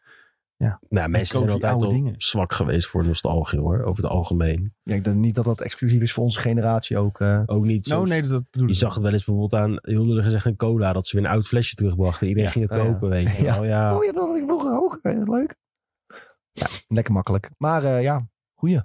[0.88, 2.14] Nou, mensen zijn altijd al dingen.
[2.16, 4.74] zwak geweest voor nostalgie hoor, over het algemeen.
[4.82, 7.20] Ja, ik denk niet dat dat exclusief is voor onze generatie ook.
[7.20, 7.42] eh.
[7.46, 7.94] Ook niet zo.
[7.94, 8.78] nou nee, dat, dat bedoel je ik.
[8.78, 11.32] zag het wel eens bijvoorbeeld aan, heel lullig gezegd, een cola, dat ze weer een
[11.32, 12.26] oud flesje terugbrachten.
[12.26, 12.52] Iedereen Ja.
[12.54, 12.92] ging het Oh, ja.
[12.92, 13.54] kopen, weet je Ja.
[13.54, 13.64] wel.
[13.64, 13.96] Ja.
[13.96, 14.98] Oh ja, dat had ik vroeger ook.
[15.02, 15.56] Eh, Leuk.
[16.52, 17.50] Ja, lekker makkelijk.
[17.58, 18.80] Maar eh, ja, goeie.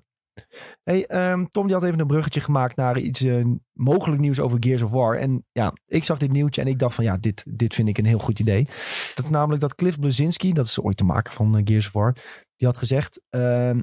[0.84, 4.58] Hey, ehm, Tom die had even een bruggetje gemaakt naar iets eh, mogelijk nieuws over
[4.60, 5.18] Gears of War.
[5.18, 7.98] En ja, ik zag dit nieuwtje en ik dacht van ja, dit, dit vind ik
[7.98, 8.68] een heel goed idee.
[9.16, 11.94] Dat is namelijk dat Cliff Blazinski, dat is ooit de maker van eh, Gears of
[11.94, 12.14] War,
[12.56, 13.22] die had gezegd...
[13.30, 13.82] ehm,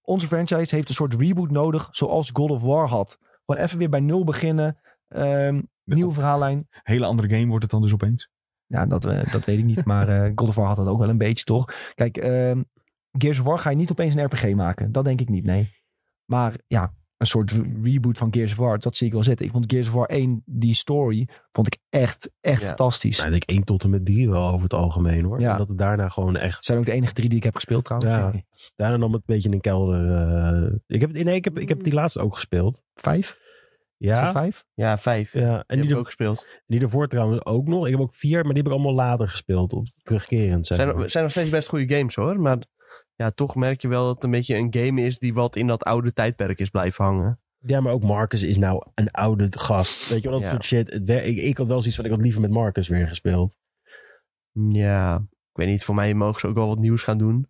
[0.00, 3.18] onze franchise heeft een soort reboot nodig zoals God of War had.
[3.44, 4.78] Gewoon even weer bij nul beginnen.
[5.08, 6.68] ehm, nieuwe verhaallijn.
[6.70, 8.30] Hele andere game wordt het dan dus opeens.
[8.66, 9.84] Ja, dat, eh, dat weet ik niet.
[9.84, 11.92] Maar God of War had dat ook wel een beetje, toch?
[11.94, 12.16] Kijk,
[13.18, 14.92] Gears of War ga je niet opeens een RPG maken.
[14.92, 15.68] Dat denk ik niet, nee.
[16.24, 19.46] Maar ja, een soort re- reboot van Gears of War, dat zie ik wel zitten.
[19.46, 22.66] Ik vond Gears of War 1, die story, vond ik echt, echt Ja.
[22.66, 23.16] fantastisch.
[23.16, 25.40] Nou, ik denk 1 tot en met 3 wel over het algemeen hoor.
[25.40, 25.52] Ja.
[25.52, 27.84] En dat het daarna gewoon echt, zijn ook de enige drie die ik heb gespeeld
[27.84, 28.12] trouwens.
[28.34, 28.42] Ja.
[28.76, 30.16] daarna nam het een beetje in een kelder.
[30.16, 30.72] eh.
[30.86, 32.82] ik, heb, nee, ik, heb, ik heb die laatste ook gespeeld.
[32.94, 33.42] Vijf?
[33.96, 34.64] Ja, vijf?
[34.74, 35.32] Ja, vijf.
[35.32, 35.40] ja.
[35.56, 36.46] En die die, heb ik ook gespeeld.
[36.66, 37.84] die ervoor trouwens ook nog.
[37.84, 39.72] Ik heb ook vier, maar die heb ik allemaal later gespeeld.
[39.72, 41.10] Op, terugkerend zeg zijn, maar.
[41.10, 42.40] zijn nog steeds best goede games hoor.
[42.40, 42.58] Maar
[43.16, 45.66] ja, toch merk je wel dat het een beetje een game is die wat in
[45.66, 47.38] dat oude tijdperk is blijven hangen.
[47.58, 50.08] Ja, maar ook Marcus is nou een oude gast.
[50.08, 50.50] Weet je wel, dat Ja.
[50.52, 51.08] soort shit.
[51.08, 53.56] Ik, ik had wel zoiets van, ik had liever met Marcus weer gespeeld.
[54.52, 57.46] Ja, ik weet niet, voor mij mogen ze ook wel wat nieuws gaan doen.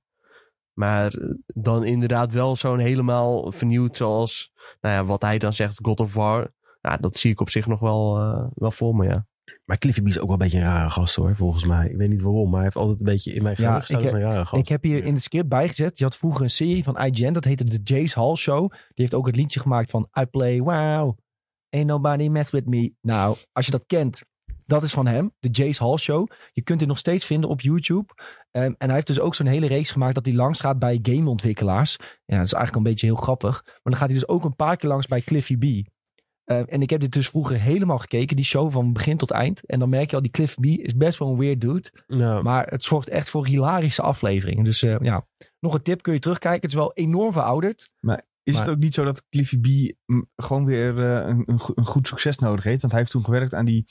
[0.73, 5.79] Maar eh, dan inderdaad wel zo'n helemaal vernieuwd zoals, nou ja, wat hij dan zegt,
[5.83, 6.53] God of War.
[6.83, 9.27] Nou, dat zie ik op zich nog wel, eh, wel voor me, ja.
[9.65, 11.89] Maar Cliffy B is ook wel een beetje een rare gast hoor, volgens mij.
[11.89, 14.13] Ik weet niet waarom, maar hij heeft altijd een beetje in mijn Ja, gestaan als
[14.13, 14.63] een rare gast.
[14.63, 15.99] Ik heb hier in het script bijgezet.
[15.99, 17.33] Je had vroeger een serie van IGN.
[17.33, 18.71] Dat heette de Jace Hall Show.
[18.71, 21.19] Die heeft ook het liedje gemaakt van I play wow.
[21.71, 22.95] Ain't nobody mess with me.
[23.01, 24.25] Nou, als je dat kent.
[24.67, 25.33] Dat is van hem.
[25.39, 26.31] De Jace Hall Show.
[26.53, 28.13] Je kunt dit nog steeds vinden op YouTube.
[28.51, 30.15] Ehm, en hij heeft dus ook zo'n hele race gemaakt.
[30.15, 31.97] Dat hij langs gaat bij gameontwikkelaars.
[32.25, 33.63] Ja, dat is eigenlijk een beetje heel grappig.
[33.65, 35.89] Maar dan gaat hij dus ook een paar keer langs bij Cliffy B.
[36.45, 38.37] Ehm, en ik heb dit dus vroeger helemaal gekeken.
[38.37, 39.67] Die show van begin tot eind.
[39.67, 41.91] En dan merk je al, die Cliffy B is best wel een weird dude.
[42.43, 44.65] Maar het zorgt echt voor hilarische afleveringen.
[44.65, 45.27] Dus eh, ja,
[45.61, 46.61] nog een tip kun je terugkijken.
[46.61, 47.91] Het is wel enorm verouderd.
[48.43, 49.67] Is Maar- het ook niet zo dat Cliffy B
[50.07, 51.43] mm, gewoon weer eh, een,
[51.75, 52.81] een goed succes nodig heeft?
[52.81, 53.87] Want hij heeft toen gewerkt aan die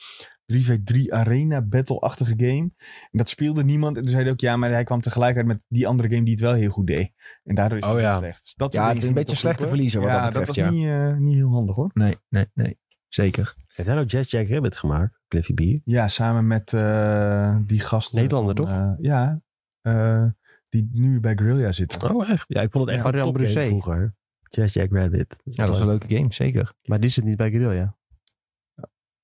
[0.53, 2.71] 3v3 arena battle-achtige game.
[3.11, 3.95] En dat speelde niemand.
[3.97, 6.31] En toen zei hij ook, ja, maar hij kwam tegelijkertijd met die andere game die
[6.31, 7.11] het wel heel goed deed.
[7.43, 8.17] En daardoor is Oh het ja.
[8.17, 8.41] slecht.
[8.43, 9.89] Dus dat Ja, het is een beetje slechte oproepen.
[9.91, 11.91] verliezer wat ja, dat betreft, was niet, eh, niet heel handig hoor.
[11.93, 12.77] Nee, nee, nee.
[13.07, 13.53] Zeker.
[13.67, 15.81] heeft hij nou Jazz Jack Rabbit gemaakt, Cliffy B?
[15.85, 18.21] Ja, samen met eh, die gasten.
[18.21, 18.75] Nederlander, van, toch?
[18.75, 19.41] eh, ja,
[19.81, 20.25] eh,
[20.69, 22.15] die nu bij Guerrilla zitten.
[22.15, 22.45] Oh echt?
[22.47, 24.15] Ja, ik vond het echt Ja, een vroeger.
[24.49, 25.35] Jazz Jack Rabbit.
[25.43, 26.73] Ja, dat is een leuke game, zeker.
[26.83, 27.95] Maar die zit niet bij Guerrilla.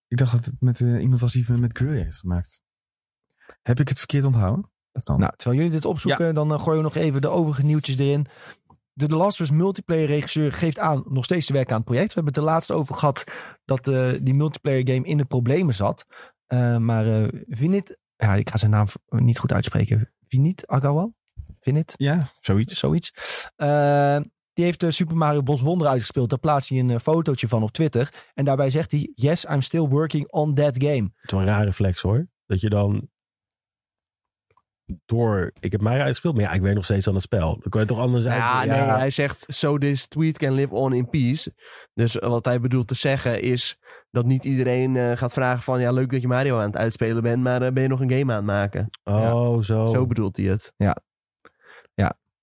[0.10, 2.61] Ik dacht dat het met eh, iemand was die met Guerrilla heeft gemaakt.
[3.61, 4.72] Heb ik het verkeerd onthouden?
[4.91, 5.19] Dat kan.
[5.19, 8.27] Nou, terwijl jullie dit opzoeken, dan eh, gooien we nog even de overige nieuwtjes erin.
[8.94, 11.86] De The Last of Us multiplayer regisseur geeft aan nog steeds te werken aan het
[11.86, 12.07] project.
[12.07, 13.23] We hebben het er laatst over gehad
[13.65, 16.06] dat eh, die multiplayer game in de problemen zat.
[16.80, 20.11] Maar Vinit, ja, ik ga zijn naam niet goed uitspreken.
[20.27, 21.14] Vinit Agrawal?
[21.60, 21.94] Vinit?
[21.98, 22.80] ja, zoiets.
[22.80, 23.11] zoiets.
[24.60, 25.61] Eh, die heeft de Super Mario Bros.
[25.61, 26.30] Wonder uitgespeeld.
[26.30, 28.14] Daar plaatst hij een eh, fotootje van op Twitter.
[28.34, 31.03] En daarbij zegt hij, yes, I'm still working on that game.
[31.15, 32.27] Het is wel een rare flex hoor.
[32.45, 33.10] Dat je dan
[35.06, 35.52] door...
[35.60, 37.57] Ik heb mij uitgespeeld, maar ja, ik weet nog steeds aan het spel.
[37.60, 38.69] Dan kan je toch anders Ja, uit...
[38.69, 41.53] nee, hij zegt, so this tweet can live on in peace.
[41.94, 43.77] Dus wat hij bedoelt te zeggen is
[44.11, 45.80] dat niet iedereen eh, gaat vragen van...
[45.80, 48.11] Ja, leuk dat je Mario aan het uitspelen bent, maar eh, ben je nog een
[48.11, 48.90] game aan het maken?
[49.03, 49.86] Oh, zo.
[49.86, 50.73] Zo bedoelt hij het.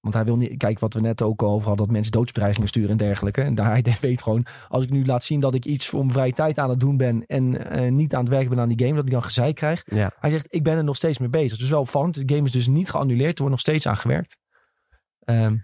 [0.06, 2.68] Want hij wil niet, kijk wat we net ook al over hadden, dat mensen doodsbedreigingen
[2.68, 3.42] sturen en dergelijke.
[3.42, 6.12] En daar, hij weet gewoon, als ik nu laat zien dat ik iets voor mijn
[6.12, 8.78] vrije tijd aan het doen ben en eh, niet aan het werken ben aan die
[8.78, 9.82] game, dat ik dan gezeik krijg.
[9.86, 10.12] Ja.
[10.18, 11.58] Hij zegt, ik ben er nog steeds mee bezig.
[11.58, 14.38] Dus wel opvallend, de game is dus niet geannuleerd, er wordt nog steeds aan gewerkt.
[15.18, 15.56] Ehm,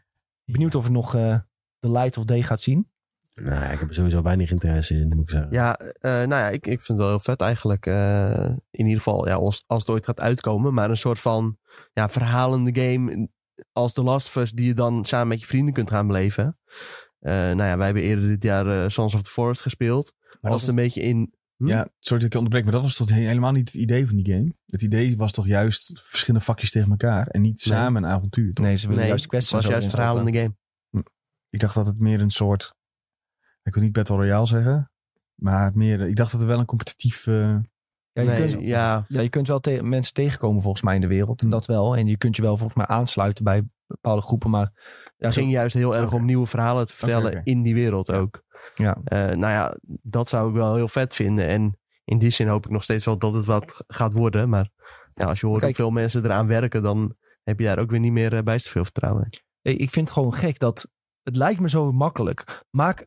[0.45, 1.39] benieuwd of het nog eh,
[1.79, 2.91] de light of day gaat zien.
[3.35, 5.53] Nou, ik heb er sowieso weinig interesse in, moet ik zeggen.
[5.53, 7.87] Ja, eh, nou ja, ik, ik vind het wel heel vet eigenlijk.
[7.87, 10.75] Eh, in ieder geval, ja, als, als het ooit gaat uitkomen.
[10.75, 11.59] Maar een soort van
[11.93, 13.29] ja, verhalende game
[13.73, 14.51] als The Last of Us...
[14.53, 16.59] die je dan samen met je vrienden kunt gaan beleven.
[17.19, 20.13] Eh, nou ja, wij hebben eerder dit jaar eh, Sons of the Forest gespeeld.
[20.41, 21.35] Maar als dat het een beetje in...
[21.57, 21.69] Hm?
[21.69, 24.07] Ja, sorry dat ik je onderbreek, maar dat was toch he- helemaal niet het idee
[24.07, 24.55] van die game?
[24.67, 27.79] Het idee was toch juist verschillende vakjes tegen elkaar en niet Nee.
[27.79, 28.53] samen een avontuur.
[28.53, 28.65] toch?
[28.65, 29.53] Nee, ze willen Nee, juist het kwesties.
[29.53, 30.55] was juist verhalende game.
[31.51, 32.75] Ik dacht dat het meer een soort,
[33.63, 34.91] ik wil niet Battle Royale zeggen,
[35.35, 37.27] maar meer, ik dacht dat er wel een competitief,
[38.13, 41.01] Ja, je, Nee, kunt, ja, ja, je kunt wel te- mensen tegenkomen volgens mij in
[41.01, 41.41] de wereld.
[41.41, 41.53] En Hm.
[41.53, 41.97] dat wel.
[41.97, 44.51] En je kunt je wel volgens mij aansluiten bij bepaalde groepen.
[44.51, 44.71] Maar
[45.17, 48.13] ja, het zo- ging juist heel erg om nieuwe verhalen te vertellen in die wereld
[48.13, 48.43] ook.
[48.75, 48.97] ja.
[49.05, 51.47] Eh, nou ja, dat zou ik wel heel vet vinden.
[51.49, 54.49] En in die zin hoop ik nog steeds wel dat het wat gaat worden.
[54.49, 54.71] Maar
[55.13, 58.01] ja, als je hoort Kijk- hoeveel mensen eraan werken, dan heb je daar ook weer
[58.01, 59.29] niet meer eh, bijster veel vertrouwen
[59.63, 59.73] in.
[59.79, 60.89] Ik vind het gewoon gek dat
[61.23, 62.65] het lijkt me zo makkelijk.
[62.71, 63.07] Maak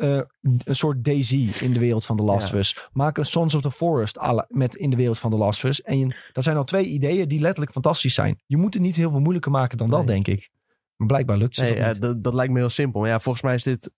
[0.00, 0.20] eh,
[0.64, 2.52] een soort Daisy in de wereld van The Last Ja.
[2.52, 2.88] of Us.
[2.92, 5.70] Maak een Sons of the Forest la- met in de wereld van The Last of
[5.70, 5.82] Us.
[5.82, 8.42] En dat zijn al twee ideeën die letterlijk fantastisch zijn.
[8.46, 10.50] Je moet het niet heel veel moeilijker maken dan dat, denk ik.
[10.96, 12.00] Maar blijkbaar lukt Nee, dat ja, niet.
[12.00, 13.00] dat, dat lijkt me heel simpel.
[13.00, 13.92] Maar ja, volgens mij is dit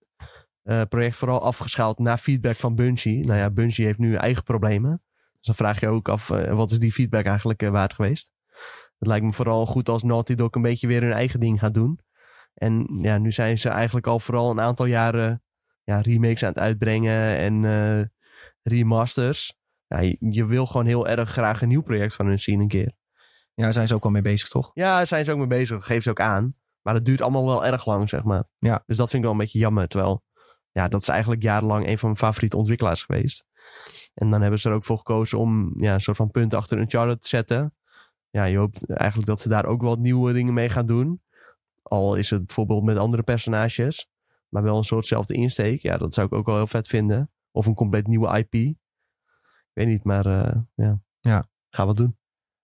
[0.63, 3.25] eh, project vooral afgeschaald na feedback van Bungie.
[3.25, 5.01] Nou ja, Bungie heeft nu eigen problemen.
[5.37, 8.31] Dus dan vraag je ook af, eh, wat is die feedback eigenlijk waard geweest?
[8.99, 11.73] Het lijkt me vooral goed als Naughty Dog een beetje weer hun eigen ding gaat
[11.73, 11.99] doen.
[12.53, 15.42] En ja, nu zijn ze eigenlijk al vooral een aantal jaren
[15.83, 18.05] ja, remakes aan het uitbrengen en eh,
[18.61, 19.53] remasters.
[19.87, 22.67] Ja, je, je wil gewoon heel erg graag een nieuw project van hun zien een
[22.67, 22.91] keer.
[23.53, 24.71] Ja, daar zijn ze ook al mee bezig, toch?
[24.73, 25.77] Ja, daar zijn ze ook mee bezig.
[25.77, 26.55] Dat geven ze ook aan.
[26.81, 28.43] Maar dat duurt allemaal wel erg lang, zeg maar.
[28.59, 28.83] Ja.
[28.85, 29.87] Dus dat vind ik wel een beetje jammer.
[29.87, 30.23] Terwijl,
[30.71, 33.45] ja, dat is eigenlijk jarenlang een van mijn favoriete ontwikkelaars geweest.
[34.13, 36.77] En dan hebben ze er ook voor gekozen om ja, een soort van punten achter
[36.77, 37.75] Uncharted te zetten.
[38.29, 41.21] Ja, je hoopt eigenlijk dat ze daar ook wat nieuwe dingen mee gaan doen.
[41.81, 44.09] Al is het bijvoorbeeld met andere personages.
[44.53, 45.81] Maar wel een soortzelfde insteek.
[45.81, 47.31] Ja, dat zou ik ook wel heel vet vinden.
[47.51, 48.53] Of een compleet nieuwe IP.
[48.53, 48.75] Ik
[49.73, 51.01] weet niet, maar eh, ja.
[51.19, 51.47] Ja.
[51.69, 52.17] Ga wat doen.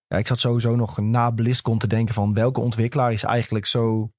[0.06, 4.12] Ja, ik zat sowieso nog na BlizzCon te denken van welke ontwikkelaar is eigenlijk zo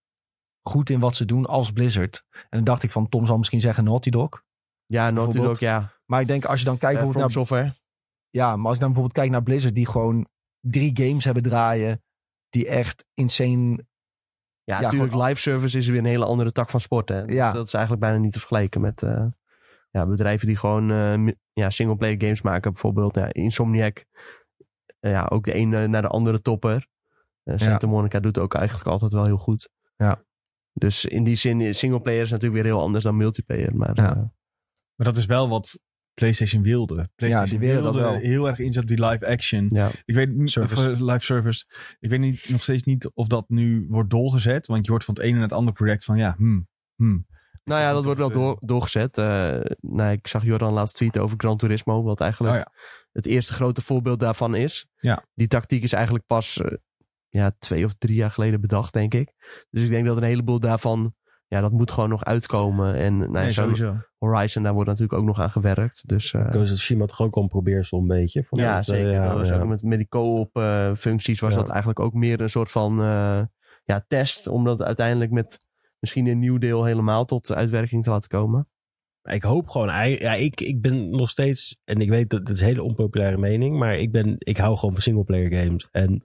[0.61, 2.25] goed in wat ze doen als Blizzard.
[2.31, 4.43] En dan dacht ik van Tom zal misschien zeggen Naughty Dog.
[4.85, 5.93] Ja, Naughty Dog, ja.
[6.05, 7.75] Maar ik denk als je dan kijkt Eh, bijvoorbeeld naar, Software.
[8.29, 10.27] ja, maar als ik dan bijvoorbeeld kijk naar Blizzard die gewoon
[10.59, 12.03] drie games hebben draaien
[12.49, 13.85] die echt insane.
[14.71, 15.11] Ja, Ja, natuurlijk.
[15.11, 17.09] gewoon- live service is weer een hele andere tak van sport.
[17.09, 17.25] Hè?
[17.25, 17.51] Dus Ja.
[17.51, 19.25] dat is eigenlijk bijna niet te vergelijken met, eh,
[19.91, 20.85] ja, bedrijven die gewoon
[21.23, 22.71] mi- ja, singleplayer games maken.
[22.71, 24.05] Bijvoorbeeld ja, Insomniac.
[24.99, 26.87] Eh, ja, ook de ene naar de andere topper.
[27.43, 29.69] Santa Monica doet ook eigenlijk altijd wel heel goed.
[29.95, 30.23] Ja.
[30.73, 33.75] Dus in die zin, is singleplayer is natuurlijk weer heel anders dan multiplayer.
[33.75, 33.95] Maar
[34.95, 35.79] Maar dat is wel wat
[36.21, 37.09] PlayStation wilde.
[37.15, 38.19] PlayStation die willen dat wilde wel.
[38.19, 39.69] heel erg inzet op die live action.
[39.69, 39.89] ja.
[40.05, 40.91] Ik weet niet, Service.
[40.91, 41.65] of, live service.
[41.99, 44.67] Ik weet niet, nog steeds niet of dat nu wordt doorgezet.
[44.67, 47.27] Want je hoort van het ene naar het andere project van ja, hmm, hmm.
[47.63, 49.15] Nou ja, dat wordt wel door, doorgezet.
[49.79, 52.03] Nou, ik zag Jordan laatst tweeten over Gran Turismo.
[52.03, 52.71] Wat eigenlijk Oh ja.
[53.11, 54.87] het eerste grote voorbeeld daarvan is.
[54.97, 55.25] Ja.
[55.33, 56.71] Die tactiek is eigenlijk pas eh,
[57.29, 59.33] ja, twee of drie jaar geleden bedacht, denk ik.
[59.69, 61.15] Dus ik denk dat een heleboel daarvan...
[61.51, 62.95] Ja, dat moet gewoon nog uitkomen.
[62.95, 63.95] En nou, ja, Nee, sowieso.
[64.17, 66.07] Horizon, daar wordt natuurlijk ook nog aan gewerkt.
[66.07, 68.45] Dus eh, Ghost of Tsushima toch ook al een probeersel een beetje.
[68.49, 69.11] Ja, dat, zeker.
[69.11, 69.59] ja, dat was ja.
[69.59, 71.59] ook met, met die co-op eh, functies was Ja.
[71.59, 73.41] dat eigenlijk ook meer een soort van eh,
[73.83, 74.47] ja, test.
[74.47, 75.65] Om dat uiteindelijk met
[75.99, 78.67] misschien een nieuw deel helemaal tot uitwerking te laten komen.
[79.23, 82.61] Ik hoop gewoon, ja, ik, ik ben nog steeds, en ik weet dat het is
[82.61, 85.87] een hele onpopulaire mening, maar ik, ben, ik hou gewoon van singleplayer games.
[85.91, 86.23] En ik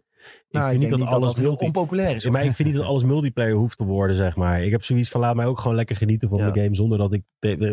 [0.51, 2.23] Nou, vind ik niet dat alles dat heel multi- onpopulair is.
[2.24, 4.62] Ja, maar ik vind niet dat alles multiplayer hoeft te worden, zeg maar.
[4.62, 6.44] Ik heb zoiets van, laat mij ook gewoon lekker genieten van Ja.
[6.44, 7.23] mijn game, zonder dat ik...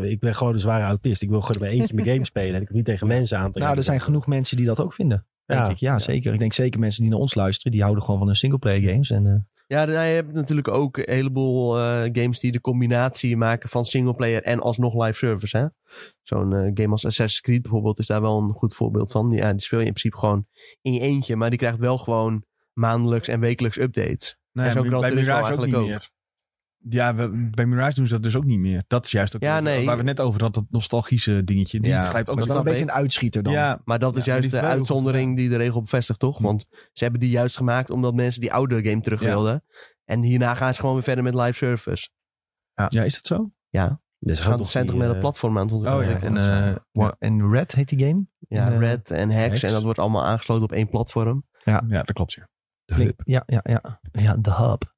[0.04, 1.22] Ik ben gewoon een zware autist.
[1.22, 3.52] Ik wil gewoon mijn eentje mijn game spelen en ik hoef niet tegen mensen aan
[3.52, 5.26] te Nou, er zijn genoeg mensen die dat ook vinden.
[5.46, 5.70] Denk Ja.
[5.70, 5.78] ik.
[5.78, 6.34] Ja, zeker.
[6.34, 9.10] Ik denk zeker mensen die naar ons luisteren, die houden gewoon van hun singleplayer games.
[9.12, 9.34] En, eh,
[9.68, 13.86] Ja, nou, je hebt natuurlijk ook een heleboel eh, games die de combinatie maken van
[13.86, 15.58] singleplayer en alsnog live service.
[15.58, 15.66] hè.
[16.22, 19.32] Zo'n eh, game als Assassin's Creed bijvoorbeeld is daar wel een goed voorbeeld van.
[19.32, 20.46] Ja, die speel je in principe gewoon
[20.82, 22.44] in je eentje, maar die krijgt wel gewoon
[22.74, 24.38] maandelijks en wekelijks updates.
[24.52, 25.88] Nee, En Gran bij Mirage ook niet ook.
[25.88, 26.10] meer.
[26.90, 28.84] Ja, we- bij Mirage doen ze dat dus ook niet meer.
[28.88, 29.86] Dat is juist ook Ja, nee.
[29.86, 31.80] waar we net over hadden, dat nostalgische dingetje.
[31.80, 33.54] Die ja, grijpt ook dat is zo- wel een beetje een uitschieter dan.
[33.54, 36.38] Ja, Maar dat Ja, is juist de uitzondering die de regel bevestigt, toch?
[36.38, 36.44] Hm.
[36.44, 39.26] Want ze hebben die juist gemaakt omdat mensen die oude game terug Ja.
[39.28, 39.64] wilden.
[40.06, 42.10] En hierna gaan ze gewoon weer verder met live service.
[42.90, 43.52] ja, is dat zo?
[43.70, 46.08] Ja, Dus ze gaan, zijn toch met een platform aan het ontwikkelen.
[46.16, 46.38] Oh ja, En,
[46.94, 48.28] eh, en Red heet die game.
[48.48, 49.64] Ja, En, eh, Red en Hex, Hex.
[49.64, 51.44] En dat wordt allemaal aangesloten op één platform.
[51.64, 52.34] Ja, dat klopt.
[52.34, 52.50] Ja.
[52.86, 54.00] Flink- Ja, ja, ja.
[54.12, 54.92] Ja, de hub.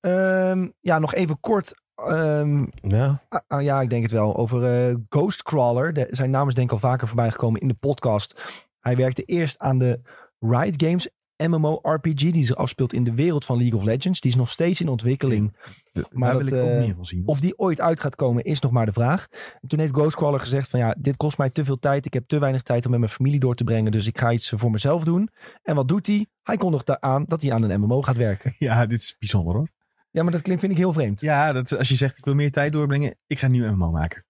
[0.00, 1.74] Ehm, ja, nog even kort.
[1.94, 4.36] ehm, Ja, ah, ah, ja, ik denk het wel.
[4.36, 5.92] Over eh, Ghostcrawler.
[5.92, 8.40] De, zijn naam is denk ik al vaker voorbij gekomen in de podcast.
[8.80, 10.00] Hij werkte eerst aan de
[10.38, 12.30] Riot Games MMORPG.
[12.30, 14.20] Die zich afspeelt in de wereld van League of Legends.
[14.20, 15.56] Die is nog steeds in ontwikkeling.
[15.92, 17.22] Maar Maar Daar dat, wil ik ook eh, meer van zien.
[17.26, 19.26] Of die ooit uit gaat komen is nog maar de vraag.
[19.60, 22.06] En toen heeft Ghostcrawler gezegd van ja, dit kost mij te veel tijd.
[22.06, 23.92] Ik heb te weinig tijd om met mijn familie door te brengen.
[23.92, 25.28] Dus ik ga iets voor mezelf doen.
[25.62, 26.26] En wat doet hij?
[26.42, 28.54] Hij kondigt aan dat hij aan een MMO gaat werken.
[28.66, 29.68] Ja, dit is bijzonder hoor.
[30.10, 31.20] Ja, maar dat klinkt vind ik heel vreemd.
[31.20, 33.90] Ja, dat, als je zegt ik wil meer tijd doorbrengen, ik ga een nieuw MMO
[33.90, 34.24] maken.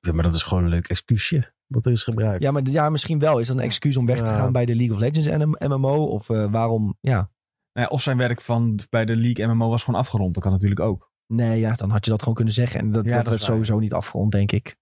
[0.00, 2.42] Ja, maar dat is gewoon een leuk excuusje wat er is gebruikt.
[2.42, 3.38] Ja, maar ja, misschien wel.
[3.38, 4.36] Is dat een excuus om weg te Ja.
[4.36, 6.04] gaan bij de League of Legends en een MMO?
[6.06, 6.96] Of eh, waarom?
[7.00, 7.16] Ja.
[7.72, 10.34] Nou ja, of zijn werk van bij de League MMO was gewoon afgerond.
[10.34, 11.10] Dat kan natuurlijk ook.
[11.26, 12.80] Nee, ja, dan had je dat gewoon kunnen zeggen.
[12.80, 13.56] En dat, Ja, dat, dat werd is waar.
[13.56, 14.76] sowieso niet afgerond, denk ik.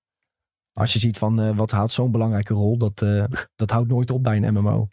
[0.73, 3.25] Als je ziet van eh, wat haalt zo'n belangrijke rol, dat, eh,
[3.57, 4.89] dat houdt nooit op bij een MMO.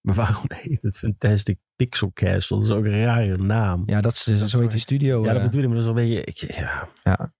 [0.00, 2.56] Maar waarom heet het Fantastic Pixel Castle?
[2.56, 3.82] Dat is ook een rare naam.
[3.86, 5.24] Ja, dat is, zo heet die studio.
[5.24, 6.24] Ja, dat bedoel ik, maar dat is wel een beetje...
[6.24, 6.88] Ik, ja.
[7.04, 7.32] Ja,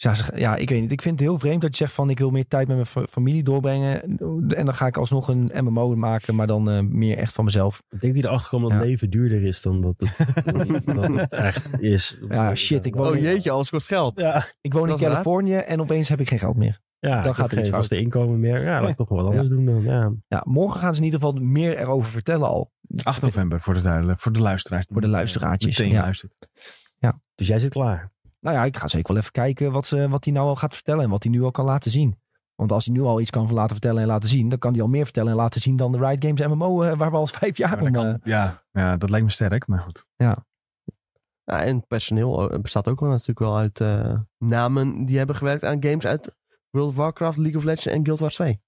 [0.00, 0.92] zeg- ja, ik weet niet.
[0.92, 2.88] Ik vind het heel vreemd dat je zegt van ik wil meer tijd met mijn
[2.88, 4.02] fa- familie doorbrengen.
[4.48, 7.82] En dan ga ik alsnog een MMO maken, maar dan eh, meer echt van mezelf.
[7.90, 8.84] Ik denk die erachter komen dat Ja.
[8.84, 9.94] leven duurder is dan dat
[11.12, 12.18] het, echt is.
[12.28, 14.20] Ja, shit, ik woon, Oh in, jeetje, alles kost geld.
[14.20, 15.10] Ja, ik woon in raar.
[15.10, 16.80] Californië en opeens heb ik geen geld meer.
[16.98, 18.64] ja Dan gaat er iets vaste inkomen meer.
[18.64, 19.82] Ja, laat ik toch wel wat anders doen dan.
[19.82, 20.12] Ja.
[20.28, 22.72] Ja, morgen gaan ze in ieder geval meer erover vertellen al.
[23.02, 24.86] 8 november voor de, duidelijk, voor de luisteraars.
[24.92, 26.00] Voor de luisteraartjes, Meteen ja.
[26.02, 26.48] luistert.
[27.34, 28.09] Dus jij zit klaar.
[28.40, 30.74] Nou ja, ik ga zeker wel even kijken wat, ze, wat hij nou al gaat
[30.74, 32.18] vertellen en wat hij nu al kan laten zien.
[32.54, 34.82] Want als hij nu al iets kan laten vertellen en laten zien, dan kan hij
[34.82, 37.26] al meer vertellen en laten zien dan de Riot Games MMO, eh, waar we al
[37.40, 37.92] vijf jaar om...
[37.92, 40.06] dat eh, kan, ja, ja, dat lijkt me sterk, maar goed.
[40.16, 40.36] Ja,
[41.58, 45.82] en personeel eh, bestaat ook wel natuurlijk wel uit eh, namen die hebben gewerkt aan
[45.82, 46.36] games uit
[46.70, 48.60] World of Warcraft, League of Legends en Guild Wars 2.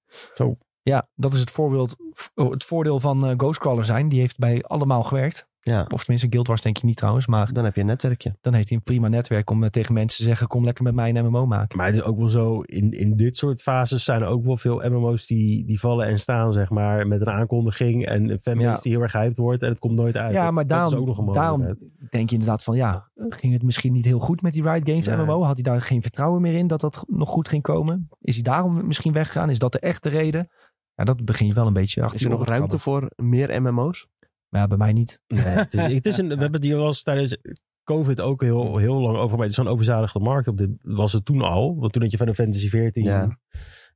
[0.83, 1.97] Ja, dat is het, voorbeeld,
[2.35, 4.09] het voordeel van Ghostcrawler zijn.
[4.09, 5.49] Die heeft bij allemaal gewerkt.
[5.65, 7.27] Ja, Of tenminste, Guild Wars denk ik niet trouwens.
[7.27, 8.37] Maar dan heb je een netwerkje.
[8.41, 10.47] dan heeft hij een prima netwerk om eh, tegen mensen te zeggen...
[10.47, 11.77] kom lekker met mij een MMO maken.
[11.79, 14.57] Maar het is ook wel zo, in, in dit soort fases zijn er ook wel
[14.57, 18.69] veel MMO's die, die vallen en staan, zeg maar, met een aankondiging en een fanbase
[18.69, 18.77] Ja.
[18.83, 20.33] die heel erg hyped wordt en het komt nooit uit.
[20.33, 21.77] Ja, Dat- maar dat is daarom, ook nog een daarom
[22.11, 22.77] denk je inderdaad van...
[22.77, 25.17] ja, ging het misschien niet heel goed met die Riot Games Nee.
[25.17, 25.43] MMO?
[25.43, 28.09] Had hij daar geen vertrouwen meer in dat dat nog goed ging komen?
[28.21, 29.51] Is hij daarom misschien weggegaan?
[29.51, 30.49] Is dat de echte reden?
[30.95, 33.63] Ja, dat begin je wel een beetje achter Is er je nog ruimte voor meer
[33.63, 34.09] MMO's?
[34.53, 35.21] Maar ja, bij mij niet.
[35.27, 37.37] Nee, het is, het is een, we hebben het hier wel eens tijdens
[37.85, 39.31] COVID ook heel, heel lang over.
[39.37, 40.49] Maar het is zo'n overzadigde markt.
[40.49, 41.77] Op dit was het toen al.
[41.79, 43.39] Want toen had je Final Fantasy 14 Ja.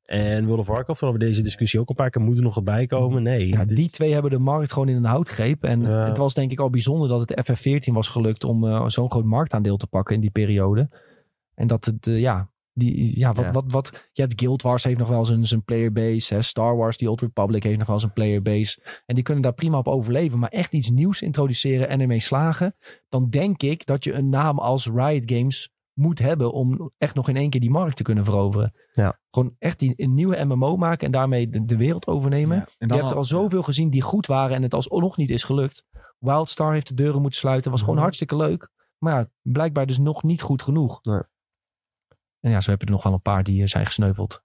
[0.05, 1.01] en World of Warcraft.
[1.01, 2.23] Hadden we deze discussie ook een paar keer.
[2.23, 3.23] Moet er nog wat bij komen?
[3.23, 3.49] Nee.
[3.49, 5.65] Ja, Dit- die twee hebben de markt gewoon in een houtgreep.
[5.65, 6.07] En Ja.
[6.09, 9.24] het was denk ik al bijzonder dat het FF14 was gelukt om eh, zo'n groot
[9.24, 10.89] marktaandeel te pakken in die periode.
[11.55, 13.51] En dat het, eh, ja, Die, ja, wat, Ja.
[13.51, 16.35] Wat, wat, je hebt Guild Wars heeft nog wel zijn, zijn playerbase.
[16.35, 16.43] Hè?
[16.43, 19.03] Star Wars, die Old Republic heeft nog wel zijn playerbase.
[19.07, 20.39] En die kunnen daar prima op overleven.
[20.39, 22.77] Maar echt iets nieuws introduceren en ermee slagen.
[23.09, 26.53] Dan denk ik dat je een naam als Riot Games moet hebben.
[26.53, 28.74] Om echt nog in één keer die markt te kunnen veroveren.
[28.93, 29.20] Ja.
[29.31, 32.57] Gewoon echt die, een nieuwe MMO maken en daarmee de, de wereld overnemen.
[32.57, 35.31] Ja, en Je hebt er al zoveel gezien die goed waren en het alsnog niet
[35.31, 35.85] is gelukt.
[36.19, 37.70] Wildstar heeft de deuren moeten sluiten.
[37.70, 38.05] Was gewoon Mhm.
[38.05, 38.70] hartstikke leuk.
[38.98, 40.98] Maar ja, blijkbaar dus nog niet goed genoeg.
[41.03, 41.20] Nee.
[42.47, 44.43] En ja, zo heb je er nog wel een paar die eh, zijn gesneuveld.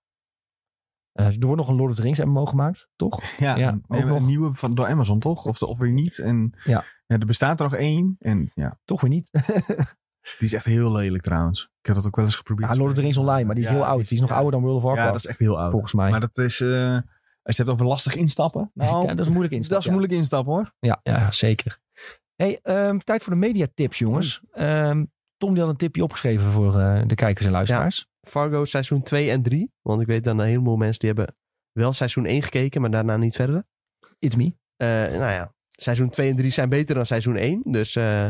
[1.12, 3.22] Eh, er wordt nog een Lord of the Rings MMO gemaakt, toch?
[3.38, 4.26] Ja, Ja, een, ook een nog.
[4.26, 5.46] nieuwe van, door Amazon toch?
[5.46, 6.20] Of, of weer niet.
[6.20, 6.84] En Ja.
[7.08, 8.16] er bestaat er nog één.
[8.20, 9.30] En ja, Toch weer niet.
[10.40, 11.62] die is echt heel lelijk trouwens.
[11.82, 12.68] Ik heb dat ook wel eens geprobeerd.
[12.68, 13.18] Ja, te Lord of the Rings.
[13.18, 14.04] Online, maar die is Ja, heel oud.
[14.08, 14.36] Die is nog ja.
[14.36, 15.72] ouder dan World of Warcraft, Ja, dat is echt heel oud.
[15.72, 16.10] volgens mij.
[16.12, 17.02] Maar dat is, eh, als je
[17.44, 18.72] het hebt over lastig instappen.
[18.74, 19.62] Nou, ja, dat is moeilijk in.
[19.62, 20.74] dat is moeilijk instappen hoor.
[20.80, 21.80] Ja, ja zeker.
[22.36, 24.42] Hey, ehm, tijd voor de mediatips, jongens.
[24.52, 25.06] Ehm,
[25.42, 28.08] Tom die had een tipje opgeschreven voor eh, de kijkers en luisteraars.
[28.22, 29.72] Fargo seizoen 2 en 3.
[29.82, 31.36] Want ik weet dat een heleboel mensen die hebben
[31.72, 33.66] wel seizoen 1 gekeken, maar daarna niet verder.
[34.20, 34.54] It's me.
[34.78, 37.62] Eh, nou ja, seizoen 2 en 3 zijn beter dan seizoen 1.
[37.64, 38.30] Dus eh,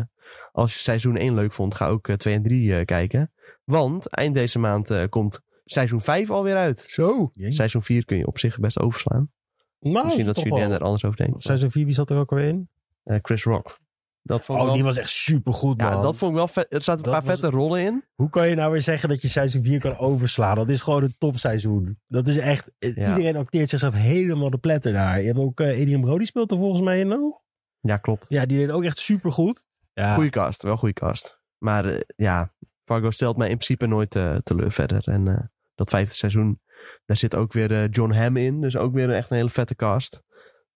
[0.51, 3.31] als je seizoen 1 leuk vond, ga ook eh, 2 en 3 eh, kijken.
[3.63, 6.79] Want eind deze maand eh, komt seizoen 5 alweer uit.
[6.79, 7.29] Zo.
[7.33, 9.31] Seizoen 4 kun je op zich best overslaan.
[9.79, 10.69] Nou, Misschien dat wel.
[10.69, 11.43] daar anders over denkt.
[11.43, 12.69] Seizoen 4, wie zat er ook alweer in?
[13.03, 13.79] Eh, Chris Rock.
[14.23, 15.91] Dat vond ik Oh, wel- die was echt supergoed, man.
[15.91, 16.65] ja, dat vond ik wel vet.
[16.69, 18.03] Er zaten een Dat paar was- vette rollen in.
[18.15, 20.55] Hoe kan je nou weer zeggen dat je seizoen 4 kan overslaan?
[20.55, 21.99] Dat is gewoon een topseizoen.
[22.07, 22.73] Dat is echt...
[22.79, 23.09] eh, Ja.
[23.09, 25.19] Iedereen acteert zichzelf helemaal de pletter daar.
[25.19, 27.39] Je hebt ook Adrian Brody speelt er volgens mij in nog.
[27.79, 28.25] Ja, klopt.
[28.29, 29.65] Ja, die deed ook echt supergoed.
[29.93, 31.39] Ja, Goeie cast, wel goede cast.
[31.57, 32.53] Maar eh, ja,
[32.85, 35.07] Fargo stelt mij in principe nooit eh, teleur verder.
[35.07, 35.39] En eh,
[35.75, 36.61] dat vijfde seizoen,
[37.05, 38.61] daar zit ook weer eh, John Hamm in.
[38.61, 40.23] Dus ook weer echt een hele vette cast.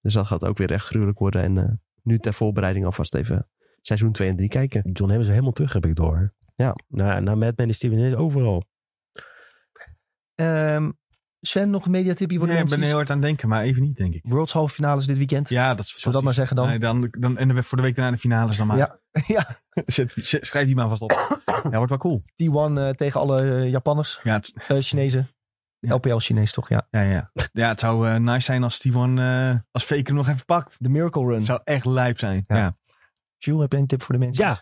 [0.01, 1.41] Dus dat gaat ook weer echt gruwelijk worden.
[1.41, 1.71] En eh,
[2.05, 3.49] nu ter voorbereiding alvast even
[3.81, 4.91] seizoen 2 en 3 kijken.
[4.91, 6.33] John Hamm is helemaal terug, heb ik door.
[6.55, 6.75] Ja.
[6.87, 8.63] Na, na Mad Men is Steven Ineens overal.
[10.35, 10.91] Ehm,
[11.41, 13.63] Sven, nog een mediatipje voor Ja, de ik ben heel hard aan het denken, maar
[13.63, 14.21] even niet denk ik.
[14.23, 15.49] Worlds halve finales dit weekend.
[15.49, 16.67] Ja, dat is Zullen we dat maar zeggen dan?
[16.67, 18.77] Nee, dan, dan en de, voor de week daarna de finales dan maar.
[18.77, 18.99] Ja.
[19.27, 19.61] ja.
[19.85, 21.39] Zet, schrijf die maar vast op.
[21.45, 22.23] Ja, wordt wel cool.
[22.25, 25.29] T1 eh, tegen alle eh, Japanners, Ja, het, eh, Chinezen.
[25.79, 26.87] LPL Chinees toch, ja.
[26.91, 27.31] ja, ja.
[27.51, 30.75] ja, het zou eh, nice zijn als Timon eh als faker hem nog even pakt.
[30.79, 31.35] De Miracle Run.
[31.35, 32.43] Het zou echt lijp zijn.
[32.47, 32.55] Ja.
[32.55, 32.77] Ja.
[33.37, 34.45] Jules, heb je een tip voor de mensen?
[34.45, 34.61] Ja.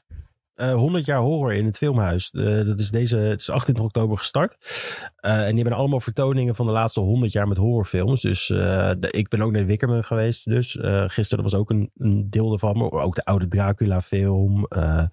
[0.54, 2.30] Eh 100 jaar horror in het filmhuis.
[2.32, 4.58] Eh, dat is deze, het is 28 oktober gestart.
[5.16, 8.22] Eh, en die hebben allemaal vertoningen van de laatste 100 jaar met horrorfilms.
[8.22, 10.46] Dus eh, de- ik ben ook naar Wickerman geweest.
[10.50, 12.78] Dus eh, gisteren was ook een, een deel ervan.
[12.78, 14.66] Maar ook de oude Dracula film.
[14.70, 15.04] eh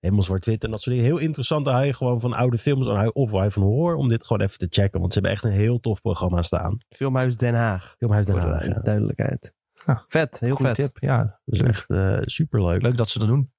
[0.00, 1.10] helemaal zwart-wit en dat soort dingen.
[1.10, 1.64] Heel interessant.
[1.64, 3.94] Dan hou je gewoon van oude films en hou je- of hou je van horror.
[3.96, 5.00] Om dit gewoon even te checken.
[5.00, 6.78] Want ze hebben echt een heel tof programma staan.
[6.88, 7.94] Filmhuis Den Haag.
[7.98, 8.66] Filmhuis Den de Haag.
[8.66, 8.80] ja.
[8.82, 9.54] duidelijkheid.
[9.86, 10.04] Ja.
[10.06, 10.86] Vet, heel Goeie vet.
[10.92, 11.40] tip, ja.
[11.44, 11.86] Dat is echt
[12.30, 12.82] superleuk.
[12.82, 13.52] Leuk dat ze dat doen.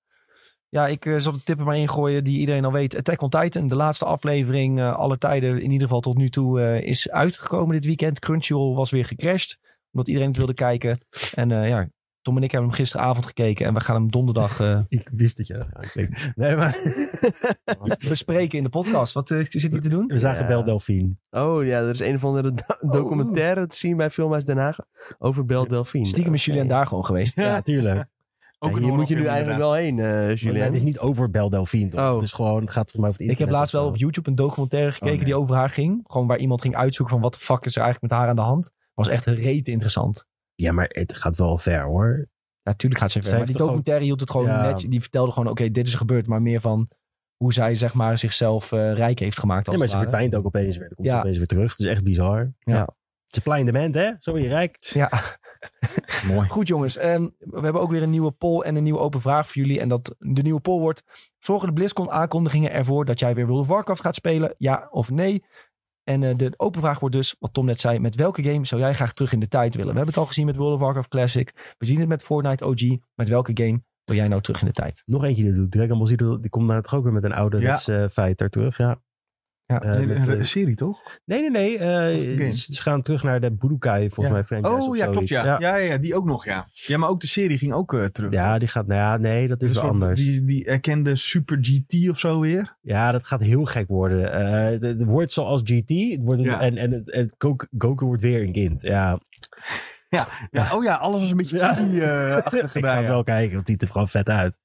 [0.74, 2.98] Ja, ik eh, zal de tippen maar ingooien die iedereen al weet.
[2.98, 6.62] Attack on Titan, de laatste aflevering, eh, alle tijden in ieder geval tot nu toe,
[6.62, 8.20] eh, is uitgekomen dit weekend.
[8.20, 9.58] Crunchyroll was weer gecrashed,
[9.91, 11.00] omdat iedereen het wilde kijken.
[11.34, 11.90] En eh, ja,
[12.22, 15.38] Tom en ik hebben hem gisteravond gekeken en we gaan hem donderdag eh, Ik wist
[15.38, 15.95] dat je dat.
[16.36, 16.78] Nee, maar
[18.10, 19.14] bespreken in de podcast.
[19.14, 20.08] Wat zit hij te doen?
[20.08, 20.48] we zagen Ja.
[20.48, 21.16] Bel Delphine.
[21.30, 24.78] Oh ja, er is een of andere do- documentaire te zien bij Filmhuis Den Haag
[25.20, 26.06] over Bel Delphine.
[26.06, 27.36] Stiekem is Julien daar gewoon geweest.
[27.36, 28.06] Ja, tuurlijk.
[28.64, 30.64] Ook Ja, een hier moet je nu eigenlijk wel heen, eh Julien.
[30.64, 31.99] het is niet over Bel Delphine, toch?
[32.10, 32.14] Oh.
[32.14, 34.30] Het is gewoon, het gaat volgens mij over het Ik heb laatst wel op YouTube
[34.30, 35.26] een documentaire gekeken Oh, nee.
[35.26, 36.03] die over haar ging.
[36.07, 38.35] Gewoon waar iemand ging uitzoeken van wat de fuck is er eigenlijk met haar aan
[38.35, 38.72] de hand.
[38.94, 40.26] Was echt reet interessant.
[40.56, 42.27] Ja, maar het gaat wel ver, hoor.
[42.64, 43.38] Natuurlijk gaat ze ver.
[43.38, 44.61] Maar die documentaire hield het gewoon Ja.
[44.61, 44.90] netjes.
[44.90, 46.27] Die vertelde gewoon, oké, dit is er gebeurd.
[46.27, 46.88] Maar meer van
[47.38, 49.65] hoe zij zeg maar zichzelf eh, rijk heeft gemaakt.
[49.65, 50.88] Als Ja, maar ze verdwijnt ook opeens weer.
[50.88, 51.14] Dan komt Ja.
[51.14, 51.72] ze opeens weer terug.
[51.72, 52.53] Het is echt bizar.
[52.60, 52.80] Ja.
[53.26, 54.11] Het is plein dement, hè?
[54.19, 54.77] Zo je rijk.
[54.80, 55.10] Ja,
[56.27, 56.49] Mooi.
[56.49, 56.98] goed jongens.
[56.98, 59.80] Ehm, we hebben ook weer een nieuwe poll en een nieuwe open vraag voor jullie.
[59.80, 61.03] En dat de nieuwe poll wordt,
[61.40, 64.56] zorgen de BlizzCon aankondigingen ervoor dat jij weer World of Warcraft gaat spelen?
[64.57, 65.44] Ja of nee?
[66.03, 68.81] En eh, de open vraag wordt dus, wat Tom net zei, met welke game zou
[68.81, 69.91] jij graag terug in de tijd willen?
[69.91, 71.76] We hebben het al gezien met World of Warcraft Classic.
[71.77, 72.81] We zien het met Fortnite OG.
[73.15, 75.03] Met welke game wil jij nou terug in de tijd?
[75.06, 75.72] Nog eentje die doet.
[75.72, 78.77] Dragon Ball Z die komt nou toch ook weer met een ouderwets eh fighter terug.
[78.77, 79.02] Ja.
[79.65, 79.81] Ja.
[79.81, 81.19] Eh, met, een, eh, een serie toch?
[81.26, 81.77] nee, nee, nee.
[81.77, 84.31] eh, ze ze gaan terug naar de Budokai, volgens Ja.
[84.31, 85.45] mij, franchise Oh of ja, klopt ja.
[85.45, 85.57] ja.
[85.60, 85.76] Ja.
[85.76, 86.68] Ja, die ook nog ja.
[86.72, 88.31] Ja, maar ook de serie ging ook eh, terug.
[88.31, 90.19] Ja, die gaat, nou ja, nee, dat is Dus wel anders.
[90.19, 92.77] Die, die erkende Super GT of zo weer.
[92.81, 94.31] Ja, dat gaat heel gek worden.
[94.34, 95.90] Eh, het- het wordt zoals GT.
[95.90, 96.60] Het wordt een- Ja.
[96.61, 98.81] En, en het, het Goku, Goku wordt weer een kind.
[98.81, 99.19] Ja,
[100.10, 100.27] Ja.
[100.76, 101.73] Oh ja, alles was een beetje Ja.
[101.73, 102.95] GT-achtig ik gedaan.
[102.95, 103.07] ga ja.
[103.07, 103.53] wel kijken.
[103.56, 104.57] want Het ziet er gewoon vet uit.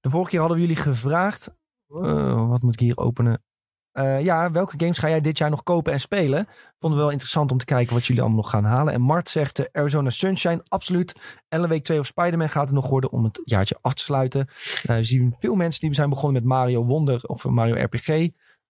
[0.00, 1.54] De vorige keer hadden we jullie gevraagd.
[1.88, 3.42] eh, wat moet ik hier openen?
[3.96, 6.46] Eh, ja, welke games ga jij dit jaar nog kopen en spelen?
[6.78, 8.92] Vonden we wel interessant om te kijken wat jullie allemaal nog gaan halen.
[8.92, 11.20] En Mart zegt eh, Arizona Sunshine, absoluut.
[11.48, 14.48] Ellen Week 2 of Spider-Man gaat het nog worden om het jaartje af te sluiten.
[14.82, 18.28] Eh, we zien veel mensen die zijn begonnen met Mario Wonder of Mario RPG.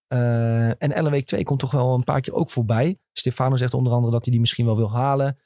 [0.09, 2.99] En Ellen Week 2 komt toch wel een paar keer ook voorbij.
[3.13, 5.39] Stefano zegt onder andere dat hij die misschien wel wil halen.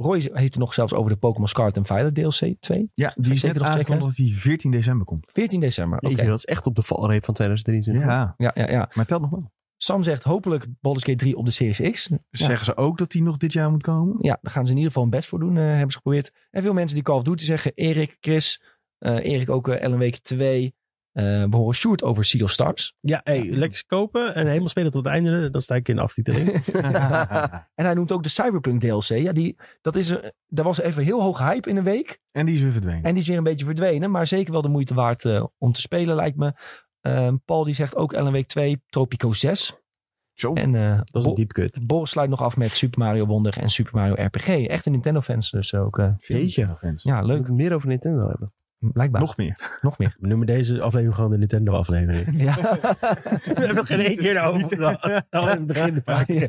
[0.00, 2.90] Roy heeft er nog zelfs over de Pokémon Scarlet en Violet DLC 2.
[2.94, 5.24] Ja, die is zeker net nog aangekondigd dat die 14 december komt.
[5.32, 5.98] 14 december.
[5.98, 6.08] Oké.
[6.08, 8.04] Jeetje, Dat is echt op de valreep van 2023.
[8.04, 8.90] Ja, Ja, ja, ja.
[8.94, 9.52] maar telt nog wel.
[9.76, 12.08] Sam zegt hopelijk Baldur's Gate 3 op de Series X.
[12.08, 12.18] Ja.
[12.30, 14.16] Zeggen ze ook dat die nog dit jaar moet komen?
[14.20, 16.32] Ja, daar gaan ze in ieder geval hun best voor doen, eh, hebben ze geprobeerd.
[16.50, 17.72] En veel mensen die Call of Duty zeggen.
[17.74, 18.62] Erik, Chris,
[18.98, 20.74] eh, Erik ook eh, Ellen Week 2.
[21.18, 22.94] Eh we horen Sjoerd over Sea of Stars.
[23.00, 25.50] Ja, hey, lekker kopen en helemaal spelen tot het einde.
[25.50, 26.50] Dan sta ik in de aftiteling.
[27.74, 29.02] En hij noemt ook de Cyberpunk DLC.
[29.08, 32.20] Ja, die, dat is, een- daar was even heel hoog hype in een week.
[32.32, 33.02] en die is weer verdwenen.
[33.02, 34.10] En die is weer een beetje verdwenen.
[34.10, 36.52] Maar zeker wel de moeite waard eh, om te spelen, lijkt me.
[37.00, 39.76] Ehm, Paul die zegt ook Ellen Week 2, Tropico 6.
[40.34, 40.52] Zo.
[40.52, 41.86] En eh Dat is een diep kut.
[41.86, 44.46] Boris sluit nog af met Super Mario Wonder en Super Mario RPG.
[44.48, 45.98] Echt een Nintendo-fans dus ook.
[45.98, 46.76] eh, Jeetje.
[46.78, 47.02] Fans.
[47.02, 47.48] ja, We leuk.
[47.48, 48.52] meer over Nintendo hebben.
[48.78, 49.20] Blijkbaar.
[49.20, 49.78] Nog meer.
[49.80, 50.16] nog meer.
[50.18, 52.26] We noemen deze aflevering gewoon de Nintendo aflevering.
[52.38, 52.54] Ja.
[52.54, 55.24] We hebben nog geen één keer over.
[55.30, 56.46] Al in het begin een paar keer.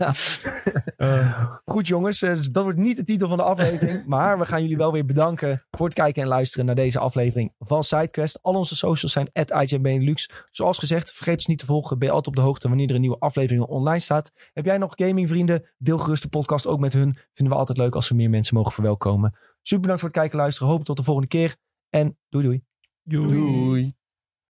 [0.98, 1.62] Ja.
[1.66, 4.06] Goed jongens, eh, dat wordt niet de titel van de aflevering.
[4.16, 7.54] maar we gaan jullie wel weer bedanken voor het kijken en luisteren naar deze aflevering
[7.60, 8.40] van SideQuest.
[8.42, 10.30] Al onze socials zijn @IGNBenelux.
[10.52, 12.00] Zoals gezegd, vergeet ons niet te volgen.
[12.00, 14.32] Ben je altijd op de hoogte wanneer er een nieuwe aflevering online staat.
[14.54, 15.66] Heb jij nog gamingvrienden?
[15.78, 17.18] Deel gerust de podcast ook met hun.
[17.34, 19.38] Vinden we altijd leuk als we meer mensen mogen verwelkomen.
[19.62, 20.72] Super bedankt voor het kijken en luisteren.
[20.72, 21.56] Hoop tot de volgende keer.
[21.92, 22.64] En doei doei.
[23.06, 23.99] Doei.